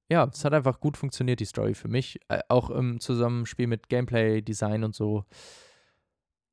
ja, 0.08 0.28
es 0.32 0.44
hat 0.44 0.54
einfach 0.54 0.80
gut 0.80 0.96
funktioniert, 0.96 1.40
die 1.40 1.44
Story 1.44 1.74
für 1.74 1.88
mich. 1.88 2.20
Äh, 2.28 2.40
auch 2.48 2.70
im 2.70 3.00
Zusammenspiel 3.00 3.66
mit 3.66 3.88
Gameplay, 3.88 4.40
Design 4.42 4.84
und 4.84 4.94
so. 4.94 5.24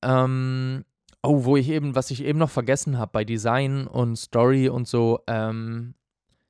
Ähm, 0.04 0.86
oh, 1.24 1.44
wo 1.44 1.58
ich 1.58 1.70
eben, 1.70 1.96
was 1.96 2.12
ich 2.12 2.24
eben 2.24 2.40
noch 2.40 2.50
vergessen 2.50 2.98
habe 2.98 3.12
bei 3.12 3.24
Design 3.24 3.86
und 3.88 4.16
Story 4.16 4.70
und 4.70 4.88
so, 4.88 5.20
ähm, 5.28 5.94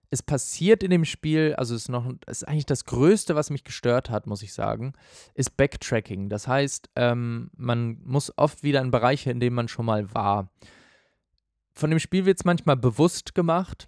es 0.09 0.23
passiert 0.23 0.83
in 0.83 0.91
dem 0.91 1.05
Spiel, 1.05 1.53
also 1.57 1.75
es 1.75 1.83
ist 1.83 1.89
noch, 1.89 2.11
ist 2.27 2.47
eigentlich 2.47 2.65
das 2.65 2.85
Größte, 2.85 3.35
was 3.35 3.49
mich 3.49 3.63
gestört 3.63 4.09
hat, 4.09 4.25
muss 4.25 4.41
ich 4.41 4.53
sagen, 4.53 4.93
ist 5.33 5.57
Backtracking. 5.57 6.29
Das 6.29 6.47
heißt, 6.47 6.89
ähm, 6.95 7.49
man 7.57 7.99
muss 8.03 8.31
oft 8.37 8.63
wieder 8.63 8.81
in 8.81 8.91
Bereiche, 8.91 9.31
in 9.31 9.39
denen 9.39 9.55
man 9.55 9.67
schon 9.67 9.85
mal 9.85 10.13
war. 10.13 10.49
Von 11.73 11.89
dem 11.89 11.99
Spiel 11.99 12.25
wird 12.25 12.39
es 12.39 12.45
manchmal 12.45 12.77
bewusst 12.77 13.35
gemacht. 13.35 13.87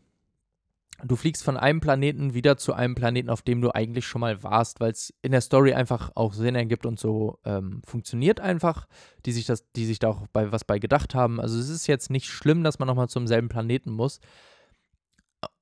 Du 1.04 1.16
fliegst 1.16 1.44
von 1.44 1.56
einem 1.56 1.80
Planeten 1.80 2.34
wieder 2.34 2.58
zu 2.58 2.74
einem 2.74 2.94
Planeten, 2.94 3.30
auf 3.30 3.42
dem 3.42 3.62
du 3.62 3.74
eigentlich 3.74 4.06
schon 4.06 4.20
mal 4.20 4.44
warst, 4.44 4.82
weil 4.82 4.92
es 4.92 5.14
in 5.22 5.32
der 5.32 5.40
Story 5.40 5.74
einfach 5.74 6.12
auch 6.16 6.34
Sinn 6.34 6.56
ergibt 6.56 6.86
und 6.86 7.00
so 7.00 7.40
ähm, 7.46 7.82
funktioniert 7.86 8.42
einfach, 8.42 8.86
die 9.26 9.32
sich 9.32 9.46
das, 9.46 9.72
die 9.72 9.86
sich 9.86 10.00
da 10.00 10.10
auch 10.10 10.28
bei 10.34 10.52
was 10.52 10.66
bei 10.66 10.78
gedacht 10.78 11.16
haben. 11.16 11.40
Also 11.40 11.58
es 11.58 11.70
ist 11.70 11.88
jetzt 11.88 12.10
nicht 12.10 12.28
schlimm, 12.28 12.66
dass 12.66 12.80
man 12.80 12.88
nochmal 12.88 13.08
zum 13.08 13.28
selben 13.28 13.48
Planeten 13.48 13.92
muss. 13.92 14.20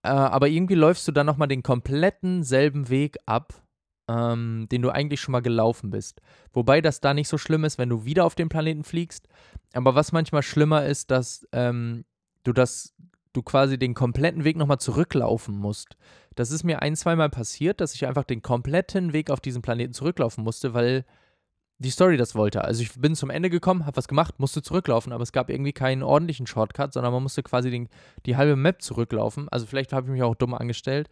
Äh, 0.03 0.09
aber 0.09 0.47
irgendwie 0.47 0.75
läufst 0.75 1.07
du 1.07 1.11
dann 1.11 1.25
nochmal 1.25 1.47
den 1.47 1.63
kompletten 1.63 2.43
selben 2.43 2.89
Weg 2.89 3.17
ab, 3.25 3.53
ähm, 4.09 4.67
den 4.71 4.81
du 4.81 4.89
eigentlich 4.89 5.21
schon 5.21 5.33
mal 5.33 5.41
gelaufen 5.41 5.89
bist. 5.89 6.21
Wobei 6.53 6.81
das 6.81 7.01
da 7.01 7.13
nicht 7.13 7.27
so 7.27 7.37
schlimm 7.37 7.63
ist, 7.63 7.77
wenn 7.77 7.89
du 7.89 8.05
wieder 8.05 8.25
auf 8.25 8.35
den 8.35 8.49
Planeten 8.49 8.83
fliegst. 8.83 9.27
Aber 9.73 9.95
was 9.95 10.11
manchmal 10.11 10.43
schlimmer 10.43 10.85
ist, 10.85 11.11
dass 11.11 11.47
ähm, 11.51 12.05
du 12.43 12.53
das, 12.53 12.93
du 13.33 13.41
quasi 13.43 13.77
den 13.77 13.93
kompletten 13.93 14.43
Weg 14.43 14.57
nochmal 14.57 14.79
zurücklaufen 14.79 15.57
musst. 15.57 15.97
Das 16.35 16.51
ist 16.51 16.63
mir 16.63 16.81
ein, 16.81 16.95
zweimal 16.95 17.29
passiert, 17.29 17.81
dass 17.81 17.93
ich 17.93 18.07
einfach 18.07 18.23
den 18.23 18.41
kompletten 18.41 19.11
Weg 19.11 19.29
auf 19.29 19.41
diesen 19.41 19.61
Planeten 19.61 19.93
zurücklaufen 19.93 20.43
musste, 20.43 20.73
weil 20.73 21.05
die 21.79 21.91
Story 21.91 22.17
das 22.17 22.35
wollte. 22.35 22.63
Also 22.63 22.81
ich 22.81 22.93
bin 22.99 23.15
zum 23.15 23.29
Ende 23.29 23.49
gekommen, 23.49 23.85
habe 23.85 23.97
was 23.97 24.07
gemacht, 24.07 24.39
musste 24.39 24.61
zurücklaufen, 24.61 25.13
aber 25.13 25.23
es 25.23 25.31
gab 25.31 25.49
irgendwie 25.49 25.73
keinen 25.73 26.01
ordentlichen 26.01 26.47
Shortcut, 26.47 26.93
sondern 26.93 27.13
man 27.13 27.21
musste 27.21 27.43
quasi 27.43 27.69
den, 27.69 27.87
die 28.25 28.35
halbe 28.35 28.55
Map 28.55 28.81
zurücklaufen. 28.81 29.47
Also 29.49 29.65
vielleicht 29.67 29.93
habe 29.93 30.07
ich 30.07 30.11
mich 30.11 30.23
auch 30.23 30.35
dumm 30.35 30.53
angestellt. 30.53 31.07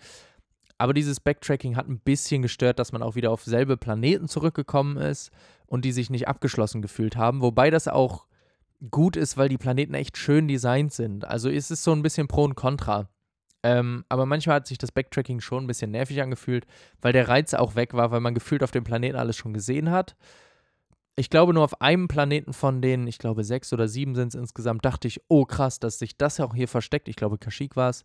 Aber 0.78 0.94
dieses 0.94 1.20
Backtracking 1.20 1.78
hat 1.78 1.88
ein 1.88 2.00
bisschen 2.00 2.42
gestört, 2.42 2.80
dass 2.80 2.92
man 2.92 3.02
auch 3.02 3.16
wieder 3.16 3.32
auf 3.32 3.44
selbe 3.44 3.78
Planeten 3.78 4.28
zurückgekommen 4.28 4.98
ist 4.98 5.32
und 5.68 5.86
die 5.86 5.92
sich 5.92 6.10
nicht 6.10 6.28
abgeschlossen 6.28 6.82
gefühlt 6.82 7.16
haben. 7.16 7.42
Wobei 7.42 7.70
das 7.70 7.88
auch 7.88 8.26
gut 8.92 9.16
ist, 9.16 9.38
weil 9.38 9.48
die 9.48 9.58
Planeten 9.58 9.94
echt 9.94 10.18
schön 10.18 10.48
designt 10.48 10.92
sind. 10.92 11.26
Also 11.26 11.50
ist 11.50 11.72
es 11.72 11.84
so 11.84 11.92
ein 11.92 12.02
bisschen 12.02 12.28
Pro 12.28 12.44
und 12.44 12.56
Contra. 12.56 13.08
Ähm, 13.64 14.04
aber 14.10 14.26
manchmal 14.26 14.58
hat 14.58 14.68
sich 14.68 14.78
das 14.78 14.92
Backtracking 14.92 15.40
schon 15.40 15.64
ein 15.64 15.68
bisschen 15.68 15.92
nervig 15.92 16.22
angefühlt, 16.22 16.66
weil 17.02 17.14
der 17.14 17.30
Reiz 17.30 17.54
auch 17.54 17.76
weg 17.76 17.94
war, 17.94 18.12
weil 18.12 18.20
man 18.20 18.36
gefühlt 18.36 18.62
auf 18.62 18.72
dem 18.72 18.84
Planeten 18.84 19.18
alles 19.18 19.38
schon 19.38 19.54
gesehen 19.54 19.92
hat 19.92 20.16
ich 21.16 21.30
glaube, 21.30 21.54
nur 21.54 21.64
auf 21.64 21.82
einem 21.82 22.08
Planeten 22.08 22.54
von 22.54 22.82
denen, 22.82 23.08
ich 23.08 23.20
glaube 23.20 23.44
sechs 23.44 23.72
oder 23.72 23.88
sieben 23.88 24.16
sind 24.16 24.30
es 24.30 24.36
insgesamt, 24.36 24.84
dachte 24.84 25.08
ich, 25.08 25.22
oh 25.28 25.46
krass, 25.46 25.80
dass 25.80 26.00
sich 26.00 26.18
das 26.18 26.38
ja 26.38 26.46
auch 26.46 26.56
hier 26.56 26.68
versteckt. 26.68 27.08
Ich 27.08 27.16
glaube, 27.16 27.38
Kashyyyk 27.38 27.76
war 27.76 27.90
es. 27.90 28.04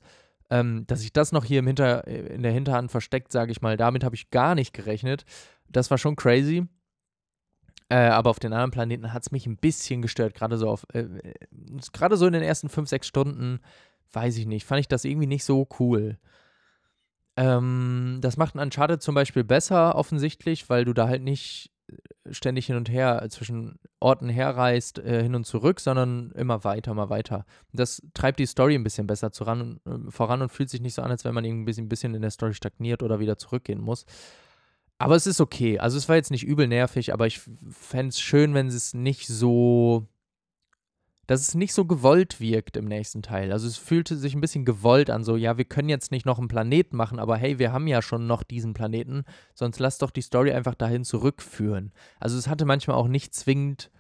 Ähm, 0.53 0.85
dass 0.89 1.01
sich 1.01 1.13
das 1.13 1.31
noch 1.31 1.45
hier 1.45 1.61
im 1.61 1.67
Hinter, 1.69 2.07
äh, 2.09 2.35
in 2.35 2.43
der 2.43 2.53
Hinterhand 2.53 2.91
versteckt, 2.91 3.31
sage 3.31 3.53
ich 3.53 3.63
mal, 3.63 3.77
damit 3.77 4.03
habe 4.03 4.17
ich 4.17 4.31
gar 4.31 4.57
nicht 4.57 4.73
gerechnet. 4.73 5.25
Das 5.69 5.91
war 5.91 5.99
schon 5.99 6.17
crazy. 6.17 6.67
Äh, 7.89 8.09
aber 8.09 8.31
auf 8.31 8.39
den 8.39 8.53
anderen 8.53 8.71
Planeten 8.71 9.13
hat 9.13 9.23
es 9.23 9.33
mich 9.33 9.47
ein 9.47 9.57
bisschen 9.57 10.03
gestört, 10.03 10.35
gerade 10.35 10.57
so 10.59 10.69
auf, 10.69 10.87
äh, 10.93 11.01
äh, 11.01 11.35
gerade 11.93 12.17
so 12.17 12.27
in 12.27 12.33
den 12.33 12.43
ersten 12.43 12.69
fünf, 12.69 12.89
sechs 12.89 13.07
Stunden, 13.09 13.61
weiß 14.13 14.37
ich 14.39 14.47
nicht, 14.47 14.65
fand 14.65 14.81
ich 14.81 14.89
das 14.89 15.05
irgendwie 15.05 15.27
nicht 15.27 15.45
so 15.45 15.69
cool. 15.79 16.19
Ähm, 17.37 18.19
das 18.21 18.37
macht 18.37 18.55
ein 18.55 18.61
Uncharted 18.61 19.03
zum 19.03 19.15
Beispiel 19.15 19.45
besser, 19.45 19.97
offensichtlich, 19.97 20.69
weil 20.69 20.85
du 20.85 20.93
da 20.93 21.09
halt 21.09 21.23
nicht 21.23 21.73
ständig 22.31 22.67
hin 22.67 22.77
und 22.77 22.91
her 22.91 23.27
zwischen 23.31 23.79
Orten 23.99 24.29
herreist, 24.29 24.99
äh, 24.99 25.23
hin 25.23 25.35
und 25.35 25.47
zurück, 25.47 25.81
sondern 25.81 26.33
immer 26.33 26.65
weiter, 26.65 26.95
mal 26.95 27.09
weiter. 27.09 27.47
Das 27.73 28.03
treibt 28.15 28.39
die 28.39 28.47
Story 28.47 28.75
ein 28.75 28.85
bisschen 28.85 29.07
besser 29.07 29.33
zuran, 29.33 29.81
äh, 29.87 30.11
voran 30.11 30.43
und 30.43 30.51
fühlt 30.51 30.71
sich 30.71 30.81
nicht 30.81 30.95
so 30.95 31.03
an, 31.03 31.11
als 31.11 31.25
wenn 31.25 31.35
man 31.35 31.45
irgendwie 31.45 31.63
ein 31.63 31.65
bisschen, 31.65 31.87
ein 31.87 31.89
bisschen 31.89 32.15
in 32.15 32.23
der 32.23 32.31
Story 32.31 32.55
stagniert 32.55 33.03
oder 33.03 33.21
wieder 33.21 33.39
zurückgehen 33.39 33.81
muss. 33.81 34.05
Aber 34.99 35.17
es 35.17 35.27
ist 35.27 35.41
okay. 35.41 35.79
Also 35.79 35.97
es 35.97 36.09
war 36.11 36.17
jetzt 36.17 36.31
nicht 36.31 36.45
übel 36.45 36.69
nervig, 36.69 37.13
aber 37.15 37.27
ich 37.27 37.41
fände 37.71 38.11
es 38.11 38.21
schön, 38.21 38.53
wenn 38.53 38.67
es 38.67 38.93
nicht 38.93 39.27
so 39.27 40.07
dass 41.31 41.43
es 41.43 41.55
nicht 41.55 41.73
so 41.73 41.85
gewollt 41.85 42.41
wirkt 42.41 42.77
im 42.77 42.87
nächsten 42.87 43.23
Teil. 43.23 43.53
Also 43.53 43.69
es 43.69 43.77
fühlte 43.77 44.17
sich 44.17 44.35
ein 44.35 44.41
bisschen 44.41 44.65
gewollt 44.65 45.11
an, 45.11 45.23
so, 45.23 45.37
ja, 45.37 45.57
wir 45.57 45.65
können 45.65 45.89
jetzt 45.89 46.11
nicht 46.11 46.27
noch 46.27 46.41
einen 46.41 46.49
Planeten 46.49 46.97
machen, 46.97 47.21
aber 47.21 47.37
hey, 47.37 47.61
wir 47.61 47.71
haben 47.71 47.87
ja 47.87 48.03
schon 48.03 48.27
noch 48.27 48.43
diesen 48.43 48.75
Planeten, 48.75 49.23
sonst 49.55 49.79
lass 49.79 49.99
doch 49.99 50.11
die 50.11 50.23
Story 50.23 50.51
einfach 50.51 50.75
dahin 50.75 51.05
zurückführen. 51.05 51.93
Also 52.19 52.37
es 52.37 52.49
hatte 52.49 52.65
manchmal 52.65 52.97
auch 52.97 53.07
nicht 53.07 53.33
zwingend 53.33 53.93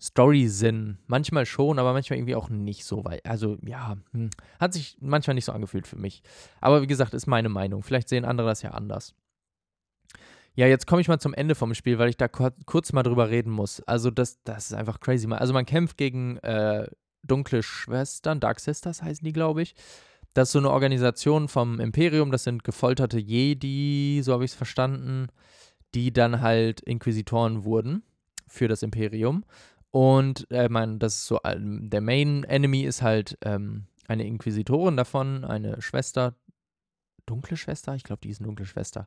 Story-Sinn. 0.00 0.96
Manchmal 1.06 1.44
schon, 1.44 1.78
aber 1.78 1.92
manchmal 1.92 2.20
irgendwie 2.20 2.36
auch 2.36 2.48
nicht 2.48 2.86
so 2.86 3.04
weit. 3.04 3.26
Also 3.26 3.58
ja, 3.66 3.98
hm, 4.12 4.30
hat 4.58 4.72
sich 4.72 4.96
manchmal 5.02 5.34
nicht 5.34 5.44
so 5.44 5.52
angefühlt 5.52 5.86
für 5.86 5.96
mich. 5.96 6.22
Aber 6.62 6.80
wie 6.80 6.86
gesagt, 6.86 7.12
ist 7.12 7.26
meine 7.26 7.50
Meinung. 7.50 7.82
Vielleicht 7.82 8.08
sehen 8.08 8.24
andere 8.24 8.48
das 8.48 8.62
ja 8.62 8.70
anders. 8.70 9.14
Ja, 10.58 10.66
jetzt 10.66 10.88
komme 10.88 11.00
ich 11.00 11.06
mal 11.06 11.20
zum 11.20 11.34
Ende 11.34 11.54
vom 11.54 11.72
Spiel, 11.72 12.00
weil 12.00 12.08
ich 12.08 12.16
da 12.16 12.26
kurz 12.26 12.92
mal 12.92 13.04
drüber 13.04 13.30
reden 13.30 13.52
muss. 13.52 13.80
Also, 13.82 14.10
das, 14.10 14.42
das 14.42 14.66
ist 14.66 14.72
einfach 14.72 14.98
crazy. 14.98 15.32
Also, 15.32 15.52
man 15.52 15.66
kämpft 15.66 15.96
gegen 15.96 16.38
äh, 16.38 16.88
dunkle 17.22 17.62
Schwestern, 17.62 18.40
Dark 18.40 18.58
Sisters 18.58 19.00
heißen 19.00 19.24
die, 19.24 19.32
glaube 19.32 19.62
ich. 19.62 19.76
Das 20.34 20.48
ist 20.48 20.54
so 20.54 20.58
eine 20.58 20.72
Organisation 20.72 21.46
vom 21.46 21.78
Imperium, 21.78 22.32
das 22.32 22.42
sind 22.42 22.64
gefolterte 22.64 23.20
Jedi, 23.20 24.20
so 24.24 24.32
habe 24.32 24.44
ich 24.44 24.50
es 24.50 24.56
verstanden, 24.56 25.28
die 25.94 26.12
dann 26.12 26.40
halt 26.40 26.80
Inquisitoren 26.80 27.62
wurden 27.62 28.02
für 28.48 28.66
das 28.66 28.82
Imperium. 28.82 29.44
Und 29.92 30.50
äh, 30.50 30.68
mein, 30.68 30.98
das 30.98 31.18
ist 31.18 31.26
so, 31.26 31.38
ähm, 31.44 31.88
der 31.88 32.00
Main 32.00 32.42
Enemy 32.42 32.82
ist 32.82 33.00
halt 33.00 33.38
ähm, 33.42 33.86
eine 34.08 34.26
Inquisitorin 34.26 34.96
davon, 34.96 35.44
eine 35.44 35.80
Schwester, 35.80 36.34
dunkle 37.26 37.56
Schwester, 37.56 37.94
ich 37.94 38.02
glaube, 38.02 38.22
die 38.24 38.30
ist 38.30 38.40
eine 38.40 38.48
dunkle 38.48 38.66
Schwester. 38.66 39.06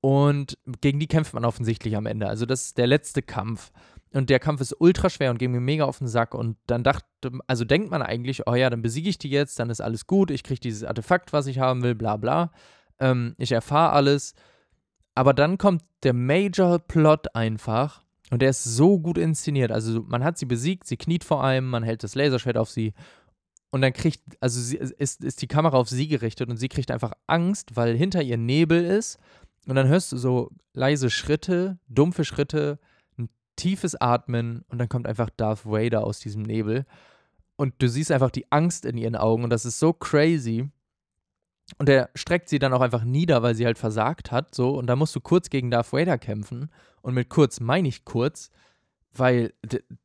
Und 0.00 0.58
gegen 0.80 1.00
die 1.00 1.08
kämpft 1.08 1.34
man 1.34 1.44
offensichtlich 1.44 1.96
am 1.96 2.06
Ende. 2.06 2.28
Also 2.28 2.46
das 2.46 2.66
ist 2.66 2.78
der 2.78 2.86
letzte 2.86 3.22
Kampf. 3.22 3.72
Und 4.12 4.30
der 4.30 4.38
Kampf 4.38 4.60
ist 4.60 4.74
ultra 4.78 5.10
schwer 5.10 5.30
und 5.30 5.38
geht 5.38 5.50
mir 5.50 5.60
mega 5.60 5.84
auf 5.84 5.98
den 5.98 6.06
Sack. 6.06 6.34
Und 6.34 6.56
dann 6.66 6.84
dachte, 6.84 7.06
also 7.46 7.64
denkt 7.64 7.90
man 7.90 8.02
eigentlich, 8.02 8.46
oh 8.46 8.54
ja, 8.54 8.70
dann 8.70 8.80
besiege 8.80 9.10
ich 9.10 9.18
die 9.18 9.28
jetzt, 9.28 9.58
dann 9.58 9.70
ist 9.70 9.80
alles 9.80 10.06
gut, 10.06 10.30
ich 10.30 10.44
kriege 10.44 10.60
dieses 10.60 10.84
Artefakt, 10.84 11.32
was 11.32 11.46
ich 11.46 11.58
haben 11.58 11.82
will, 11.82 11.94
bla 11.94 12.16
bla. 12.16 12.52
Ähm, 13.00 13.34
ich 13.38 13.52
erfahre 13.52 13.92
alles. 13.92 14.34
Aber 15.14 15.34
dann 15.34 15.58
kommt 15.58 15.82
der 16.04 16.14
Major-Plot 16.14 17.34
einfach. 17.34 18.02
Und 18.30 18.40
der 18.40 18.50
ist 18.50 18.64
so 18.64 18.98
gut 18.98 19.18
inszeniert. 19.18 19.72
Also 19.72 20.02
man 20.06 20.22
hat 20.22 20.38
sie 20.38 20.46
besiegt, 20.46 20.86
sie 20.86 20.96
kniet 20.96 21.24
vor 21.24 21.42
einem, 21.42 21.68
man 21.68 21.82
hält 21.82 22.02
das 22.04 22.14
Laserschwert 22.14 22.56
auf 22.56 22.70
sie. 22.70 22.94
Und 23.70 23.82
dann 23.82 23.92
kriegt, 23.92 24.22
also 24.40 24.60
sie, 24.60 24.76
ist, 24.76 25.24
ist 25.24 25.42
die 25.42 25.46
Kamera 25.46 25.76
auf 25.76 25.88
sie 25.88 26.08
gerichtet 26.08 26.48
und 26.48 26.56
sie 26.56 26.68
kriegt 26.68 26.90
einfach 26.90 27.12
Angst, 27.26 27.76
weil 27.76 27.96
hinter 27.96 28.22
ihr 28.22 28.38
Nebel 28.38 28.84
ist 28.84 29.18
und 29.68 29.74
dann 29.74 29.86
hörst 29.86 30.12
du 30.12 30.16
so 30.16 30.50
leise 30.72 31.10
Schritte, 31.10 31.78
dumpfe 31.88 32.24
Schritte, 32.24 32.78
ein 33.18 33.28
tiefes 33.54 33.94
Atmen 34.00 34.64
und 34.68 34.78
dann 34.78 34.88
kommt 34.88 35.06
einfach 35.06 35.28
Darth 35.28 35.66
Vader 35.66 36.04
aus 36.04 36.20
diesem 36.20 36.42
Nebel. 36.42 36.86
Und 37.56 37.74
du 37.76 37.86
siehst 37.86 38.10
einfach 38.10 38.30
die 38.30 38.50
Angst 38.50 38.86
in 38.86 38.96
ihren 38.96 39.14
Augen 39.14 39.44
und 39.44 39.50
das 39.50 39.66
ist 39.66 39.78
so 39.78 39.92
crazy. 39.92 40.70
Und 41.76 41.90
er 41.90 42.08
streckt 42.14 42.48
sie 42.48 42.58
dann 42.58 42.72
auch 42.72 42.80
einfach 42.80 43.04
nieder, 43.04 43.42
weil 43.42 43.54
sie 43.54 43.66
halt 43.66 43.76
versagt 43.76 44.32
hat. 44.32 44.54
So, 44.54 44.70
und 44.70 44.86
da 44.86 44.96
musst 44.96 45.14
du 45.14 45.20
kurz 45.20 45.50
gegen 45.50 45.70
Darth 45.70 45.92
Vader 45.92 46.16
kämpfen. 46.16 46.70
Und 47.02 47.12
mit 47.12 47.28
kurz 47.28 47.60
meine 47.60 47.88
ich 47.88 48.06
kurz, 48.06 48.50
weil 49.12 49.52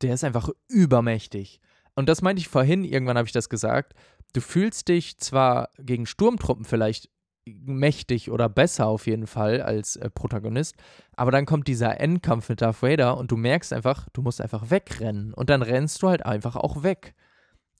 der 0.02 0.14
ist 0.14 0.26
einfach 0.26 0.50
übermächtig. 0.68 1.62
Und 1.96 2.10
das 2.10 2.22
meinte 2.22 2.42
ich 2.42 2.50
vorhin, 2.50 2.84
irgendwann 2.84 3.18
habe 3.18 3.28
ich 3.28 3.34
das 3.34 3.48
gesagt. 3.48 3.94
Du 4.34 4.42
fühlst 4.42 4.90
dich 4.90 5.20
zwar 5.20 5.70
gegen 5.80 6.06
Sturmtruppen 6.06 6.66
vielleicht 6.66 7.10
mächtig 7.46 8.32
oder 8.32 8.50
besser 8.50 8.88
auf 8.88 9.08
jeden 9.08 9.28
Fall 9.28 9.62
als 9.62 9.96
äh, 9.96 10.10
Protagonist. 10.10 10.76
Aber 11.16 11.32
dann 11.32 11.46
kommt 11.46 11.68
dieser 11.68 12.00
Endkampf 12.00 12.50
mit 12.50 12.62
Darth 12.62 12.82
Vader 12.82 13.18
und 13.18 13.32
du 13.32 13.38
merkst 13.38 13.74
einfach, 13.74 14.08
du 14.14 14.22
musst 14.22 14.42
einfach 14.42 14.70
wegrennen. 14.70 15.34
Und 15.34 15.50
dann 15.50 15.62
rennst 15.62 16.02
du 16.02 16.10
halt 16.10 16.26
einfach 16.26 16.56
auch 16.56 16.84
weg. 16.84 17.14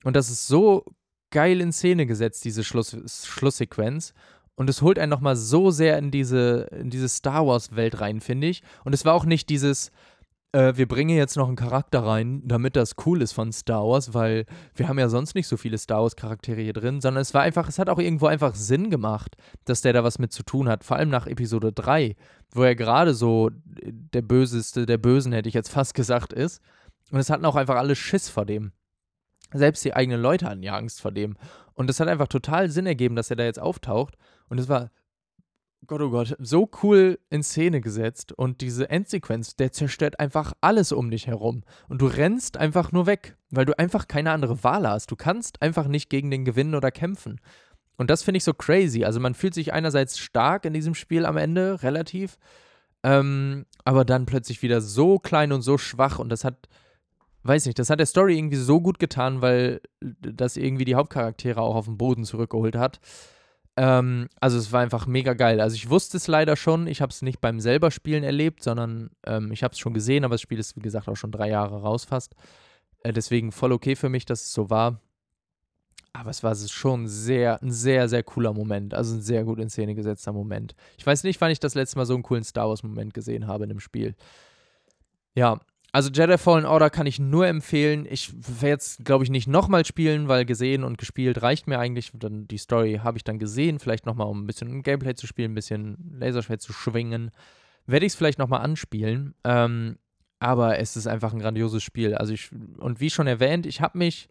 Und 0.04 0.16
das 0.16 0.30
ist 0.30 0.48
so 0.48 0.86
geil 1.32 1.62
in 1.62 1.72
Szene 1.72 2.06
gesetzt, 2.06 2.46
diese 2.46 2.64
Schluss 2.64 2.96
Schlusssequenz. 3.26 4.14
Und 4.56 4.70
es 4.70 4.82
holt 4.82 5.00
einen 5.00 5.10
nochmal 5.10 5.36
so 5.36 5.72
sehr 5.72 5.98
in 5.98 6.12
diese, 6.12 6.68
in 6.72 6.92
diese 6.92 7.10
Star 7.10 7.48
Wars-Welt 7.48 8.00
rein, 8.02 8.22
finde 8.22 8.48
ich. 8.48 8.62
Und 8.84 8.94
es 8.94 9.04
war 9.04 9.16
auch 9.16 9.26
nicht 9.26 9.50
dieses, 9.50 9.92
äh, 10.54 10.78
wir 10.78 10.88
bringen 10.88 11.18
jetzt 11.18 11.36
noch 11.36 11.48
einen 11.48 11.56
Charakter 11.56 12.06
rein, 12.06 12.42
damit 12.46 12.76
das 12.76 12.96
cool 13.06 13.22
ist 13.22 13.34
von 13.34 13.52
Star 13.52 13.84
Wars, 13.84 14.14
weil 14.14 14.46
wir 14.76 14.88
haben 14.88 15.00
ja 15.00 15.10
sonst 15.10 15.36
nicht 15.36 15.48
so 15.48 15.58
viele 15.58 15.78
Star 15.78 16.02
Wars 16.02 16.16
Charaktere 16.16 16.62
hier 16.62 16.74
drin, 16.74 17.02
sondern 17.02 17.22
es 17.22 17.34
war 17.34 17.42
einfach, 17.42 17.68
es 17.68 17.80
hat 17.80 17.90
auch 17.90 18.00
irgendwo 18.00 18.28
einfach 18.28 18.56
Sinn 18.56 18.90
gemacht, 18.90 19.36
dass 19.66 19.82
der 19.82 19.94
da 19.94 20.04
was 20.04 20.20
mit 20.20 20.32
zu 20.32 20.44
tun 20.44 20.70
hat, 20.70 20.84
vor 20.84 20.98
allem 20.98 21.10
nach 21.10 21.28
Episode 21.28 21.74
3, 21.74 22.16
wo 22.52 22.64
er 22.64 22.76
gerade 22.76 23.14
so 23.14 23.50
der 23.52 24.22
Böseste 24.22 24.86
der 24.86 25.00
Bösen, 25.00 25.34
hätte 25.34 25.50
ich 25.50 25.56
jetzt 25.56 25.72
fast 25.72 25.94
gesagt, 25.96 26.32
ist. 26.32 26.62
Und 27.12 27.20
es 27.20 27.30
hatten 27.30 27.46
auch 27.46 27.56
einfach 27.56 27.76
alle 27.76 27.96
Schiss 27.96 28.30
vor 28.30 28.46
dem. 28.46 28.72
Selbst 29.54 29.84
die 29.86 29.94
eigenen 29.94 30.22
Leute 30.22 30.48
hatten 30.48 30.64
ja 30.64 30.76
Angst 30.76 31.02
vor 31.02 31.12
dem. 31.12 31.36
Und 31.74 31.90
es 31.90 32.00
hat 32.00 32.08
einfach 32.08 32.28
total 32.28 32.70
Sinn 32.70 32.86
ergeben, 32.86 33.16
dass 33.16 33.30
er 33.30 33.36
da 33.36 33.44
jetzt 33.44 33.60
auftaucht. 33.60 34.16
Und 34.50 34.60
es 34.60 34.70
war 34.70 34.90
Gott, 35.86 36.02
oh 36.02 36.10
Gott, 36.12 36.36
so 36.40 36.70
cool 36.82 37.20
in 37.30 37.44
Szene 37.44 37.82
gesetzt 37.82 38.32
und 38.32 38.62
diese 38.62 38.90
Endsequenz, 38.90 39.56
der 39.56 39.72
zerstört 39.74 40.20
einfach 40.20 40.54
alles 40.62 40.92
um 40.92 41.12
dich 41.12 41.28
herum 41.28 41.64
und 41.90 42.02
du 42.02 42.06
rennst 42.06 42.58
einfach 42.58 42.92
nur 42.92 43.06
weg, 43.06 43.36
weil 43.50 43.66
du 43.66 43.78
einfach 43.78 44.08
keine 44.08 44.32
andere 44.32 44.64
Wahl 44.64 44.88
hast. 44.88 45.12
Du 45.12 45.16
kannst 45.16 45.62
einfach 45.62 45.88
nicht 45.88 46.10
gegen 46.10 46.32
den 46.32 46.46
gewinnen 46.46 46.76
oder 46.76 46.92
kämpfen. 46.92 47.42
Und 47.98 48.10
das 48.10 48.24
finde 48.24 48.38
ich 48.38 48.44
so 48.44 48.54
crazy. 48.54 49.04
Also 49.04 49.20
man 49.20 49.34
fühlt 49.34 49.54
sich 49.54 49.74
einerseits 49.74 50.18
stark 50.18 50.66
in 50.66 50.74
diesem 50.74 50.96
Spiel 50.96 51.26
am 51.26 51.38
Ende, 51.38 51.84
relativ, 51.84 52.38
ähm, 53.04 53.66
aber 53.84 54.06
dann 54.06 54.26
plötzlich 54.26 54.62
wieder 54.62 54.80
so 54.80 55.20
klein 55.20 55.52
und 55.52 55.64
so 55.64 55.78
schwach 55.78 56.18
und 56.20 56.30
das 56.30 56.46
hat, 56.46 56.70
weiß 57.44 57.66
nicht, 57.66 57.78
das 57.78 57.90
hat 57.90 58.00
der 58.00 58.06
Story 58.06 58.38
irgendwie 58.38 58.58
so 58.58 58.80
gut 58.80 59.00
getan, 59.00 59.42
weil 59.42 59.82
das 60.00 60.56
irgendwie 60.56 60.86
die 60.86 60.96
Hauptcharaktere 60.96 61.62
auch 61.62 61.76
auf 61.76 61.86
den 61.86 61.98
Boden 61.98 62.24
zurückgeholt 62.24 62.78
hat. 62.78 63.02
Ähm, 63.76 64.30
also 64.40 64.58
es 64.58 64.72
war 64.72 64.82
einfach 64.82 65.08
mega 65.08 65.34
geil. 65.34 65.60
Also 65.60 65.76
ich 65.76 65.90
wusste 65.90 66.18
es 66.18 66.28
leider 66.28 66.56
schon, 66.56 66.88
ich 66.88 67.02
habe 67.02 67.10
es 67.10 67.22
nicht 67.22 67.42
beim 67.42 67.60
selber 67.60 67.92
Spielen 67.92 68.24
erlebt, 68.24 68.64
sondern 68.64 69.10
ähm, 69.26 69.52
ich 69.52 69.64
habe 69.64 69.74
es 69.74 69.80
schon 69.80 69.94
gesehen, 69.94 70.26
aber 70.26 70.36
das 70.36 70.42
Spiel 70.42 70.60
ist 70.60 70.76
wie 70.76 70.82
gesagt 70.82 71.08
auch 71.08 71.16
schon 71.16 71.32
drei 71.32 71.50
Jahre 71.50 71.82
raus 71.82 72.06
fast. 72.06 72.36
Äh, 73.04 73.14
deswegen 73.14 73.52
voll 73.52 73.72
okay 73.72 73.96
für 73.96 74.10
mich, 74.10 74.26
dass 74.26 74.42
es 74.42 74.54
so 74.54 74.70
war. 74.70 75.00
Aber 76.16 76.30
es 76.30 76.44
war 76.44 76.56
schon 76.56 77.08
sehr, 77.08 77.62
ein 77.64 77.72
sehr, 77.72 78.08
sehr 78.08 78.22
cooler 78.22 78.54
Moment. 78.54 78.94
Also 78.94 79.16
ein 79.16 79.22
sehr 79.22 79.44
gut 79.44 79.60
in 79.60 79.70
Szene 79.70 79.96
gesetzter 79.96 80.32
Moment. 80.32 80.76
Ich 80.98 81.06
weiß 81.06 81.24
nicht, 81.24 81.42
wann 81.42 81.50
ich 81.50 81.60
das 81.60 81.74
letzte 81.74 81.98
Mal 81.98 82.06
so 82.06 82.14
einen 82.14 82.22
coolen 82.22 82.44
Star 82.44 82.70
Wars-Moment 82.70 83.16
gesehen 83.16 83.48
habe 83.48 83.64
in 83.64 83.72
einem 83.72 83.80
Spiel. 83.80 84.16
Ja, 85.34 85.60
also 85.94 86.10
Jedi 86.10 86.40
Fallen 86.40 86.66
Order 86.66 86.90
kann 86.90 87.06
ich 87.06 87.20
nur 87.20 87.46
empfehlen. 87.46 88.08
Ich 88.10 88.34
werde 88.34 88.70
jetzt, 88.70 89.06
glaube 89.06 89.24
ich, 89.24 89.30
nicht 89.30 89.48
nochmal 89.48 89.86
spielen, 89.86 90.28
weil 90.28 90.44
gesehen 90.44 90.84
und 90.84 90.98
gespielt 90.98 91.44
reicht 91.44 91.68
mir 91.68 91.78
eigentlich. 91.78 92.12
Dann 92.16 92.48
die 92.48 92.58
Story 92.58 93.02
habe 93.04 93.18
ich 93.18 93.24
dann 93.24 93.38
gesehen. 93.38 93.78
Vielleicht 93.78 94.08
nochmal, 94.08 94.28
um 94.28 94.44
ein 94.44 94.48
bisschen 94.48 94.82
Gameplay 94.82 95.14
zu 95.14 95.28
spielen, 95.28 95.52
ein 95.52 95.56
bisschen 95.56 96.18
Laserschwert 96.18 96.62
zu 96.62 96.74
schwingen. 96.74 97.30
Werde 97.86 98.08
ich 98.08 98.14
es 98.14 98.16
vielleicht 98.18 98.40
nochmal 98.40 98.62
anspielen. 98.62 99.36
Ähm, 99.44 100.00
aber 100.40 100.80
es 100.80 100.98
ist 100.98 101.06
einfach 101.06 101.32
ein 101.32 101.40
grandioses 101.40 101.84
Spiel. 101.84 102.16
Also 102.16 102.34
ich, 102.34 102.50
und 102.80 103.00
wie 103.00 103.12
schon 103.12 103.28
erwähnt, 103.28 103.68
ich 103.68 103.80
habe 103.80 104.00
mich 104.00 104.28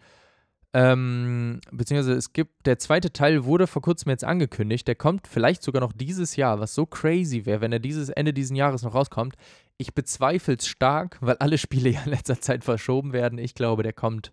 ähm, 0.74 1.60
beziehungsweise 1.70 2.16
es 2.16 2.32
gibt, 2.32 2.66
der 2.66 2.78
zweite 2.78 3.12
Teil 3.12 3.44
wurde 3.44 3.66
vor 3.66 3.82
kurzem 3.82 4.10
jetzt 4.10 4.24
angekündigt. 4.24 4.88
Der 4.88 4.94
kommt 4.94 5.26
vielleicht 5.26 5.62
sogar 5.62 5.80
noch 5.80 5.92
dieses 5.92 6.36
Jahr, 6.36 6.60
was 6.60 6.74
so 6.74 6.86
crazy 6.86 7.44
wäre, 7.44 7.60
wenn 7.60 7.72
er 7.72 7.78
dieses 7.78 8.08
Ende 8.08 8.32
dieses 8.32 8.56
Jahres 8.56 8.82
noch 8.82 8.94
rauskommt. 8.94 9.34
Ich 9.78 9.94
bezweifle 9.94 10.54
es 10.54 10.66
stark, 10.66 11.18
weil 11.20 11.36
alle 11.36 11.58
Spiele 11.58 11.90
ja 11.90 12.02
in 12.02 12.10
letzter 12.10 12.40
Zeit 12.40 12.64
verschoben 12.64 13.12
werden. 13.12 13.38
Ich 13.38 13.54
glaube, 13.54 13.82
der 13.82 13.92
kommt 13.92 14.32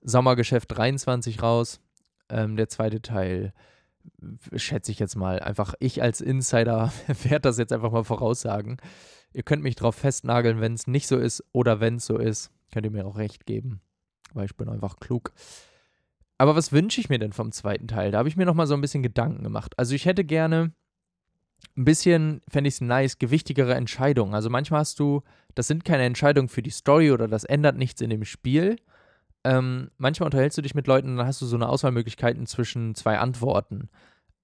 Sommergeschäft 0.00 0.76
23 0.76 1.42
raus. 1.42 1.80
Ähm, 2.28 2.56
der 2.56 2.68
zweite 2.68 3.02
Teil 3.02 3.52
schätze 4.56 4.90
ich 4.90 4.98
jetzt 4.98 5.16
mal. 5.16 5.38
Einfach 5.38 5.74
ich 5.78 6.02
als 6.02 6.20
Insider 6.20 6.92
werde 7.22 7.42
das 7.42 7.58
jetzt 7.58 7.72
einfach 7.72 7.92
mal 7.92 8.04
voraussagen. 8.04 8.78
Ihr 9.32 9.42
könnt 9.42 9.62
mich 9.62 9.76
drauf 9.76 9.94
festnageln, 9.94 10.60
wenn 10.60 10.74
es 10.74 10.86
nicht 10.86 11.06
so 11.06 11.16
ist 11.16 11.44
oder 11.52 11.80
wenn 11.80 11.96
es 11.96 12.06
so 12.06 12.18
ist. 12.18 12.50
Könnt 12.72 12.86
ihr 12.86 12.92
mir 12.92 13.06
auch 13.06 13.16
recht 13.16 13.46
geben 13.46 13.80
weil 14.34 14.46
ich 14.46 14.56
bin 14.56 14.68
einfach 14.68 14.96
klug. 14.96 15.32
Aber 16.38 16.56
was 16.56 16.72
wünsche 16.72 17.00
ich 17.00 17.08
mir 17.08 17.18
denn 17.18 17.32
vom 17.32 17.52
zweiten 17.52 17.88
Teil? 17.88 18.10
Da 18.10 18.18
habe 18.18 18.28
ich 18.28 18.36
mir 18.36 18.46
nochmal 18.46 18.66
so 18.66 18.74
ein 18.74 18.80
bisschen 18.80 19.02
Gedanken 19.02 19.42
gemacht. 19.42 19.78
Also 19.78 19.94
ich 19.94 20.06
hätte 20.06 20.24
gerne 20.24 20.72
ein 21.76 21.84
bisschen, 21.84 22.42
fände 22.48 22.68
ich 22.68 22.74
es 22.74 22.80
nice, 22.80 23.18
gewichtigere 23.18 23.74
Entscheidungen. 23.74 24.34
Also 24.34 24.50
manchmal 24.50 24.80
hast 24.80 24.98
du, 24.98 25.22
das 25.54 25.66
sind 25.66 25.84
keine 25.84 26.04
Entscheidungen 26.04 26.48
für 26.48 26.62
die 26.62 26.70
Story 26.70 27.10
oder 27.10 27.28
das 27.28 27.44
ändert 27.44 27.76
nichts 27.76 28.00
in 28.00 28.10
dem 28.10 28.24
Spiel. 28.24 28.76
Ähm, 29.44 29.90
manchmal 29.98 30.26
unterhältst 30.26 30.58
du 30.58 30.62
dich 30.62 30.74
mit 30.74 30.86
Leuten 30.86 31.10
und 31.10 31.16
dann 31.16 31.26
hast 31.26 31.40
du 31.40 31.46
so 31.46 31.56
eine 31.56 31.68
Auswahlmöglichkeiten 31.68 32.46
zwischen 32.46 32.94
zwei 32.94 33.18
Antworten, 33.18 33.88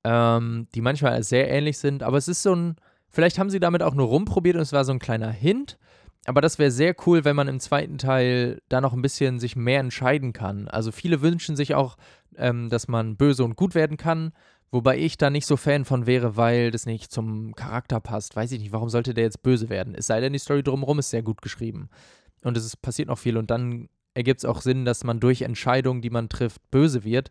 ähm, 0.05 0.67
die 0.75 0.81
manchmal 0.81 1.23
sehr 1.23 1.51
ähnlich 1.51 1.79
sind. 1.79 2.03
Aber 2.03 2.17
es 2.17 2.29
ist 2.29 2.43
so 2.43 2.55
ein, 2.55 2.77
vielleicht 3.09 3.39
haben 3.39 3.51
sie 3.51 3.61
damit 3.61 3.83
auch 3.83 3.95
nur 3.95 4.09
rumprobiert 4.09 4.57
und 4.57 4.63
es 4.63 4.73
war 4.73 4.85
so 4.85 4.93
ein 4.93 4.99
kleiner 4.99 5.31
Hint. 5.31 5.79
Aber 6.27 6.41
das 6.41 6.59
wäre 6.59 6.71
sehr 6.71 6.95
cool, 7.07 7.25
wenn 7.25 7.37
man 7.37 7.49
im 7.49 7.61
zweiten 7.61 7.97
Teil 7.97 8.61
da 8.69 8.81
noch 8.81 8.93
ein 8.93 9.03
bisschen 9.03 9.39
sich 9.39 9.57
mehr 9.57 9.81
entscheiden 9.81 10.33
kann. 10.33 10.69
Also 10.69 10.93
viele 10.93 11.23
wünschen 11.23 11.57
sich 11.57 11.75
auch, 11.75 11.97
ähm, 12.37 12.69
dass 12.69 12.89
man 12.89 13.17
böse 13.17 13.45
und 13.45 13.57
gut 13.57 13.75
werden 13.75 13.97
kann, 13.97 14.33
wobei 14.71 14.99
ich 14.99 15.17
da 15.17 15.31
nicht 15.31 15.47
so 15.47 15.57
Fan 15.57 15.85
von 15.85 16.07
wäre, 16.07 16.37
weil 16.37 16.71
das 16.71 16.87
nicht 16.87 17.11
zum 17.13 17.55
Charakter 17.55 18.01
passt. 18.01 18.37
Weiß 18.37 18.53
ich 18.53 18.61
nicht, 18.61 18.73
warum 18.73 18.89
sollte 18.89 19.15
der 19.15 19.25
jetzt 19.25 19.43
böse 19.43 19.69
werden? 19.69 19.95
Es 19.95 20.07
sei 20.07 20.21
denn, 20.21 20.33
die 20.33 20.39
Story 20.39 20.63
drumherum 20.63 20.99
ist 20.99 21.11
sehr 21.11 21.23
gut 21.23 21.43
geschrieben. 21.43 21.89
Und 22.43 22.57
es 22.57 22.65
ist, 22.65 22.83
passiert 22.83 23.09
noch 23.09 23.19
viel 23.19 23.37
und 23.37 23.51
dann 23.51 23.89
ergibt 24.15 24.41
es 24.41 24.45
auch 24.45 24.61
Sinn, 24.61 24.85
dass 24.85 25.05
man 25.05 25.21
durch 25.21 25.43
Entscheidungen, 25.43 26.03
die 26.03 26.11
man 26.11 26.29
trifft, 26.29 26.61
böse 26.71 27.05
wird. 27.05 27.31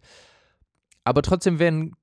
Aber 1.04 1.22
trotzdem 1.22 1.60
werden 1.60 1.94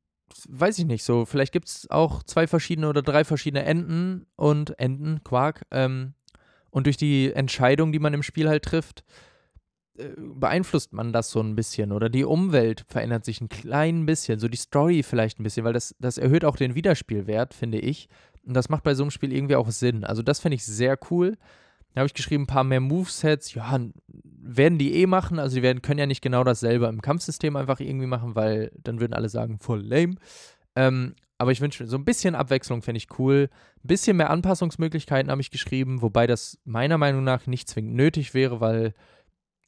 weiß 0.49 0.79
ich 0.79 0.87
nicht, 0.87 1.05
so, 1.05 1.27
vielleicht 1.27 1.53
gibt 1.53 1.69
es 1.69 1.91
auch 1.91 2.23
zwei 2.23 2.47
verschiedene 2.47 2.89
oder 2.89 3.03
drei 3.03 3.25
verschiedene 3.25 3.65
Enden 3.65 4.27
und 4.37 4.79
Enden, 4.79 5.23
Quark, 5.25 5.67
ähm, 5.71 6.15
und 6.71 6.87
durch 6.87 6.97
die 6.97 7.33
Entscheidung, 7.33 7.93
die 7.93 8.01
man 8.01 8.15
im 8.15 8.25
Spiel 8.25 8.49
halt 8.49 8.65
trifft, 8.65 9.05
beeinflusst 10.17 10.93
man 10.93 11.13
das 11.13 11.31
so 11.31 11.41
ein 11.41 11.55
bisschen 11.55 11.93
oder 11.93 12.09
die 12.09 12.25
Umwelt 12.25 12.85
verändert 12.89 13.25
sich 13.25 13.41
ein 13.41 13.49
klein 13.49 14.07
bisschen, 14.07 14.41
so 14.41 14.49
die 14.49 14.57
Story 14.57 15.03
vielleicht 15.03 15.39
ein 15.39 15.45
bisschen, 15.45 15.65
weil 15.65 15.73
das, 15.73 15.95
das 16.01 16.19
erhöht 16.19 16.45
auch 16.45 16.57
den 16.57 16.75
Wiederspielwert, 16.75 17.55
finde 17.55 17.79
ich. 17.79 18.09
Und 18.45 18.55
das 18.55 18.69
macht 18.69 18.83
bei 18.83 18.95
so 18.95 19.05
einem 19.05 19.11
Spiel 19.11 19.33
irgendwie 19.33 19.57
auch 19.57 19.71
Sinn. 19.71 20.05
Also 20.05 20.23
das 20.23 20.41
finde 20.41 20.57
ich 20.57 20.65
sehr 20.65 20.99
cool. 21.11 21.37
Da 21.95 22.01
habe 22.01 22.07
ich 22.09 22.15
geschrieben, 22.15 22.43
ein 22.43 22.49
paar 22.49 22.65
mehr 22.65 22.81
Movesets, 22.81 23.55
ja, 23.55 23.79
werden 24.09 24.79
die 24.79 24.95
eh 24.95 25.07
machen. 25.07 25.39
Also 25.39 25.57
die 25.57 25.63
werden, 25.63 25.81
können 25.81 26.01
ja 26.01 26.07
nicht 26.07 26.23
genau 26.23 26.43
dasselbe 26.43 26.87
im 26.87 27.01
Kampfsystem 27.01 27.55
einfach 27.55 27.79
irgendwie 27.79 28.07
machen, 28.07 28.35
weil 28.35 28.73
dann 28.83 29.01
würden 29.01 29.15
alle 29.15 29.29
sagen, 29.29 29.59
voll 29.61 29.81
lame. 29.81 30.17
Ähm, 30.75 31.15
aber 31.39 31.53
ich 31.53 31.61
wünsche 31.61 31.83
mir 31.83 31.89
so 31.89 31.97
ein 31.97 32.05
bisschen 32.05 32.35
Abwechslung, 32.35 32.83
fände 32.83 32.99
ich 32.99 33.19
cool. 33.19 33.49
Ein 33.83 33.87
bisschen 33.87 34.17
mehr 34.17 34.31
Anpassungsmöglichkeiten 34.31 35.31
habe 35.31 35.41
ich 35.41 35.53
geschrieben, 35.53 36.03
wobei 36.03 36.27
das 36.27 36.59
meiner 36.65 36.99
Meinung 36.99 37.23
nach 37.23 37.47
nicht 37.47 37.69
zwingend 37.69 37.95
nötig 37.95 38.35
wäre, 38.35 38.61
weil 38.61 38.93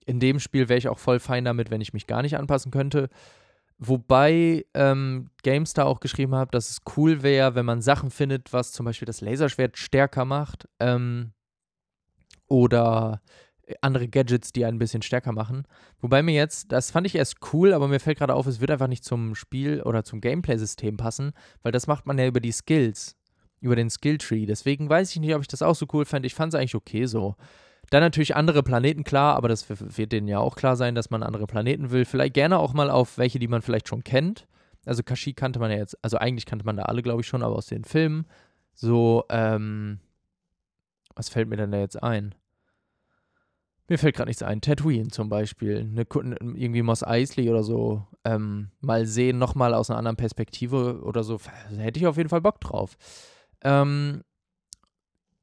in 0.07 0.21
dem 0.21 0.41
Spiel 0.41 0.69
wäre 0.69 0.79
ich 0.79 0.89
auch 0.89 0.99
voll 0.99 1.21
fein 1.21 1.45
damit, 1.45 1.71
wenn 1.71 1.81
ich 1.81 1.93
mich 1.93 2.07
gar 2.07 2.23
nicht 2.23 2.39
anpassen 2.39 2.71
könnte. 2.71 3.09
Wobei 3.79 4.65
ähm, 4.73 5.29
GameStar 5.43 5.87
auch 5.87 6.01
geschrieben 6.01 6.35
hat, 6.35 6.55
dass 6.55 6.71
es 6.71 6.81
cool 6.97 7.23
wäre, 7.23 7.55
wenn 7.55 7.67
man 7.67 7.83
Sachen 7.83 8.11
findet, 8.11 8.53
was 8.53 8.73
zum 8.73 8.87
Beispiel 8.87 9.07
das 9.07 9.21
Laserschwert 9.21 9.77
stärker 9.77 10.25
macht. 10.25 10.67
Ähm, 10.81 11.33
oder 12.49 13.21
andere 13.81 14.09
Gadgets, 14.09 14.53
die 14.53 14.65
einen 14.65 14.77
ein 14.77 14.79
bisschen 14.79 15.03
stärker 15.03 15.33
machen. 15.33 15.67
Wobei 16.01 16.23
mir 16.23 16.35
jetzt, 16.35 16.71
das 16.71 16.91
fand 16.91 17.07
ich 17.07 17.17
erst 17.17 17.39
cool, 17.53 17.73
aber 17.73 17.89
mir 17.89 17.99
fällt 17.99 18.19
gerade 18.19 18.35
auf, 18.35 18.47
es 18.47 18.61
wird 18.61 18.71
einfach 18.71 18.87
nicht 18.87 19.05
zum 19.05 19.35
Spiel 19.35 19.83
oder 19.83 20.05
zum 20.05 20.21
Gameplay-System 20.21 20.97
passen, 20.97 21.33
weil 21.63 21.73
das 21.73 21.87
macht 21.87 22.07
man 22.07 22.19
ja 22.19 22.27
über 22.27 22.41
die 22.41 22.53
Skills, 22.53 23.17
über 23.61 23.75
den 23.75 23.91
Skilltree. 23.91 24.47
Deswegen 24.47 24.89
weiß 24.89 25.11
ich 25.11 25.21
nicht, 25.21 25.35
ob 25.35 25.43
ich 25.43 25.49
das 25.49 25.63
auch 25.63 25.75
so 25.75 25.87
cool 25.93 26.05
fand. 26.05 26.25
Ich 26.25 26.35
fand 26.35 26.55
es 26.55 26.59
eigentlich 26.59 26.77
okay 26.77 27.07
so. 27.07 27.35
Dann 27.91 28.03
natürlich 28.03 28.34
andere 28.34 28.62
Planeten, 28.62 29.05
klar, 29.05 29.37
aber 29.37 29.49
das 29.49 29.66
wird 29.68 30.12
denen 30.12 30.28
ja 30.28 30.39
auch 30.39 30.57
klar 30.57 30.76
sein, 30.76 30.95
dass 30.95 31.11
man 31.11 31.22
andere 31.22 31.47
Planeten 31.47 31.91
will. 31.91 32.05
Vielleicht 32.05 32.34
gerne 32.34 32.59
auch 32.59 32.74
mal 32.74 32.91
auf 32.91 33.18
welche, 33.18 33.39
die 33.39 33.49
man 33.49 33.62
vielleicht 33.62 33.89
schon 33.89 34.03
kennt. 34.03 34.49
Also 34.84 35.03
Kashi 35.03 35.34
kannte 35.34 35.59
man 35.59 35.70
ja 35.70 35.78
jetzt, 35.78 35.97
also 36.03 36.16
eigentlich 36.16 36.47
kannte 36.47 36.64
man 36.64 36.76
da 36.76 36.84
alle, 36.84 37.03
glaube 37.03 37.20
ich, 37.20 37.26
schon, 37.26 37.43
aber 37.43 37.57
aus 37.57 37.66
den 37.66 37.84
Filmen. 37.84 38.26
So, 38.74 39.24
ähm, 39.30 40.01
was 41.14 41.28
fällt 41.28 41.49
mir 41.49 41.57
denn 41.57 41.72
da 41.72 41.78
jetzt 41.78 42.03
ein? 42.03 42.34
Mir 43.89 43.99
fällt 43.99 44.16
gerade 44.16 44.28
nichts 44.28 44.43
ein. 44.43 44.61
Tatooine 44.61 45.09
zum 45.09 45.28
Beispiel. 45.28 45.78
Eine, 45.78 46.07
irgendwie 46.11 46.82
Moss 46.82 47.05
Eisley 47.05 47.49
oder 47.49 47.62
so. 47.62 48.05
Ähm, 48.24 48.70
mal 48.80 49.07
sehen, 49.07 49.39
nochmal 49.39 49.74
aus 49.74 49.91
einer 49.91 49.99
anderen 49.99 50.16
Perspektive 50.16 51.03
oder 51.03 51.22
so. 51.22 51.39
Hätte 51.76 52.01
ich 52.01 52.07
auf 52.07 52.16
jeden 52.16 52.28
Fall 52.28 52.41
Bock 52.41 52.61
drauf. 52.61 52.97
Ähm, 53.62 54.22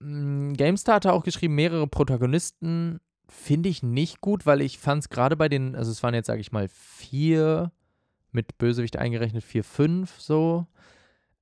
GameStar 0.04 0.96
hat 0.96 1.06
auch 1.08 1.24
geschrieben, 1.24 1.56
mehrere 1.56 1.88
Protagonisten 1.88 3.00
finde 3.30 3.70
ich 3.70 3.84
nicht 3.84 4.22
gut, 4.22 4.46
weil 4.46 4.62
ich 4.62 4.78
fand 4.78 5.04
es 5.04 5.10
gerade 5.10 5.36
bei 5.36 5.50
den, 5.50 5.76
also 5.76 5.92
es 5.92 6.04
waren 6.04 6.14
jetzt, 6.14 6.28
sage 6.28 6.42
ich 6.42 6.52
mal, 6.52 6.68
vier, 6.68 7.72
mit 8.32 8.58
Bösewicht 8.58 8.98
eingerechnet, 8.98 9.44
vier, 9.44 9.64
fünf 9.64 10.20
so. 10.20 10.68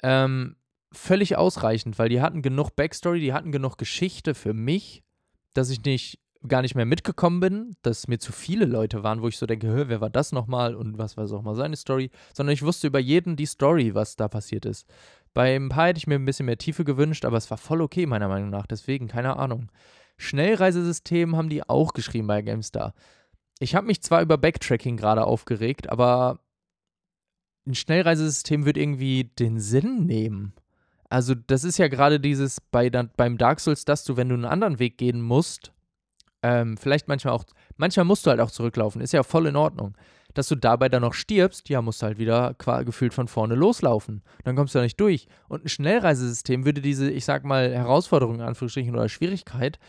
Ähm, 0.03 0.55
völlig 0.91 1.37
ausreichend, 1.37 1.97
weil 1.97 2.09
die 2.09 2.21
hatten 2.21 2.41
genug 2.41 2.75
Backstory, 2.75 3.19
die 3.19 3.33
hatten 3.33 3.51
genug 3.51 3.77
Geschichte 3.77 4.35
für 4.35 4.53
mich, 4.53 5.03
dass 5.53 5.69
ich 5.69 5.83
nicht 5.83 6.19
gar 6.47 6.61
nicht 6.61 6.75
mehr 6.75 6.85
mitgekommen 6.85 7.39
bin, 7.39 7.75
dass 7.83 8.07
mir 8.07 8.17
zu 8.17 8.31
viele 8.31 8.65
Leute 8.65 9.03
waren, 9.03 9.21
wo 9.21 9.27
ich 9.27 9.37
so 9.37 9.45
denke, 9.45 9.87
wer 9.87 10.01
war 10.01 10.09
das 10.09 10.31
nochmal 10.31 10.75
und 10.75 10.97
was 10.97 11.15
war 11.15 11.27
so 11.27 11.37
auch 11.37 11.43
mal 11.43 11.55
seine 11.55 11.75
Story, 11.75 12.09
sondern 12.33 12.53
ich 12.53 12.63
wusste 12.63 12.87
über 12.87 12.99
jeden 12.99 13.35
die 13.35 13.45
Story, 13.45 13.93
was 13.93 14.15
da 14.15 14.27
passiert 14.27 14.65
ist. 14.65 14.87
Bei 15.33 15.55
ein 15.55 15.69
paar 15.69 15.87
hätte 15.87 15.97
ich 15.97 16.07
mir 16.07 16.15
ein 16.15 16.25
bisschen 16.25 16.45
mehr 16.45 16.57
Tiefe 16.57 16.83
gewünscht, 16.83 17.25
aber 17.25 17.37
es 17.37 17.49
war 17.49 17.57
voll 17.57 17.81
okay, 17.81 18.05
meiner 18.05 18.27
Meinung 18.27 18.49
nach. 18.49 18.67
Deswegen, 18.67 19.07
keine 19.07 19.37
Ahnung. 19.37 19.71
Schnellreisesystem 20.17 21.35
haben 21.35 21.49
die 21.49 21.67
auch 21.67 21.93
geschrieben 21.93 22.27
bei 22.27 22.41
GameStar. 22.41 22.93
Ich 23.59 23.75
habe 23.75 23.87
mich 23.87 24.01
zwar 24.01 24.21
über 24.21 24.37
Backtracking 24.37 24.97
gerade 24.97 25.25
aufgeregt, 25.25 25.89
aber 25.89 26.39
ein 27.65 27.75
Schnellreisesystem 27.75 28.65
wird 28.65 28.77
irgendwie 28.77 29.23
den 29.23 29.59
Sinn 29.59 30.05
nehmen. 30.05 30.53
Also, 31.09 31.35
das 31.35 31.63
ist 31.63 31.77
ja 31.77 31.87
gerade 31.87 32.19
dieses 32.19 32.61
bei, 32.61 32.89
beim 32.89 33.37
Dark 33.37 33.59
Souls, 33.59 33.85
dass 33.85 34.03
du, 34.03 34.17
wenn 34.17 34.29
du 34.29 34.35
einen 34.35 34.45
anderen 34.45 34.79
Weg 34.79 34.97
gehen 34.97 35.21
musst, 35.21 35.71
ähm, 36.43 36.77
vielleicht 36.77 37.07
manchmal 37.07 37.33
auch, 37.33 37.43
manchmal 37.77 38.05
musst 38.05 38.25
du 38.25 38.29
halt 38.29 38.39
auch 38.39 38.51
zurücklaufen, 38.51 39.01
ist 39.01 39.13
ja 39.13 39.23
voll 39.23 39.45
in 39.45 39.55
Ordnung. 39.55 39.95
Dass 40.33 40.47
du 40.47 40.55
dabei 40.55 40.89
dann 40.89 41.01
noch 41.01 41.13
stirbst, 41.13 41.69
ja, 41.69 41.81
musst 41.81 42.01
du 42.01 42.07
halt 42.07 42.17
wieder 42.17 42.55
gefühlt 42.85 43.13
von 43.13 43.27
vorne 43.27 43.55
loslaufen. 43.55 44.23
Dann 44.43 44.55
kommst 44.55 44.73
du 44.73 44.79
da 44.79 44.83
nicht 44.83 44.99
durch. 44.99 45.27
Und 45.47 45.65
ein 45.65 45.69
Schnellreisesystem 45.69 46.65
würde 46.65 46.81
diese, 46.81 47.09
ich 47.09 47.25
sag 47.25 47.43
mal, 47.43 47.71
Herausforderung 47.71 48.35
in 48.35 48.41
Anführungsstrichen 48.41 48.95
oder 48.95 49.09
Schwierigkeit 49.09 49.79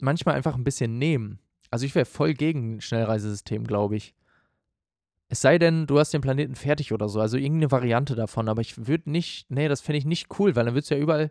manchmal 0.00 0.34
einfach 0.34 0.54
ein 0.54 0.64
bisschen 0.64 0.98
nehmen. 0.98 1.40
Also 1.70 1.84
ich 1.84 1.94
wäre 1.94 2.06
voll 2.06 2.34
gegen 2.34 2.76
ein 2.76 2.80
Schnellreisesystem, 2.80 3.64
glaube 3.64 3.96
ich. 3.96 4.14
Es 5.28 5.42
sei 5.42 5.58
denn, 5.58 5.86
du 5.86 5.98
hast 5.98 6.14
den 6.14 6.22
Planeten 6.22 6.54
fertig 6.54 6.92
oder 6.92 7.08
so, 7.08 7.20
also 7.20 7.36
irgendeine 7.36 7.70
Variante 7.70 8.14
davon, 8.14 8.48
aber 8.48 8.62
ich 8.62 8.86
würde 8.86 9.10
nicht, 9.10 9.50
nee, 9.50 9.68
das 9.68 9.82
fände 9.82 9.98
ich 9.98 10.06
nicht 10.06 10.38
cool, 10.38 10.56
weil 10.56 10.64
dann 10.64 10.74
würdest 10.74 10.90
du 10.90 10.94
ja 10.94 11.02
überall 11.02 11.30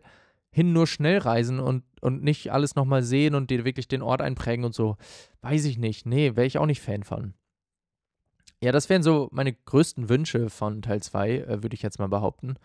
hin 0.51 0.71
nur 0.71 0.87
schnell 0.87 1.17
reisen 1.17 1.59
und, 1.59 1.83
und 2.01 2.23
nicht 2.23 2.51
alles 2.51 2.75
nochmal 2.75 3.03
sehen 3.03 3.33
und 3.33 3.49
dir 3.49 3.65
wirklich 3.65 3.87
den 3.87 4.03
Ort 4.03 4.21
einprägen 4.21 4.65
und 4.65 4.73
so. 4.73 4.97
Weiß 5.41 5.65
ich 5.65 5.77
nicht. 5.77 6.05
Nee, 6.05 6.35
wäre 6.35 6.45
ich 6.45 6.57
auch 6.57 6.65
nicht 6.65 6.81
Fan 6.81 7.03
von. 7.03 7.33
Ja, 8.61 8.71
das 8.71 8.89
wären 8.89 9.03
so 9.03 9.29
meine 9.31 9.53
größten 9.53 10.09
Wünsche 10.09 10.49
von 10.49 10.81
Teil 10.81 11.01
2, 11.01 11.29
äh, 11.29 11.63
würde 11.63 11.75
ich 11.75 11.83
jetzt 11.83 11.99
mal 11.99 12.09
behaupten. 12.09 12.55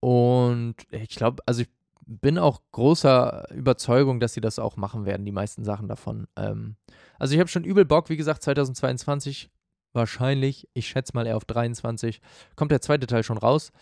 Und 0.00 0.74
ich 0.90 1.10
glaube, 1.10 1.42
also 1.46 1.62
ich 1.62 1.68
bin 2.06 2.38
auch 2.38 2.60
großer 2.72 3.50
Überzeugung, 3.54 4.20
dass 4.20 4.34
sie 4.34 4.42
das 4.42 4.58
auch 4.58 4.76
machen 4.76 5.06
werden, 5.06 5.24
die 5.24 5.32
meisten 5.32 5.64
Sachen 5.64 5.88
davon. 5.88 6.26
Ähm, 6.36 6.76
also 7.18 7.34
ich 7.34 7.40
habe 7.40 7.48
schon 7.48 7.64
übel 7.64 7.86
Bock, 7.86 8.10
wie 8.10 8.18
gesagt, 8.18 8.42
2022 8.42 9.50
wahrscheinlich, 9.94 10.68
ich 10.74 10.88
schätze 10.88 11.12
mal 11.14 11.26
eher 11.26 11.36
auf 11.36 11.46
23, 11.46 12.20
kommt 12.56 12.72
der 12.72 12.82
zweite 12.82 13.06
Teil 13.06 13.22
schon 13.22 13.38
raus. 13.38 13.72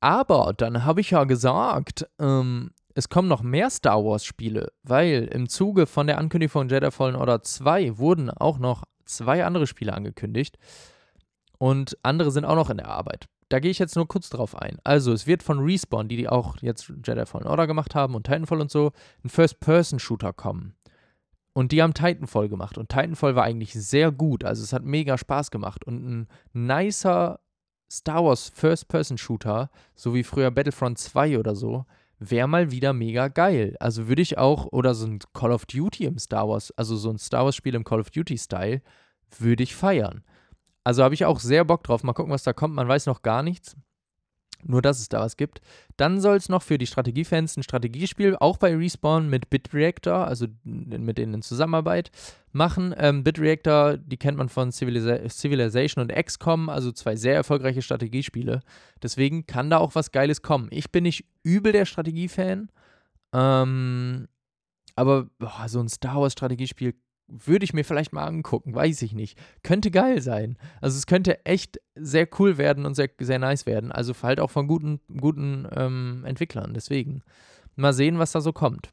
Aber 0.00 0.54
dann 0.56 0.84
habe 0.84 1.00
ich 1.00 1.10
ja 1.10 1.24
gesagt, 1.24 2.08
ähm, 2.18 2.70
es 2.94 3.08
kommen 3.08 3.28
noch 3.28 3.42
mehr 3.42 3.68
Star 3.68 4.02
Wars-Spiele, 4.04 4.72
weil 4.82 5.28
im 5.32 5.48
Zuge 5.48 5.86
von 5.86 6.06
der 6.06 6.18
Ankündigung 6.18 6.52
von 6.52 6.68
Jedi 6.68 6.90
Fallen 6.90 7.16
Order 7.16 7.42
2 7.42 7.98
wurden 7.98 8.30
auch 8.30 8.58
noch 8.58 8.84
zwei 9.08 9.44
andere 9.44 9.66
Spiele 9.66 9.94
angekündigt. 9.94 10.58
Und 11.58 11.98
andere 12.02 12.30
sind 12.30 12.44
auch 12.44 12.54
noch 12.54 12.70
in 12.70 12.76
der 12.76 12.88
Arbeit. 12.88 13.26
Da 13.48 13.60
gehe 13.60 13.70
ich 13.70 13.78
jetzt 13.78 13.96
nur 13.96 14.06
kurz 14.06 14.28
drauf 14.28 14.54
ein. 14.54 14.78
Also, 14.84 15.12
es 15.12 15.26
wird 15.26 15.42
von 15.42 15.58
Respawn, 15.58 16.08
die, 16.08 16.16
die 16.16 16.28
auch 16.28 16.56
jetzt 16.60 16.92
Jedi 17.04 17.24
Fallen 17.26 17.46
Order 17.46 17.66
gemacht 17.66 17.94
haben 17.94 18.14
und 18.14 18.24
Titanfall 18.24 18.60
und 18.60 18.70
so, 18.70 18.92
ein 19.24 19.30
First-Person-Shooter 19.30 20.32
kommen. 20.32 20.74
Und 21.54 21.72
die 21.72 21.82
haben 21.82 21.94
Titanfall 21.94 22.48
gemacht. 22.48 22.78
Und 22.78 22.90
Titanfall 22.90 23.34
war 23.34 23.44
eigentlich 23.44 23.72
sehr 23.72 24.12
gut. 24.12 24.44
Also, 24.44 24.62
es 24.62 24.72
hat 24.72 24.84
mega 24.84 25.16
Spaß 25.16 25.50
gemacht. 25.50 25.84
Und 25.84 26.06
ein 26.06 26.28
nicer 26.52 27.40
Star 27.90 28.22
Wars 28.24 28.50
First-Person-Shooter, 28.54 29.70
so 29.94 30.14
wie 30.14 30.22
früher 30.22 30.50
Battlefront 30.50 30.98
2 30.98 31.38
oder 31.38 31.56
so, 31.56 31.86
wäre 32.18 32.48
mal 32.48 32.70
wieder 32.70 32.92
mega 32.92 33.28
geil. 33.28 33.76
Also 33.80 34.08
würde 34.08 34.22
ich 34.22 34.38
auch, 34.38 34.66
oder 34.72 34.94
so 34.94 35.06
ein 35.06 35.18
Call 35.32 35.52
of 35.52 35.66
Duty 35.66 36.04
im 36.04 36.18
Star 36.18 36.48
Wars, 36.48 36.72
also 36.76 36.96
so 36.96 37.10
ein 37.10 37.18
Star 37.18 37.44
Wars-Spiel 37.44 37.74
im 37.74 37.84
Call 37.84 38.00
of 38.00 38.10
Duty-Style, 38.10 38.82
würde 39.38 39.62
ich 39.62 39.74
feiern. 39.74 40.24
Also 40.84 41.04
habe 41.04 41.14
ich 41.14 41.24
auch 41.24 41.40
sehr 41.40 41.64
Bock 41.64 41.84
drauf. 41.84 42.02
Mal 42.02 42.14
gucken, 42.14 42.32
was 42.32 42.44
da 42.44 42.52
kommt. 42.52 42.74
Man 42.74 42.88
weiß 42.88 43.06
noch 43.06 43.22
gar 43.22 43.42
nichts. 43.42 43.76
Nur, 44.64 44.82
dass 44.82 44.98
es 44.98 45.08
da 45.08 45.20
was 45.20 45.36
gibt. 45.36 45.60
Dann 45.96 46.20
soll 46.20 46.36
es 46.36 46.48
noch 46.48 46.62
für 46.62 46.78
die 46.78 46.86
Strategiefans 46.86 47.56
ein 47.56 47.62
Strategiespiel, 47.62 48.36
auch 48.36 48.56
bei 48.56 48.74
Respawn 48.74 49.30
mit 49.30 49.50
BitReactor, 49.50 50.26
also 50.26 50.46
mit 50.64 51.18
denen 51.18 51.34
in 51.34 51.42
Zusammenarbeit, 51.42 52.10
machen. 52.52 52.92
Ähm, 52.98 53.22
BitReactor, 53.22 53.96
die 53.98 54.16
kennt 54.16 54.36
man 54.36 54.48
von 54.48 54.72
Civilisa 54.72 55.28
Civilization 55.28 56.02
und 56.02 56.12
XCOM, 56.12 56.68
also 56.68 56.90
zwei 56.90 57.14
sehr 57.14 57.34
erfolgreiche 57.34 57.82
Strategiespiele. 57.82 58.60
Deswegen 59.02 59.46
kann 59.46 59.70
da 59.70 59.78
auch 59.78 59.94
was 59.94 60.10
Geiles 60.10 60.42
kommen. 60.42 60.68
Ich 60.72 60.90
bin 60.90 61.04
nicht 61.04 61.24
übel 61.44 61.72
der 61.72 61.84
Strategiefan, 61.84 62.68
ähm, 63.32 64.26
aber 64.96 65.28
boah, 65.38 65.68
so 65.68 65.78
ein 65.78 65.88
Star 65.88 66.20
Wars 66.20 66.32
Strategiespiel 66.32 66.94
würde 67.28 67.64
ich 67.64 67.74
mir 67.74 67.84
vielleicht 67.84 68.12
mal 68.12 68.24
angucken, 68.24 68.74
weiß 68.74 69.02
ich 69.02 69.12
nicht. 69.12 69.38
Könnte 69.62 69.90
geil 69.90 70.20
sein. 70.20 70.56
Also 70.80 70.96
es 70.96 71.06
könnte 71.06 71.44
echt 71.44 71.80
sehr 71.94 72.26
cool 72.38 72.58
werden 72.58 72.86
und 72.86 72.94
sehr, 72.94 73.10
sehr 73.20 73.38
nice 73.38 73.66
werden. 73.66 73.92
Also 73.92 74.14
halt 74.22 74.40
auch 74.40 74.50
von 74.50 74.66
guten, 74.66 75.00
guten 75.20 75.68
ähm, 75.74 76.24
Entwicklern. 76.24 76.72
Deswegen 76.74 77.22
mal 77.76 77.92
sehen, 77.92 78.18
was 78.18 78.32
da 78.32 78.40
so 78.40 78.52
kommt. 78.52 78.92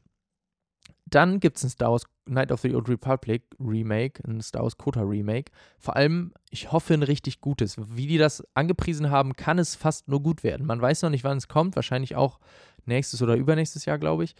Dann 1.08 1.38
gibt 1.38 1.56
es 1.56 1.64
ein 1.64 1.70
Star 1.70 1.92
Wars 1.92 2.02
Night 2.26 2.50
of 2.50 2.60
the 2.60 2.74
Old 2.74 2.88
Republic 2.88 3.44
Remake, 3.60 4.22
ein 4.26 4.40
Star 4.40 4.64
Wars 4.64 4.76
Kota 4.76 5.02
Remake. 5.02 5.52
Vor 5.78 5.94
allem, 5.94 6.32
ich 6.50 6.72
hoffe, 6.72 6.94
ein 6.94 7.04
richtig 7.04 7.40
gutes. 7.40 7.76
Wie 7.96 8.08
die 8.08 8.18
das 8.18 8.44
angepriesen 8.54 9.10
haben, 9.10 9.34
kann 9.34 9.58
es 9.58 9.76
fast 9.76 10.08
nur 10.08 10.20
gut 10.20 10.42
werden. 10.42 10.66
Man 10.66 10.80
weiß 10.80 11.02
noch 11.02 11.10
nicht, 11.10 11.22
wann 11.22 11.38
es 11.38 11.46
kommt. 11.46 11.76
Wahrscheinlich 11.76 12.16
auch 12.16 12.40
nächstes 12.86 13.22
oder 13.22 13.36
übernächstes 13.36 13.84
Jahr, 13.84 13.98
glaube 13.98 14.24
ich. 14.24 14.34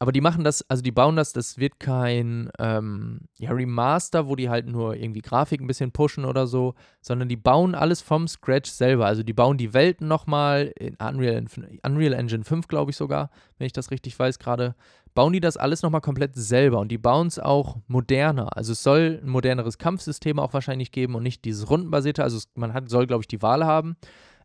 Aber 0.00 0.12
die 0.12 0.20
machen 0.20 0.44
das, 0.44 0.68
also 0.68 0.82
die 0.82 0.90
bauen 0.90 1.16
das, 1.16 1.32
das 1.32 1.56
wird 1.56 1.78
kein 1.78 2.50
ähm, 2.58 3.20
ja, 3.38 3.52
Remaster, 3.52 4.28
wo 4.28 4.34
die 4.34 4.50
halt 4.50 4.66
nur 4.66 4.96
irgendwie 4.96 5.22
Grafik 5.22 5.60
ein 5.60 5.66
bisschen 5.66 5.92
pushen 5.92 6.24
oder 6.24 6.46
so, 6.46 6.74
sondern 7.00 7.28
die 7.28 7.36
bauen 7.36 7.74
alles 7.74 8.02
vom 8.02 8.26
Scratch 8.26 8.70
selber. 8.70 9.06
Also 9.06 9.22
die 9.22 9.32
bauen 9.32 9.56
die 9.56 9.72
Welten 9.72 10.08
nochmal 10.08 10.72
in 10.78 10.96
Unreal, 10.96 11.44
Unreal 11.84 12.12
Engine 12.12 12.44
5, 12.44 12.66
glaube 12.66 12.90
ich 12.90 12.96
sogar, 12.96 13.30
wenn 13.58 13.66
ich 13.66 13.72
das 13.72 13.90
richtig 13.92 14.18
weiß 14.18 14.38
gerade, 14.38 14.74
bauen 15.14 15.32
die 15.32 15.40
das 15.40 15.56
alles 15.56 15.82
nochmal 15.82 16.00
komplett 16.00 16.34
selber 16.34 16.80
und 16.80 16.88
die 16.88 16.98
bauen 16.98 17.28
es 17.28 17.38
auch 17.38 17.78
moderner. 17.86 18.56
Also 18.56 18.72
es 18.72 18.82
soll 18.82 19.20
ein 19.22 19.30
moderneres 19.30 19.78
Kampfsystem 19.78 20.40
auch 20.40 20.52
wahrscheinlich 20.52 20.90
geben 20.90 21.14
und 21.14 21.22
nicht 21.22 21.44
dieses 21.44 21.70
rundenbasierte. 21.70 22.22
Also 22.22 22.38
es, 22.38 22.48
man 22.56 22.74
hat, 22.74 22.90
soll, 22.90 23.06
glaube 23.06 23.22
ich, 23.22 23.28
die 23.28 23.42
Wahl 23.42 23.64
haben. 23.64 23.96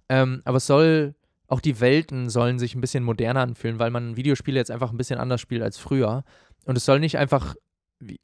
Ähm, 0.09 0.41
aber 0.45 0.57
es 0.57 0.67
soll 0.67 1.15
auch 1.49 1.61
die 1.61 1.79
Welten 1.79 2.29
sollen 2.29 2.59
sich 2.59 2.75
ein 2.75 2.81
bisschen 2.81 3.03
moderner 3.03 3.41
anfühlen, 3.41 3.79
weil 3.79 3.89
man 3.89 4.15
Videospiele 4.15 4.57
jetzt 4.57 4.71
einfach 4.71 4.91
ein 4.91 4.97
bisschen 4.97 5.19
anders 5.19 5.41
spielt 5.41 5.63
als 5.63 5.77
früher. 5.77 6.23
Und 6.65 6.77
es 6.77 6.85
soll 6.85 6.99
nicht 6.99 7.17
einfach, 7.17 7.55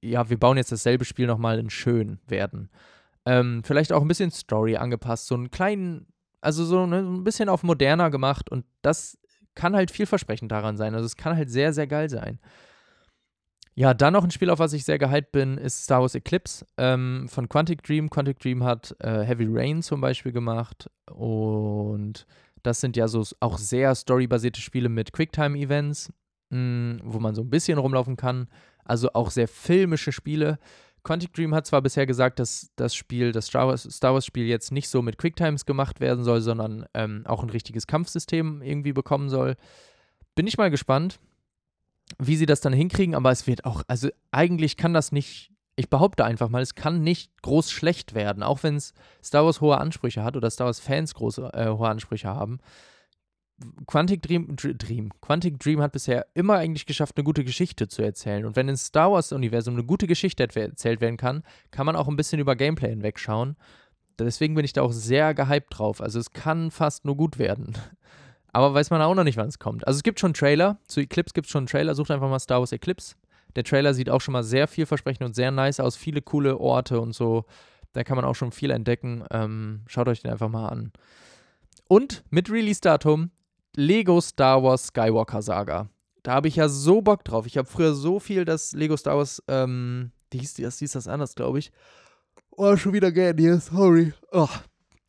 ja, 0.01 0.29
wir 0.29 0.39
bauen 0.39 0.57
jetzt 0.57 0.71
dasselbe 0.71 1.05
Spiel 1.05 1.25
nochmal 1.25 1.57
in 1.57 1.71
schön 1.71 2.19
werden. 2.27 2.69
Ähm, 3.25 3.63
vielleicht 3.63 3.91
auch 3.91 4.03
ein 4.03 4.07
bisschen 4.07 4.29
Story 4.29 4.77
angepasst, 4.77 5.25
so 5.25 5.33
einen 5.33 5.49
kleinen, 5.49 6.05
also 6.39 6.63
so 6.63 6.85
ne, 6.85 6.99
ein 6.99 7.23
bisschen 7.23 7.49
auf 7.49 7.63
moderner 7.63 8.11
gemacht 8.11 8.51
und 8.51 8.63
das 8.83 9.17
kann 9.55 9.75
halt 9.75 9.89
vielversprechend 9.89 10.51
daran 10.51 10.77
sein. 10.77 10.93
Also 10.93 11.07
es 11.07 11.17
kann 11.17 11.35
halt 11.35 11.49
sehr, 11.49 11.73
sehr 11.73 11.87
geil 11.87 12.09
sein. 12.09 12.39
Ja, 13.73 13.93
dann 13.93 14.13
noch 14.13 14.23
ein 14.23 14.31
Spiel, 14.31 14.51
auf 14.51 14.59
was 14.59 14.73
ich 14.73 14.85
sehr 14.85 14.99
gehypt 14.99 15.31
bin, 15.31 15.57
ist 15.57 15.83
Star 15.83 16.01
Wars 16.01 16.15
Eclipse 16.15 16.65
ähm, 16.77 17.27
von 17.27 17.49
Quantic 17.49 17.81
Dream. 17.81 18.09
Quantic 18.09 18.39
Dream 18.39 18.63
hat 18.63 18.95
äh, 18.99 19.23
Heavy 19.23 19.47
Rain 19.49 19.81
zum 19.81 19.99
Beispiel 19.99 20.31
gemacht 20.31 20.89
und 21.11 22.27
das 22.65 22.81
sind 22.81 22.97
ja 22.97 23.07
so 23.07 23.23
auch 23.39 23.57
sehr 23.57 23.93
storybasierte 23.95 24.61
Spiele 24.61 24.89
mit 24.89 25.13
Quicktime-Events, 25.13 26.11
hm, 26.51 27.01
wo 27.03 27.19
man 27.19 27.35
so 27.35 27.41
ein 27.41 27.49
bisschen 27.49 27.77
rumlaufen 27.77 28.17
kann. 28.17 28.47
Also 28.83 29.09
auch 29.13 29.31
sehr 29.31 29.47
filmische 29.47 30.11
Spiele. 30.11 30.59
Quantic 31.03 31.33
Dream 31.33 31.53
hat 31.53 31.67
zwar 31.67 31.81
bisher 31.81 32.05
gesagt, 32.05 32.39
dass 32.39 32.71
das 32.75 32.95
Spiel, 32.95 33.31
das 33.31 33.47
Star 33.47 33.67
Wars-Spiel 33.67 34.45
jetzt 34.45 34.71
nicht 34.71 34.89
so 34.89 35.01
mit 35.01 35.17
Quicktimes 35.17 35.65
gemacht 35.65 35.99
werden 35.99 36.23
soll, 36.23 36.41
sondern 36.41 36.85
ähm, 36.93 37.23
auch 37.27 37.43
ein 37.43 37.49
richtiges 37.49 37.87
Kampfsystem 37.87 38.61
irgendwie 38.61 38.93
bekommen 38.93 39.29
soll. 39.29 39.55
Bin 40.33 40.47
ich 40.47 40.57
mal 40.57 40.71
gespannt, 40.71 41.19
wie 42.17 42.35
sie 42.35 42.45
das 42.45 42.61
dann 42.61 42.73
hinkriegen, 42.73 43.15
aber 43.15 43.31
es 43.31 43.47
wird 43.47 43.65
auch, 43.65 43.83
also 43.87 44.09
eigentlich 44.31 44.77
kann 44.77 44.93
das 44.93 45.11
nicht 45.11 45.51
ich 45.75 45.89
behaupte 45.89 46.23
einfach 46.23 46.49
mal, 46.49 46.61
es 46.61 46.75
kann 46.75 47.01
nicht 47.01 47.31
groß 47.41 47.69
schlecht 47.69 48.13
werden, 48.13 48.43
auch 48.43 48.63
wenn 48.63 48.75
es 48.75 48.93
Star 49.23 49.45
Wars 49.45 49.61
hohe 49.61 49.77
Ansprüche 49.77 50.23
hat 50.23 50.37
oder 50.37 50.49
Star 50.49 50.67
Wars 50.67 50.79
Fans 50.79 51.13
große 51.13 51.51
äh, 51.53 51.69
hohe 51.69 51.89
Ansprüche 51.89 52.29
haben. 52.29 52.59
Quantic 53.87 54.21
Dream, 54.21 54.55
Dream, 54.57 55.11
Quantic 55.21 55.59
Dream 55.59 55.81
hat 55.81 55.93
bisher 55.93 56.25
immer 56.33 56.55
eigentlich 56.55 56.85
geschafft, 56.85 57.15
eine 57.15 57.23
gute 57.23 57.45
Geschichte 57.45 57.87
zu 57.87 58.01
erzählen. 58.01 58.45
Und 58.45 58.57
wenn 58.57 58.67
im 58.67 58.75
Star 58.75 59.11
Wars-Universum 59.11 59.75
eine 59.75 59.85
gute 59.85 60.07
Geschichte 60.07 60.43
erzählt 60.43 60.99
werden 60.99 61.15
kann, 61.15 61.43
kann 61.71 61.85
man 61.85 61.95
auch 61.95 62.09
ein 62.09 62.17
bisschen 62.17 62.39
über 62.39 62.55
Gameplay 62.57 62.89
hinwegschauen. 62.89 63.55
Deswegen 64.19 64.55
bin 64.55 64.65
ich 64.65 64.73
da 64.73 64.81
auch 64.81 64.91
sehr 64.91 65.33
gehypt 65.33 65.77
drauf. 65.77 66.01
Also 66.01 66.19
es 66.19 66.31
kann 66.31 66.69
fast 66.69 67.05
nur 67.05 67.15
gut 67.15 67.37
werden. 67.37 67.77
Aber 68.51 68.73
weiß 68.73 68.89
man 68.89 69.01
auch 69.01 69.15
noch 69.15 69.25
nicht, 69.25 69.37
wann 69.37 69.49
es 69.49 69.59
kommt. 69.59 69.85
Also 69.87 69.97
es 69.97 70.03
gibt 70.03 70.19
schon 70.19 70.33
Trailer. 70.33 70.77
Zu 70.87 71.01
Eclipse 71.01 71.33
gibt 71.33 71.47
es 71.47 71.51
schon 71.51 71.61
einen 71.61 71.67
Trailer. 71.67 71.95
Sucht 71.95 72.11
einfach 72.11 72.29
mal 72.29 72.39
Star 72.39 72.59
Wars 72.59 72.71
Eclipse. 72.71 73.15
Der 73.55 73.63
Trailer 73.63 73.93
sieht 73.93 74.09
auch 74.09 74.21
schon 74.21 74.33
mal 74.33 74.43
sehr 74.43 74.67
vielversprechend 74.67 75.25
und 75.25 75.35
sehr 75.35 75.51
nice 75.51 75.79
aus. 75.79 75.95
Viele 75.95 76.21
coole 76.21 76.57
Orte 76.59 76.99
und 76.99 77.13
so. 77.13 77.45
Da 77.93 78.03
kann 78.03 78.17
man 78.17 78.25
auch 78.25 78.35
schon 78.35 78.51
viel 78.51 78.71
entdecken. 78.71 79.23
Ähm, 79.31 79.83
schaut 79.87 80.07
euch 80.07 80.21
den 80.21 80.31
einfach 80.31 80.49
mal 80.49 80.67
an. 80.67 80.91
Und 81.87 82.23
mit 82.29 82.49
Release-Datum 82.49 83.31
Lego 83.75 84.21
Star 84.21 84.63
Wars 84.63 84.87
Skywalker 84.87 85.41
Saga. 85.41 85.89
Da 86.23 86.33
habe 86.33 86.47
ich 86.47 86.55
ja 86.55 86.67
so 86.67 87.01
Bock 87.01 87.23
drauf. 87.23 87.45
Ich 87.45 87.57
habe 87.57 87.67
früher 87.67 87.93
so 87.93 88.19
viel 88.19 88.45
das 88.45 88.73
Lego 88.73 88.97
Star 88.97 89.17
Wars, 89.17 89.43
ähm, 89.47 90.11
die 90.33 90.39
hieß, 90.39 90.55
das 90.55 90.79
hieß 90.79 90.93
das 90.93 91.07
anders, 91.07 91.35
glaube 91.35 91.59
ich. 91.59 91.71
Oh, 92.51 92.75
schon 92.77 92.93
wieder 92.93 93.11
gern 93.11 93.37
hier, 93.37 93.59
sorry. 93.59 94.13
Oh. 94.31 94.47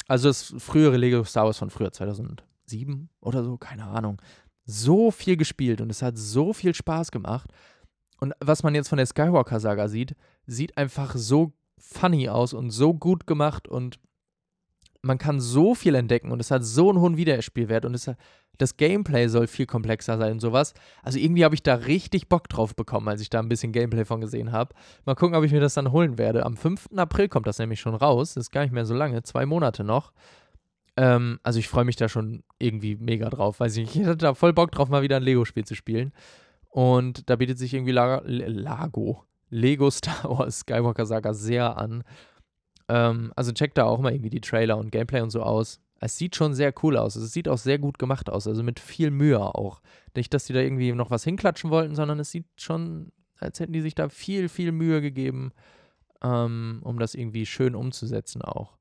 Also 0.08 0.28
das 0.28 0.54
frühere 0.58 0.96
Lego 0.96 1.24
Star 1.24 1.46
Wars 1.46 1.58
von 1.58 1.70
früher, 1.70 1.92
2007 1.92 3.08
oder 3.20 3.42
so, 3.42 3.56
keine 3.56 3.84
Ahnung. 3.84 4.20
So 4.64 5.10
viel 5.10 5.36
gespielt 5.36 5.80
und 5.80 5.90
es 5.90 6.02
hat 6.02 6.18
so 6.18 6.52
viel 6.52 6.74
Spaß 6.74 7.10
gemacht. 7.12 7.50
Und 8.20 8.34
was 8.40 8.62
man 8.62 8.74
jetzt 8.74 8.88
von 8.88 8.98
der 8.98 9.06
Skywalker-Saga 9.06 9.88
sieht, 9.88 10.14
sieht 10.46 10.76
einfach 10.76 11.14
so 11.16 11.52
funny 11.78 12.28
aus 12.28 12.54
und 12.54 12.70
so 12.70 12.94
gut 12.94 13.26
gemacht 13.26 13.68
und 13.68 13.98
man 15.02 15.18
kann 15.18 15.40
so 15.40 15.74
viel 15.74 15.94
entdecken 15.94 16.32
und 16.32 16.40
es 16.40 16.50
hat 16.50 16.64
so 16.64 16.90
einen 16.90 17.00
hohen 17.00 17.16
Wiederspielwert 17.16 17.84
und 17.84 17.94
es 17.94 18.08
hat, 18.08 18.16
das 18.58 18.76
Gameplay 18.76 19.28
soll 19.28 19.46
viel 19.46 19.66
komplexer 19.66 20.18
sein 20.18 20.32
und 20.32 20.40
sowas. 20.40 20.74
Also 21.02 21.18
irgendwie 21.18 21.44
habe 21.44 21.54
ich 21.54 21.62
da 21.62 21.74
richtig 21.74 22.28
Bock 22.28 22.48
drauf 22.48 22.74
bekommen, 22.74 23.08
als 23.08 23.20
ich 23.20 23.30
da 23.30 23.38
ein 23.38 23.48
bisschen 23.48 23.72
Gameplay 23.72 24.04
von 24.04 24.20
gesehen 24.20 24.52
habe. 24.52 24.74
Mal 25.04 25.14
gucken, 25.14 25.36
ob 25.36 25.44
ich 25.44 25.52
mir 25.52 25.60
das 25.60 25.74
dann 25.74 25.92
holen 25.92 26.18
werde. 26.18 26.44
Am 26.44 26.56
5. 26.56 26.88
April 26.96 27.28
kommt 27.28 27.46
das 27.46 27.58
nämlich 27.58 27.80
schon 27.80 27.94
raus. 27.94 28.34
Das 28.34 28.46
ist 28.46 28.50
gar 28.50 28.62
nicht 28.62 28.72
mehr 28.72 28.86
so 28.86 28.94
lange, 28.94 29.22
zwei 29.22 29.46
Monate 29.46 29.84
noch. 29.84 30.12
Ähm, 30.96 31.38
also 31.42 31.58
ich 31.58 31.68
freue 31.68 31.84
mich 31.84 31.96
da 31.96 32.08
schon 32.08 32.42
irgendwie 32.58 32.96
mega 32.96 33.28
drauf. 33.28 33.60
Weiß 33.60 33.76
ich, 33.76 33.94
ich 33.94 34.06
hatte 34.06 34.16
da 34.16 34.34
voll 34.34 34.52
Bock 34.52 34.72
drauf, 34.72 34.88
mal 34.88 35.02
wieder 35.02 35.16
ein 35.16 35.22
Lego-Spiel 35.22 35.64
zu 35.64 35.74
spielen. 35.74 36.12
Und 36.76 37.30
da 37.30 37.36
bietet 37.36 37.58
sich 37.58 37.72
irgendwie 37.72 37.92
Lago, 37.92 38.22
Lago 38.26 39.24
Lego 39.48 39.90
Star 39.90 40.24
Wars 40.38 40.60
Skywalker 40.60 41.06
Saga 41.06 41.32
sehr 41.32 41.78
an. 41.78 42.04
Ähm, 42.90 43.32
also 43.34 43.52
checkt 43.52 43.78
da 43.78 43.84
auch 43.84 43.98
mal 43.98 44.12
irgendwie 44.12 44.28
die 44.28 44.42
Trailer 44.42 44.76
und 44.76 44.92
Gameplay 44.92 45.22
und 45.22 45.30
so 45.30 45.42
aus. 45.42 45.80
Es 46.00 46.18
sieht 46.18 46.36
schon 46.36 46.52
sehr 46.52 46.74
cool 46.82 46.98
aus. 46.98 47.16
Es 47.16 47.32
sieht 47.32 47.48
auch 47.48 47.56
sehr 47.56 47.78
gut 47.78 47.98
gemacht 47.98 48.28
aus. 48.28 48.46
Also 48.46 48.62
mit 48.62 48.78
viel 48.78 49.10
Mühe 49.10 49.40
auch. 49.40 49.80
Nicht, 50.14 50.34
dass 50.34 50.44
die 50.44 50.52
da 50.52 50.60
irgendwie 50.60 50.92
noch 50.92 51.10
was 51.10 51.24
hinklatschen 51.24 51.70
wollten, 51.70 51.94
sondern 51.94 52.20
es 52.20 52.30
sieht 52.30 52.44
schon, 52.58 53.10
als 53.38 53.58
hätten 53.58 53.72
die 53.72 53.80
sich 53.80 53.94
da 53.94 54.10
viel, 54.10 54.50
viel 54.50 54.70
Mühe 54.70 55.00
gegeben, 55.00 55.52
ähm, 56.22 56.80
um 56.84 56.98
das 56.98 57.14
irgendwie 57.14 57.46
schön 57.46 57.74
umzusetzen 57.74 58.42
auch. 58.42 58.76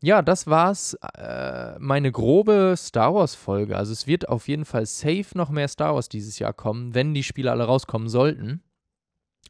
Ja, 0.00 0.22
das 0.22 0.46
war's. 0.46 0.94
Äh, 1.16 1.78
meine 1.78 2.12
grobe 2.12 2.74
Star 2.76 3.14
Wars-Folge. 3.14 3.76
Also 3.76 3.92
es 3.92 4.06
wird 4.06 4.28
auf 4.28 4.46
jeden 4.48 4.64
Fall 4.64 4.86
safe 4.86 5.26
noch 5.34 5.50
mehr 5.50 5.68
Star 5.68 5.94
Wars 5.94 6.08
dieses 6.08 6.38
Jahr 6.38 6.52
kommen, 6.52 6.94
wenn 6.94 7.14
die 7.14 7.24
Spiele 7.24 7.50
alle 7.50 7.64
rauskommen 7.64 8.08
sollten 8.08 8.62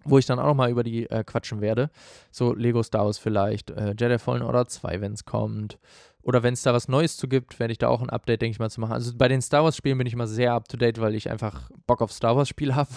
wo 0.04 0.18
ich 0.18 0.26
dann 0.26 0.38
auch 0.38 0.46
nochmal 0.46 0.70
über 0.70 0.82
die 0.84 1.08
äh, 1.10 1.24
quatschen 1.24 1.60
werde. 1.60 1.90
So 2.30 2.54
Lego 2.54 2.82
Star 2.82 3.04
Wars 3.04 3.18
vielleicht, 3.18 3.70
äh, 3.70 3.94
Jedi 3.98 4.18
Fallen 4.18 4.42
Order 4.42 4.66
2, 4.66 5.00
wenn 5.00 5.12
es 5.12 5.24
kommt. 5.24 5.78
Oder 6.22 6.42
wenn 6.42 6.54
es 6.54 6.62
da 6.62 6.74
was 6.74 6.88
Neues 6.88 7.16
zu 7.16 7.28
gibt, 7.28 7.58
werde 7.58 7.72
ich 7.72 7.78
da 7.78 7.88
auch 7.88 8.02
ein 8.02 8.10
Update, 8.10 8.42
denke 8.42 8.52
ich 8.52 8.58
mal, 8.58 8.70
zu 8.70 8.80
machen. 8.80 8.92
Also 8.92 9.12
bei 9.16 9.28
den 9.28 9.40
Star 9.40 9.64
Wars-Spielen 9.64 9.96
bin 9.96 10.06
ich 10.06 10.12
immer 10.12 10.26
sehr 10.26 10.52
up-to-date, 10.52 11.00
weil 11.00 11.14
ich 11.14 11.30
einfach 11.30 11.70
Bock 11.86 12.02
auf 12.02 12.12
Star 12.12 12.36
Wars-Spiele 12.36 12.74
habe. 12.76 12.90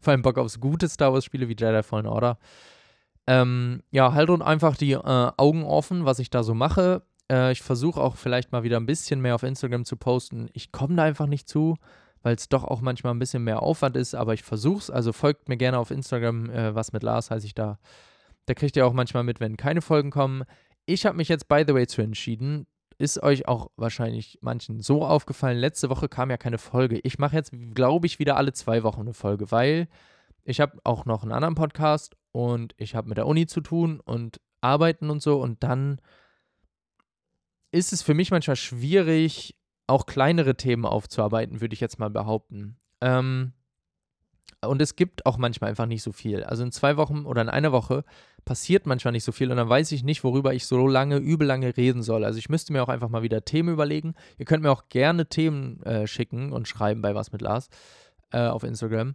Vor 0.00 0.10
allem 0.10 0.22
Bock 0.22 0.38
aufs 0.38 0.58
gute 0.58 0.88
Star 0.88 1.12
Wars-Spiele 1.12 1.48
wie 1.48 1.56
Jedi 1.56 1.82
Fallen 1.82 2.06
Order. 2.06 2.38
Ähm, 3.26 3.82
ja, 3.90 4.12
halt 4.12 4.30
und 4.30 4.42
einfach 4.42 4.76
die 4.76 4.92
äh, 4.92 5.30
Augen 5.36 5.64
offen, 5.64 6.04
was 6.04 6.18
ich 6.18 6.30
da 6.30 6.42
so 6.42 6.54
mache. 6.54 7.02
Äh, 7.30 7.52
ich 7.52 7.62
versuche 7.62 8.00
auch 8.00 8.16
vielleicht 8.16 8.52
mal 8.52 8.62
wieder 8.62 8.78
ein 8.78 8.86
bisschen 8.86 9.20
mehr 9.20 9.34
auf 9.34 9.42
Instagram 9.42 9.84
zu 9.84 9.96
posten. 9.96 10.48
Ich 10.52 10.72
komme 10.72 10.96
da 10.96 11.04
einfach 11.04 11.26
nicht 11.26 11.48
zu 11.48 11.76
weil 12.22 12.34
es 12.34 12.48
doch 12.48 12.64
auch 12.64 12.80
manchmal 12.80 13.14
ein 13.14 13.18
bisschen 13.18 13.44
mehr 13.44 13.62
Aufwand 13.62 13.96
ist, 13.96 14.14
aber 14.14 14.34
ich 14.34 14.42
versuche 14.42 14.78
es. 14.78 14.90
Also 14.90 15.12
folgt 15.12 15.48
mir 15.48 15.56
gerne 15.56 15.78
auf 15.78 15.90
Instagram, 15.90 16.50
äh, 16.50 16.74
was 16.74 16.92
mit 16.92 17.02
Lars 17.02 17.30
heiße 17.30 17.46
ich 17.46 17.54
da. 17.54 17.78
Da 18.46 18.54
kriegt 18.54 18.76
ihr 18.76 18.86
auch 18.86 18.92
manchmal 18.92 19.24
mit, 19.24 19.40
wenn 19.40 19.56
keine 19.56 19.80
Folgen 19.80 20.10
kommen. 20.10 20.44
Ich 20.86 21.06
habe 21.06 21.16
mich 21.16 21.28
jetzt, 21.28 21.48
by 21.48 21.64
the 21.66 21.74
way, 21.74 21.86
zu 21.86 22.02
entschieden. 22.02 22.66
Ist 22.98 23.22
euch 23.22 23.48
auch 23.48 23.70
wahrscheinlich 23.76 24.38
manchen 24.42 24.80
so 24.80 25.04
aufgefallen. 25.04 25.56
Letzte 25.56 25.88
Woche 25.88 26.08
kam 26.08 26.30
ja 26.30 26.36
keine 26.36 26.58
Folge. 26.58 26.98
Ich 27.02 27.18
mache 27.18 27.36
jetzt, 27.36 27.52
glaube 27.74 28.06
ich, 28.06 28.18
wieder 28.18 28.36
alle 28.36 28.52
zwei 28.52 28.82
Wochen 28.82 29.00
eine 29.00 29.14
Folge, 29.14 29.50
weil 29.50 29.88
ich 30.44 30.60
habe 30.60 30.78
auch 30.84 31.06
noch 31.06 31.22
einen 31.22 31.32
anderen 31.32 31.54
Podcast 31.54 32.16
und 32.32 32.74
ich 32.76 32.94
habe 32.94 33.08
mit 33.08 33.18
der 33.18 33.26
Uni 33.26 33.46
zu 33.46 33.60
tun 33.60 34.00
und 34.00 34.40
arbeiten 34.60 35.10
und 35.10 35.22
so. 35.22 35.40
Und 35.40 35.62
dann 35.62 36.00
ist 37.72 37.92
es 37.92 38.02
für 38.02 38.14
mich 38.14 38.30
manchmal 38.30 38.56
schwierig, 38.56 39.56
auch 39.86 40.06
kleinere 40.06 40.56
Themen 40.56 40.86
aufzuarbeiten, 40.86 41.60
würde 41.60 41.74
ich 41.74 41.80
jetzt 41.80 41.98
mal 41.98 42.10
behaupten. 42.10 42.76
Ähm, 43.00 43.52
und 44.62 44.82
es 44.82 44.94
gibt 44.94 45.24
auch 45.24 45.38
manchmal 45.38 45.70
einfach 45.70 45.86
nicht 45.86 46.02
so 46.02 46.12
viel. 46.12 46.44
Also 46.44 46.62
in 46.62 46.72
zwei 46.72 46.96
Wochen 46.96 47.24
oder 47.24 47.40
in 47.40 47.48
einer 47.48 47.72
Woche 47.72 48.04
passiert 48.44 48.86
manchmal 48.86 49.12
nicht 49.12 49.24
so 49.24 49.32
viel 49.32 49.50
und 49.50 49.56
dann 49.56 49.68
weiß 49.68 49.90
ich 49.92 50.02
nicht, 50.04 50.22
worüber 50.22 50.52
ich 50.52 50.66
so 50.66 50.86
lange, 50.86 51.16
übel 51.16 51.46
lange 51.46 51.76
reden 51.76 52.02
soll. 52.02 52.24
Also 52.24 52.38
ich 52.38 52.48
müsste 52.48 52.72
mir 52.72 52.82
auch 52.82 52.88
einfach 52.88 53.08
mal 53.08 53.22
wieder 53.22 53.44
Themen 53.44 53.70
überlegen. 53.70 54.14
Ihr 54.38 54.44
könnt 54.44 54.62
mir 54.62 54.70
auch 54.70 54.88
gerne 54.88 55.26
Themen 55.26 55.82
äh, 55.84 56.06
schicken 56.06 56.52
und 56.52 56.68
schreiben 56.68 57.00
bei 57.00 57.14
Was 57.14 57.32
mit 57.32 57.40
Lars 57.40 57.68
äh, 58.32 58.46
auf 58.46 58.62
Instagram. 58.62 59.14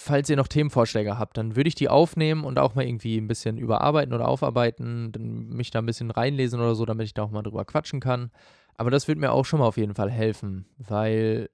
Falls 0.00 0.30
ihr 0.30 0.36
noch 0.36 0.46
Themenvorschläge 0.46 1.18
habt, 1.18 1.36
dann 1.36 1.56
würde 1.56 1.66
ich 1.66 1.74
die 1.74 1.88
aufnehmen 1.88 2.44
und 2.44 2.60
auch 2.60 2.76
mal 2.76 2.86
irgendwie 2.86 3.16
ein 3.18 3.26
bisschen 3.26 3.58
überarbeiten 3.58 4.14
oder 4.14 4.28
aufarbeiten, 4.28 5.10
mich 5.50 5.72
da 5.72 5.80
ein 5.80 5.86
bisschen 5.86 6.12
reinlesen 6.12 6.60
oder 6.60 6.76
so, 6.76 6.86
damit 6.86 7.06
ich 7.06 7.14
da 7.14 7.24
auch 7.24 7.32
mal 7.32 7.42
drüber 7.42 7.64
quatschen 7.64 7.98
kann. 7.98 8.30
Aber 8.76 8.92
das 8.92 9.08
wird 9.08 9.18
mir 9.18 9.32
auch 9.32 9.44
schon 9.44 9.58
mal 9.58 9.66
auf 9.66 9.76
jeden 9.76 9.96
Fall 9.96 10.08
helfen, 10.08 10.66
weil, 10.78 11.50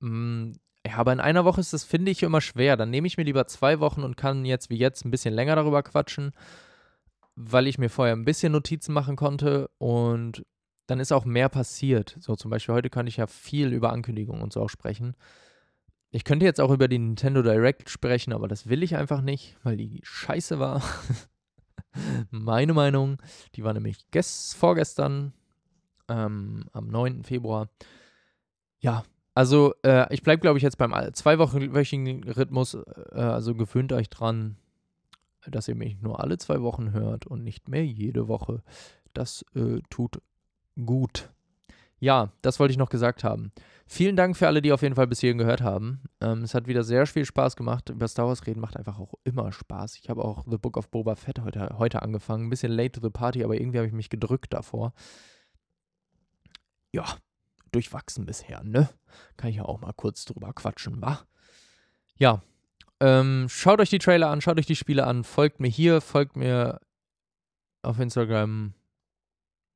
mh, 0.00 0.10
mm, 0.10 0.52
ja, 0.86 0.98
aber 0.98 1.14
in 1.14 1.20
einer 1.20 1.46
Woche 1.46 1.62
ist 1.62 1.72
das, 1.72 1.84
finde 1.84 2.10
ich, 2.10 2.22
immer 2.22 2.42
schwer. 2.42 2.76
Dann 2.76 2.90
nehme 2.90 3.06
ich 3.06 3.16
mir 3.16 3.24
lieber 3.24 3.46
zwei 3.46 3.80
Wochen 3.80 4.02
und 4.02 4.18
kann 4.18 4.44
jetzt 4.44 4.68
wie 4.68 4.76
jetzt 4.76 5.06
ein 5.06 5.10
bisschen 5.10 5.32
länger 5.32 5.56
darüber 5.56 5.82
quatschen, 5.82 6.32
weil 7.34 7.66
ich 7.66 7.78
mir 7.78 7.88
vorher 7.88 8.14
ein 8.14 8.26
bisschen 8.26 8.52
Notizen 8.52 8.92
machen 8.92 9.16
konnte 9.16 9.70
und 9.78 10.44
dann 10.86 11.00
ist 11.00 11.12
auch 11.12 11.24
mehr 11.24 11.48
passiert. 11.48 12.14
So 12.20 12.36
zum 12.36 12.50
Beispiel 12.50 12.74
heute 12.74 12.90
kann 12.90 13.06
ich 13.06 13.16
ja 13.16 13.26
viel 13.26 13.72
über 13.72 13.90
Ankündigungen 13.90 14.42
und 14.42 14.52
so 14.52 14.60
auch 14.60 14.68
sprechen. 14.68 15.16
Ich 16.10 16.24
könnte 16.24 16.46
jetzt 16.46 16.60
auch 16.60 16.70
über 16.70 16.88
die 16.88 16.98
Nintendo 16.98 17.42
Direct 17.42 17.90
sprechen, 17.90 18.32
aber 18.32 18.48
das 18.48 18.68
will 18.68 18.82
ich 18.82 18.96
einfach 18.96 19.20
nicht, 19.20 19.56
weil 19.62 19.76
die 19.76 20.00
scheiße 20.02 20.58
war. 20.58 20.82
Meine 22.30 22.72
Meinung. 22.72 23.18
Die 23.54 23.64
war 23.64 23.72
nämlich 23.72 24.06
vorgestern 24.56 25.32
ähm, 26.08 26.64
am 26.72 26.88
9. 26.88 27.24
Februar. 27.24 27.68
Ja, 28.78 29.04
also 29.34 29.74
äh, 29.82 30.12
ich 30.14 30.22
bleibe, 30.22 30.40
glaube 30.40 30.58
ich, 30.58 30.62
jetzt 30.62 30.78
beim 30.78 30.94
zweiwöchigen 31.12 32.24
Rhythmus. 32.24 32.74
Äh, 32.74 33.18
also 33.18 33.54
gewöhnt 33.54 33.92
euch 33.92 34.08
dran, 34.08 34.56
dass 35.46 35.68
ihr 35.68 35.74
mich 35.74 36.00
nur 36.00 36.20
alle 36.20 36.38
zwei 36.38 36.62
Wochen 36.62 36.92
hört 36.92 37.26
und 37.26 37.42
nicht 37.42 37.68
mehr 37.68 37.84
jede 37.84 38.28
Woche. 38.28 38.62
Das 39.12 39.44
äh, 39.54 39.80
tut 39.90 40.22
gut. 40.84 41.30
Ja, 41.98 42.32
das 42.42 42.60
wollte 42.60 42.72
ich 42.72 42.78
noch 42.78 42.90
gesagt 42.90 43.24
haben. 43.24 43.52
Vielen 43.86 44.16
Dank 44.16 44.36
für 44.36 44.46
alle, 44.46 44.62
die 44.62 44.72
auf 44.72 44.82
jeden 44.82 44.96
Fall 44.96 45.06
bis 45.06 45.20
hierhin 45.20 45.38
gehört 45.38 45.62
haben. 45.62 46.02
Ähm, 46.20 46.42
es 46.42 46.54
hat 46.54 46.66
wieder 46.66 46.82
sehr 46.82 47.06
viel 47.06 47.24
Spaß 47.24 47.56
gemacht. 47.56 47.88
Über 47.88 48.08
Star 48.08 48.26
Wars 48.26 48.46
reden 48.46 48.60
macht 48.60 48.76
einfach 48.76 48.98
auch 48.98 49.14
immer 49.24 49.52
Spaß. 49.52 49.96
Ich 49.96 50.10
habe 50.10 50.24
auch 50.24 50.44
The 50.46 50.58
Book 50.58 50.76
of 50.76 50.90
Boba 50.90 51.14
Fett 51.14 51.40
heute, 51.40 51.76
heute 51.78 52.02
angefangen. 52.02 52.46
Ein 52.46 52.50
bisschen 52.50 52.72
late 52.72 52.92
to 52.92 53.00
the 53.00 53.10
party, 53.10 53.44
aber 53.44 53.54
irgendwie 53.54 53.78
habe 53.78 53.86
ich 53.86 53.94
mich 53.94 54.10
gedrückt 54.10 54.52
davor 54.52 54.92
ja, 56.96 57.04
durchwachsen 57.72 58.24
bisher, 58.24 58.64
ne? 58.64 58.88
Kann 59.36 59.50
ich 59.50 59.56
ja 59.56 59.64
auch 59.64 59.80
mal 59.80 59.92
kurz 59.92 60.24
drüber 60.24 60.52
quatschen, 60.52 61.00
wa? 61.02 61.20
Ja, 62.16 62.42
ähm, 63.00 63.46
schaut 63.48 63.80
euch 63.80 63.90
die 63.90 63.98
Trailer 63.98 64.30
an, 64.30 64.40
schaut 64.40 64.58
euch 64.58 64.66
die 64.66 64.76
Spiele 64.76 65.06
an, 65.06 65.22
folgt 65.22 65.60
mir 65.60 65.68
hier, 65.68 66.00
folgt 66.00 66.36
mir 66.36 66.80
auf 67.82 68.00
Instagram. 68.00 68.72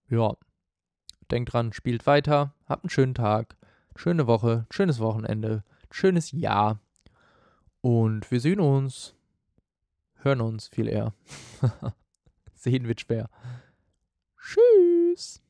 Ja, 0.09 0.35
denkt 1.31 1.53
dran, 1.53 1.73
spielt 1.73 2.07
weiter, 2.07 2.55
habt 2.67 2.85
einen 2.85 2.91
schönen 2.91 3.15
Tag, 3.15 3.57
schöne 3.97 4.27
Woche, 4.27 4.67
schönes 4.71 5.01
Wochenende, 5.01 5.65
schönes 5.91 6.33
Jahr. 6.33 6.81
Und 7.81 8.31
wir 8.31 8.41
sehen 8.41 8.61
uns, 8.61 9.15
hören 10.17 10.41
uns 10.41 10.69
viel 10.69 10.89
eher. 10.89 11.13
Sehen 12.55 12.89
wird 12.89 13.01
schwer. 13.01 13.31
Tschüss. 14.39 15.43